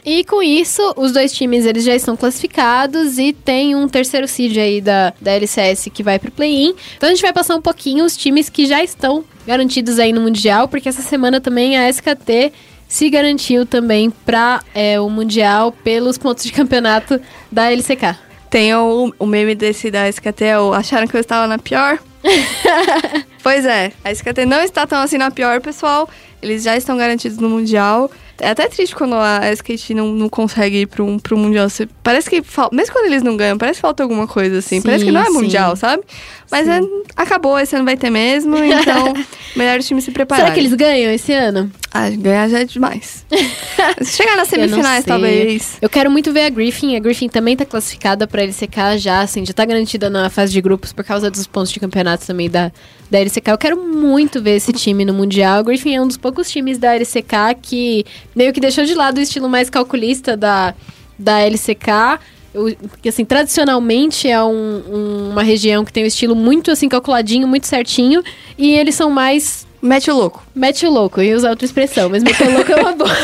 E 0.04 0.24
com 0.24 0.41
isso, 0.41 0.82
os 0.97 1.12
dois 1.12 1.32
times 1.32 1.66
eles 1.66 1.84
já 1.84 1.95
estão 1.95 2.18
classificados 2.18 3.20
e 3.20 3.34
tem 3.34 3.76
um 3.76 3.88
terceiro 3.88 4.28
seed 4.28 4.58
aí 4.58 4.82
da, 4.82 5.14
da 5.22 5.32
LCS 5.32 5.89
que 5.93 6.02
vai 6.02 6.18
pro 6.18 6.32
play-in. 6.32 6.74
Então 6.97 7.08
a 7.08 7.12
gente 7.12 7.22
vai 7.22 7.32
passar 7.32 7.56
um 7.56 7.62
pouquinho 7.62 8.04
os 8.04 8.18
times 8.18 8.49
que 8.49 8.66
já 8.66 8.84
estão 8.84 9.24
garantidos 9.45 9.99
aí 9.99 10.12
no 10.12 10.22
Mundial, 10.22 10.68
porque 10.68 10.89
essa 10.89 11.02
semana 11.02 11.39
também 11.39 11.78
a 11.78 11.88
SKT 11.89 12.52
se 12.88 13.10
garantiu 13.10 13.66
também 13.66 14.10
para 14.10 14.62
o 15.02 15.10
Mundial 15.10 15.72
pelos 15.72 16.18
pontos 16.18 16.43
de 16.43 16.52
campeonato 16.52 17.22
da 17.52 17.72
LCK. 17.72 18.18
Tem 18.49 18.76
o, 18.76 19.14
o 19.18 19.26
meme 19.26 19.56
desse 19.56 19.89
da 19.89 20.10
SKT, 20.10 20.43
é 20.43 20.60
o 20.60 20.74
acharam 20.74 21.08
que 21.08 21.16
eu 21.16 21.22
estava 21.22 21.47
na 21.47 21.58
pior? 21.58 21.99
pois 23.41 23.66
é, 23.66 23.93
a 24.04 24.12
SKT 24.12 24.45
não 24.45 24.62
está 24.62 24.86
tão 24.86 24.99
assim 24.99 25.18
na 25.18 25.32
pior, 25.32 25.62
pessoal. 25.62 26.10
Eles 26.41 26.63
já 26.63 26.75
estão 26.75 26.97
garantidos 26.97 27.37
no 27.37 27.49
Mundial. 27.49 28.09
É 28.39 28.49
até 28.49 28.67
triste 28.67 28.95
quando 28.95 29.13
a 29.15 29.51
SKT 29.51 29.93
não, 29.93 30.11
não 30.13 30.27
consegue 30.27 30.81
ir 30.81 30.85
pro, 30.87 31.19
pro 31.19 31.37
Mundial. 31.37 31.69
Você- 31.69 31.87
parece 32.01 32.29
que, 32.29 32.41
mesmo 32.71 32.93
quando 32.93 33.05
eles 33.05 33.21
não 33.21 33.37
ganham, 33.37 33.57
parece 33.57 33.77
que 33.77 33.81
falta 33.81 34.01
alguma 34.01 34.25
coisa 34.27 34.57
assim. 34.57 34.77
Sim, 34.77 34.81
parece 34.81 35.05
que 35.05 35.11
não 35.11 35.21
é 35.21 35.25
sim. 35.25 35.33
Mundial, 35.33 35.75
sabe? 35.75 36.03
Mas 36.49 36.67
é, 36.67 36.79
acabou, 37.15 37.59
esse 37.59 37.75
ano 37.75 37.85
vai 37.85 37.95
ter 37.95 38.09
mesmo, 38.09 38.57
então 38.57 39.13
melhor 39.55 39.79
o 39.79 39.83
time 39.83 40.01
se 40.01 40.11
preparar. 40.11 40.43
Será 40.45 40.53
que 40.53 40.59
eles 40.59 40.73
ganham 40.73 41.11
esse 41.11 41.31
ano? 41.33 41.71
Ah, 41.93 42.09
ganhar 42.09 42.47
já 42.49 42.59
é 42.59 42.63
demais. 42.63 43.25
Chegar 44.05 44.37
nas 44.37 44.51
Eu 44.53 44.59
semifinais, 44.61 45.03
sei. 45.03 45.11
talvez. 45.11 45.77
Eu 45.81 45.89
quero 45.89 46.09
muito 46.09 46.31
ver 46.31 46.43
a 46.45 46.49
Griffin. 46.49 46.95
A 46.95 46.99
Griffin 46.99 47.27
também 47.27 47.55
tá 47.57 47.65
classificada 47.65 48.25
pra 48.25 48.43
LCK 48.43 48.97
já, 48.97 49.19
assim, 49.21 49.45
já 49.45 49.51
tá 49.51 49.65
garantida 49.65 50.09
na 50.09 50.29
fase 50.29 50.53
de 50.53 50.61
grupos 50.61 50.93
por 50.93 51.03
causa 51.03 51.29
dos 51.29 51.45
pontos 51.45 51.69
de 51.71 51.79
campeonato 51.81 52.25
também 52.25 52.49
da, 52.49 52.71
da 53.09 53.19
LCK. 53.19 53.49
Eu 53.49 53.57
quero 53.57 53.77
muito 53.83 54.41
ver 54.41 54.55
esse 54.55 54.71
time 54.71 55.03
no 55.03 55.13
Mundial. 55.13 55.59
A 55.59 55.63
Griffin 55.63 55.95
é 55.95 56.01
um 56.01 56.07
dos 56.07 56.15
poucos 56.17 56.49
times 56.49 56.77
da 56.77 56.95
LCK 56.95 57.55
que 57.61 58.05
meio 58.33 58.53
que 58.53 58.61
deixou 58.61 58.85
de 58.85 58.93
lado 58.93 59.17
o 59.17 59.21
estilo 59.21 59.49
mais 59.49 59.69
calculista 59.69 60.37
da, 60.37 60.73
da 61.19 61.41
LCK. 61.41 62.19
Eu- 62.53 62.73
Porque, 62.89 63.09
assim, 63.09 63.25
tradicionalmente 63.25 64.29
é 64.29 64.41
um- 64.41 64.83
um- 64.89 65.29
uma 65.31 65.43
região 65.43 65.83
que 65.83 65.91
tem 65.91 66.03
um 66.03 66.07
estilo 66.07 66.35
muito, 66.35 66.71
assim, 66.71 66.87
calculadinho, 66.87 67.47
muito 67.49 67.67
certinho. 67.67 68.23
E 68.57 68.71
eles 68.75 68.95
são 68.95 69.09
mais 69.11 69.67
Mete 69.82 70.11
o 70.11 70.15
louco. 70.15 70.43
mete 70.53 70.86
o 70.86 70.91
louco. 70.91 71.21
Ia 71.21 71.36
usar 71.36 71.49
outra 71.49 71.65
expressão, 71.65 72.09
mas 72.09 72.23
mete 72.23 72.43
o 72.43 72.51
louco 72.51 72.71
é 72.71 72.75
uma 72.75 72.91
boa. 72.93 73.09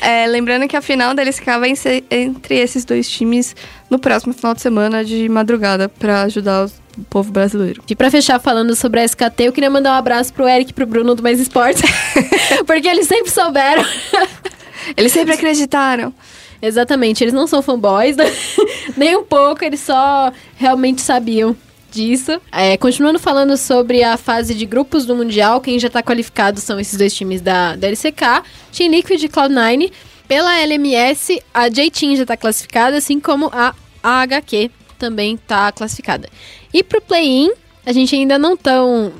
É, 0.00 0.26
lembrando 0.26 0.66
que 0.66 0.76
a 0.76 0.82
final 0.82 1.14
vai 1.60 1.76
ser 1.76 2.04
entre 2.10 2.56
esses 2.58 2.84
dois 2.84 3.08
times 3.08 3.54
no 3.88 3.98
próximo 4.00 4.32
final 4.32 4.52
de 4.52 4.60
semana 4.60 5.04
de 5.04 5.28
madrugada 5.28 5.88
pra 5.88 6.22
ajudar 6.22 6.64
os- 6.64 6.72
o 6.98 7.04
povo 7.08 7.30
brasileiro. 7.30 7.82
E 7.88 7.94
pra 7.94 8.10
fechar 8.10 8.40
falando 8.40 8.74
sobre 8.74 9.00
a 9.00 9.04
SKT, 9.04 9.44
eu 9.44 9.52
queria 9.52 9.70
mandar 9.70 9.92
um 9.92 9.96
abraço 9.96 10.32
pro 10.32 10.46
Eric 10.48 10.70
e 10.70 10.74
pro 10.74 10.86
Bruno 10.86 11.14
do 11.14 11.22
Mais 11.22 11.38
Esportes. 11.40 11.82
porque 12.66 12.88
eles 12.88 13.06
sempre 13.06 13.30
souberam. 13.30 13.84
Eles 14.96 15.12
sempre 15.12 15.34
acreditaram. 15.34 16.12
Exatamente, 16.60 17.22
eles 17.22 17.32
não 17.34 17.46
são 17.46 17.62
fanboys, 17.62 18.16
né? 18.16 18.24
nem 18.96 19.16
um 19.16 19.24
pouco, 19.24 19.64
eles 19.64 19.80
só 19.80 20.32
realmente 20.56 21.00
sabiam 21.00 21.56
disso. 21.92 22.40
É, 22.50 22.76
continuando 22.76 23.18
falando 23.18 23.56
sobre 23.56 24.02
a 24.02 24.16
fase 24.16 24.54
de 24.54 24.66
grupos 24.66 25.04
do 25.04 25.14
Mundial, 25.14 25.60
quem 25.60 25.78
já 25.78 25.88
tá 25.88 26.02
qualificado 26.02 26.58
são 26.60 26.80
esses 26.80 26.98
dois 26.98 27.14
times 27.14 27.40
da, 27.40 27.76
da 27.76 27.88
LCK, 27.88 28.42
Team 28.72 28.90
Liquid 28.90 29.22
e 29.22 29.28
Cloud9. 29.28 29.92
Pela 30.26 30.58
LMS, 30.58 31.42
a 31.52 31.68
J-Team 31.68 32.16
já 32.16 32.24
tá 32.24 32.36
classificada, 32.36 32.96
assim 32.96 33.20
como 33.20 33.50
a 33.52 33.74
AHQ 34.02 34.70
também 34.98 35.36
tá 35.36 35.70
classificada. 35.72 36.28
E 36.72 36.82
pro 36.82 37.00
play-in, 37.00 37.52
a 37.84 37.92
gente 37.92 38.14
ainda 38.14 38.38
não 38.38 38.56
tão... 38.56 39.12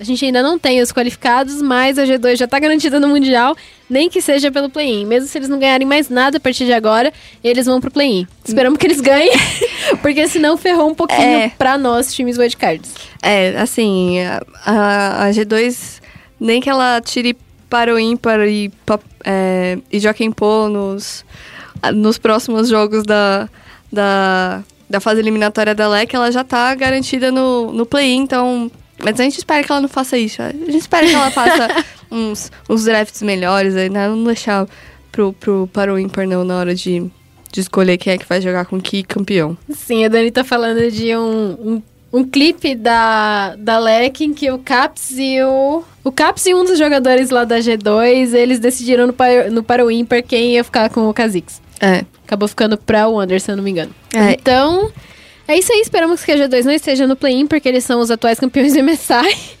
A 0.00 0.04
gente 0.04 0.24
ainda 0.24 0.42
não 0.42 0.58
tem 0.58 0.80
os 0.80 0.90
qualificados, 0.90 1.60
mas 1.60 1.98
a 1.98 2.04
G2 2.04 2.36
já 2.36 2.48
tá 2.48 2.58
garantida 2.58 2.98
no 2.98 3.08
Mundial, 3.08 3.54
nem 3.88 4.08
que 4.08 4.22
seja 4.22 4.50
pelo 4.50 4.70
play-in. 4.70 5.04
Mesmo 5.04 5.28
se 5.28 5.36
eles 5.36 5.48
não 5.50 5.58
ganharem 5.58 5.86
mais 5.86 6.08
nada 6.08 6.38
a 6.38 6.40
partir 6.40 6.64
de 6.64 6.72
agora, 6.72 7.12
eles 7.44 7.66
vão 7.66 7.82
pro 7.82 7.90
play-in. 7.90 8.26
Esperamos 8.42 8.78
que 8.78 8.86
eles 8.86 8.98
ganhem, 9.02 9.30
porque 10.00 10.26
senão 10.26 10.56
ferrou 10.56 10.88
um 10.88 10.94
pouquinho 10.94 11.20
É. 11.20 11.48
pra 11.58 11.76
nós, 11.76 12.14
times 12.14 12.38
wildcards. 12.38 12.94
É, 13.22 13.50
assim, 13.60 14.20
a, 14.20 14.40
a- 14.64 15.24
a 15.26 15.30
G2, 15.32 16.00
nem 16.40 16.62
que 16.62 16.70
ela 16.70 16.98
tire 17.02 17.36
para 17.68 17.94
o 17.94 17.98
ímpar 17.98 18.40
e, 18.48 18.72
é, 19.22 19.76
e 19.92 20.00
Joaquim 20.00 20.32
Pô 20.32 20.66
nos, 20.70 21.26
nos 21.94 22.16
próximos 22.16 22.68
jogos 22.70 23.02
da, 23.04 23.50
da, 23.92 24.62
da 24.88 24.98
fase 24.98 25.20
eliminatória 25.20 25.74
da 25.74 25.86
LEC, 25.88 26.14
ela 26.14 26.32
já 26.32 26.42
tá 26.42 26.74
garantida 26.74 27.30
no, 27.30 27.70
no 27.70 27.84
play-in, 27.84 28.22
então... 28.22 28.70
Mas 29.02 29.18
a 29.18 29.24
gente 29.24 29.38
espera 29.38 29.64
que 29.64 29.72
ela 29.72 29.80
não 29.80 29.88
faça 29.88 30.16
isso. 30.18 30.42
A 30.42 30.50
gente 30.50 30.76
espera 30.76 31.06
que 31.06 31.14
ela 31.14 31.30
faça 31.30 31.68
uns, 32.10 32.50
uns 32.68 32.84
drafts 32.84 33.22
melhores, 33.22 33.74
né? 33.74 33.88
Não 33.88 34.24
deixar 34.24 34.66
pro, 35.10 35.32
pro, 35.32 35.68
para 35.72 35.92
o 35.92 35.98
ímpar, 35.98 36.26
não, 36.26 36.44
na 36.44 36.56
hora 36.56 36.74
de, 36.74 37.10
de 37.52 37.60
escolher 37.60 37.98
quem 37.98 38.12
é 38.12 38.18
que 38.18 38.26
vai 38.26 38.40
jogar 38.40 38.66
com 38.66 38.80
que 38.80 39.02
campeão. 39.02 39.56
Sim, 39.70 40.04
a 40.04 40.08
Dani 40.08 40.30
tá 40.30 40.44
falando 40.44 40.90
de 40.90 41.16
um, 41.16 41.50
um, 41.52 41.82
um 42.12 42.24
clipe 42.24 42.74
da, 42.74 43.54
da 43.56 43.78
LEC 43.78 44.20
em 44.20 44.34
que 44.34 44.50
o 44.50 44.58
Caps 44.58 45.12
e 45.18 45.42
o... 45.42 45.82
O 46.02 46.10
Caps 46.10 46.46
e 46.46 46.54
um 46.54 46.64
dos 46.64 46.78
jogadores 46.78 47.30
lá 47.30 47.44
da 47.44 47.58
G2, 47.58 48.32
eles 48.34 48.58
decidiram 48.58 49.06
no, 49.06 49.12
par, 49.12 49.50
no 49.50 49.62
para 49.62 49.84
o 49.84 49.90
ímpar 49.90 50.22
quem 50.22 50.54
ia 50.54 50.64
ficar 50.64 50.88
com 50.88 51.08
o 51.08 51.12
Kha'Zix. 51.12 51.60
É. 51.80 52.04
Acabou 52.24 52.48
ficando 52.48 52.76
pra 52.76 53.08
o 53.08 53.20
Under, 53.20 53.40
se 53.40 53.50
eu 53.50 53.56
não 53.56 53.64
me 53.64 53.70
engano. 53.70 53.94
É. 54.14 54.32
Então, 54.32 54.90
é 55.50 55.58
isso 55.58 55.72
aí. 55.72 55.80
Esperamos 55.80 56.24
que 56.24 56.32
a 56.32 56.36
G2 56.36 56.64
não 56.64 56.72
esteja 56.72 57.06
no 57.06 57.16
play-in, 57.16 57.46
porque 57.46 57.68
eles 57.68 57.84
são 57.84 58.00
os 58.00 58.10
atuais 58.10 58.38
campeões 58.40 58.72
do 58.74 58.82
MSI. 58.82 59.58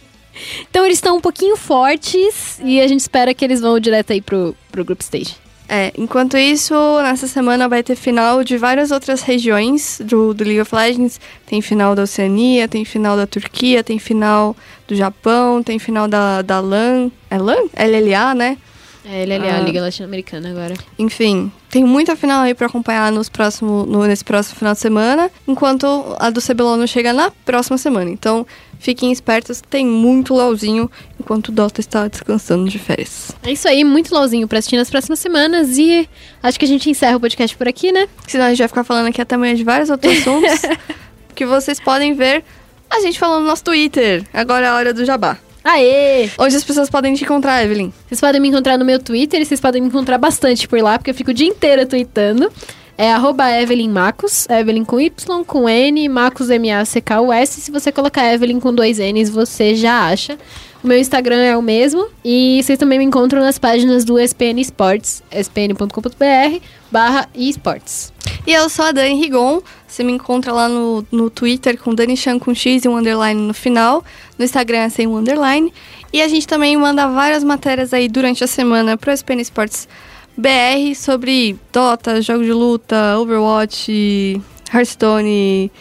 Então, 0.70 0.86
eles 0.86 0.96
estão 0.96 1.16
um 1.16 1.20
pouquinho 1.20 1.54
fortes 1.54 2.58
e 2.64 2.80
a 2.80 2.86
gente 2.88 3.00
espera 3.00 3.34
que 3.34 3.44
eles 3.44 3.60
vão 3.60 3.78
direto 3.78 4.12
aí 4.12 4.22
pro, 4.22 4.56
pro 4.72 4.82
Group 4.84 5.00
Stage. 5.02 5.36
É, 5.68 5.92
enquanto 5.98 6.38
isso, 6.38 6.74
nessa 7.02 7.26
semana 7.26 7.68
vai 7.68 7.82
ter 7.82 7.94
final 7.94 8.42
de 8.42 8.56
várias 8.56 8.90
outras 8.90 9.20
regiões 9.20 10.00
do, 10.02 10.32
do 10.32 10.42
League 10.42 10.60
of 10.60 10.74
Legends. 10.74 11.20
Tem 11.44 11.60
final 11.60 11.94
da 11.94 12.04
Oceania, 12.04 12.66
tem 12.68 12.84
final 12.86 13.16
da 13.18 13.26
Turquia, 13.26 13.84
tem 13.84 13.98
final 13.98 14.56
do 14.88 14.94
Japão, 14.94 15.62
tem 15.62 15.78
final 15.78 16.08
da, 16.08 16.40
da 16.40 16.58
LAN. 16.58 17.10
É 17.28 17.36
LAN? 17.36 17.68
LLA, 17.76 18.34
né? 18.34 18.56
É, 19.04 19.22
ele 19.22 19.34
é 19.34 19.50
a 19.50 19.56
Ah. 19.56 19.60
Liga 19.60 19.82
Latino-Americana 19.82 20.50
agora. 20.50 20.74
Enfim, 20.98 21.52
Tem 21.70 21.84
muita 21.84 22.16
final 22.16 22.42
aí 22.42 22.52
pra 22.52 22.66
acompanhar 22.66 23.12
nos 23.12 23.28
próximo, 23.28 23.86
no- 23.86 24.04
nesse 24.04 24.24
próximo 24.24 24.56
final 24.58 24.74
de 24.74 24.80
semana, 24.80 25.30
enquanto 25.46 25.86
a 26.18 26.28
do 26.28 26.40
CBLOL 26.42 26.76
não 26.76 26.86
chega 26.86 27.12
na 27.12 27.30
próxima 27.44 27.78
semana. 27.78 28.10
Então, 28.10 28.44
fiquem 28.80 29.12
espertos, 29.12 29.62
tem 29.70 29.86
muito 29.86 30.34
LOLzinho, 30.34 30.90
enquanto 31.18 31.48
o 31.48 31.52
Dota 31.52 31.80
está 31.80 32.08
descansando 32.08 32.68
de 32.68 32.76
férias. 32.78 33.30
É 33.44 33.52
isso 33.52 33.68
aí, 33.68 33.84
muito 33.84 34.12
LOLzinho 34.12 34.48
pra 34.48 34.58
assistir 34.58 34.76
nas 34.76 34.90
próximas 34.90 35.20
semanas. 35.20 35.78
E 35.78 36.08
acho 36.42 36.58
que 36.58 36.64
a 36.64 36.68
gente 36.68 36.90
encerra 36.90 37.16
o 37.16 37.20
podcast 37.20 37.56
por 37.56 37.68
aqui, 37.68 37.92
né? 37.92 38.08
Senão 38.26 38.46
a 38.46 38.48
gente 38.50 38.58
vai 38.58 38.68
ficar 38.68 38.82
falando 38.84 39.06
aqui 39.06 39.20
até 39.22 39.36
amanhã 39.36 39.54
de 39.54 39.62
vários 39.62 39.90
outros 39.90 40.18
assuntos 40.18 40.62
que 41.36 41.46
vocês 41.46 41.78
podem 41.78 42.14
ver 42.14 42.42
a 42.90 42.98
gente 43.00 43.16
falando 43.18 43.42
no 43.42 43.46
nosso 43.48 43.62
Twitter. 43.62 44.24
Agora 44.34 44.66
é 44.66 44.68
a 44.70 44.74
hora 44.74 44.92
do 44.92 45.04
jabá. 45.04 45.38
Aê! 45.62 46.30
Onde 46.38 46.56
as 46.56 46.64
pessoas 46.64 46.88
podem 46.88 47.14
te 47.14 47.24
encontrar, 47.24 47.62
Evelyn? 47.62 47.92
Vocês 48.08 48.20
podem 48.20 48.40
me 48.40 48.48
encontrar 48.48 48.78
no 48.78 48.84
meu 48.84 48.98
Twitter 48.98 49.40
e 49.40 49.44
vocês 49.44 49.60
podem 49.60 49.82
me 49.82 49.88
encontrar 49.88 50.18
bastante 50.18 50.66
por 50.66 50.80
lá, 50.80 50.98
porque 50.98 51.10
eu 51.10 51.14
fico 51.14 51.30
o 51.30 51.34
dia 51.34 51.46
inteiro 51.46 51.86
tweetando. 51.86 52.50
É 52.96 53.10
arroba 53.12 53.50
Evelyn 53.50 53.88
Macos, 53.88 54.46
Evelyn 54.50 54.84
com 54.84 55.00
Y, 55.00 55.44
com 55.46 55.66
N, 55.66 56.06
Macos 56.08 56.50
M-A-C-K-U-S. 56.50 57.60
Se 57.62 57.70
você 57.70 57.90
colocar 57.90 58.30
Evelyn 58.30 58.60
com 58.60 58.74
dois 58.74 58.98
N's, 58.98 59.30
você 59.30 59.74
já 59.74 60.06
acha. 60.06 60.38
O 60.84 60.86
meu 60.86 60.98
Instagram 60.98 61.38
é 61.38 61.56
o 61.56 61.62
mesmo. 61.62 62.08
E 62.22 62.60
vocês 62.62 62.78
também 62.78 62.98
me 62.98 63.04
encontram 63.06 63.40
nas 63.40 63.58
páginas 63.58 64.04
do 64.04 64.18
SPN 64.18 64.60
Esportes, 64.60 65.22
spn.com.br 65.32 66.60
barra 66.90 67.26
esportes. 67.34 68.12
E 68.46 68.52
eu 68.52 68.68
sou 68.68 68.84
a 68.84 68.92
Dani 68.92 69.14
Rigon. 69.14 69.62
Você 69.90 70.04
me 70.04 70.12
encontra 70.12 70.52
lá 70.52 70.68
no, 70.68 71.04
no 71.10 71.28
Twitter 71.28 71.76
com 71.76 71.92
Dani 71.92 72.16
Chan 72.16 72.38
com 72.38 72.54
X 72.54 72.84
e 72.84 72.88
um 72.88 72.96
underline 72.96 73.40
no 73.40 73.52
final. 73.52 74.04
No 74.38 74.44
Instagram 74.44 74.78
é 74.78 74.88
sem 74.88 75.06
um 75.08 75.16
underline. 75.16 75.72
E 76.12 76.22
a 76.22 76.28
gente 76.28 76.46
também 76.46 76.76
manda 76.76 77.08
várias 77.08 77.42
matérias 77.42 77.92
aí 77.92 78.08
durante 78.08 78.44
a 78.44 78.46
semana 78.46 78.96
pro 78.96 79.10
SPN 79.10 79.42
Esportes 79.42 79.88
BR 80.36 80.94
sobre 80.94 81.58
Dota, 81.72 82.22
jogos 82.22 82.46
de 82.46 82.52
luta, 82.52 83.18
Overwatch, 83.18 84.40
Hearthstone, 84.72 85.72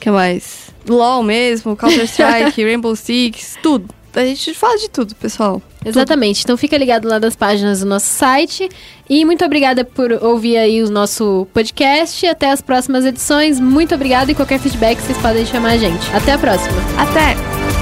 que 0.00 0.10
mais? 0.10 0.70
LoL 0.88 1.22
mesmo, 1.22 1.76
Counter-Strike, 1.76 2.64
Rainbow 2.64 2.96
Six, 2.96 3.58
tudo. 3.62 3.99
A 4.14 4.24
gente 4.24 4.54
fala 4.54 4.76
de 4.76 4.88
tudo, 4.88 5.14
pessoal. 5.14 5.62
Exatamente. 5.84 6.42
Então 6.42 6.56
fica 6.56 6.76
ligado 6.76 7.08
lá 7.08 7.18
das 7.18 7.36
páginas 7.36 7.80
do 7.80 7.86
nosso 7.86 8.06
site. 8.06 8.68
E 9.08 9.24
muito 9.24 9.44
obrigada 9.44 9.84
por 9.84 10.12
ouvir 10.12 10.56
aí 10.56 10.82
o 10.82 10.90
nosso 10.90 11.46
podcast. 11.52 12.26
Até 12.26 12.50
as 12.50 12.60
próximas 12.60 13.04
edições. 13.04 13.58
Muito 13.58 13.94
obrigada 13.94 14.30
e 14.30 14.34
qualquer 14.34 14.58
feedback 14.58 15.00
vocês 15.00 15.18
podem 15.18 15.46
chamar 15.46 15.70
a 15.70 15.78
gente. 15.78 16.10
Até 16.14 16.32
a 16.32 16.38
próxima. 16.38 16.76
Até! 16.98 17.79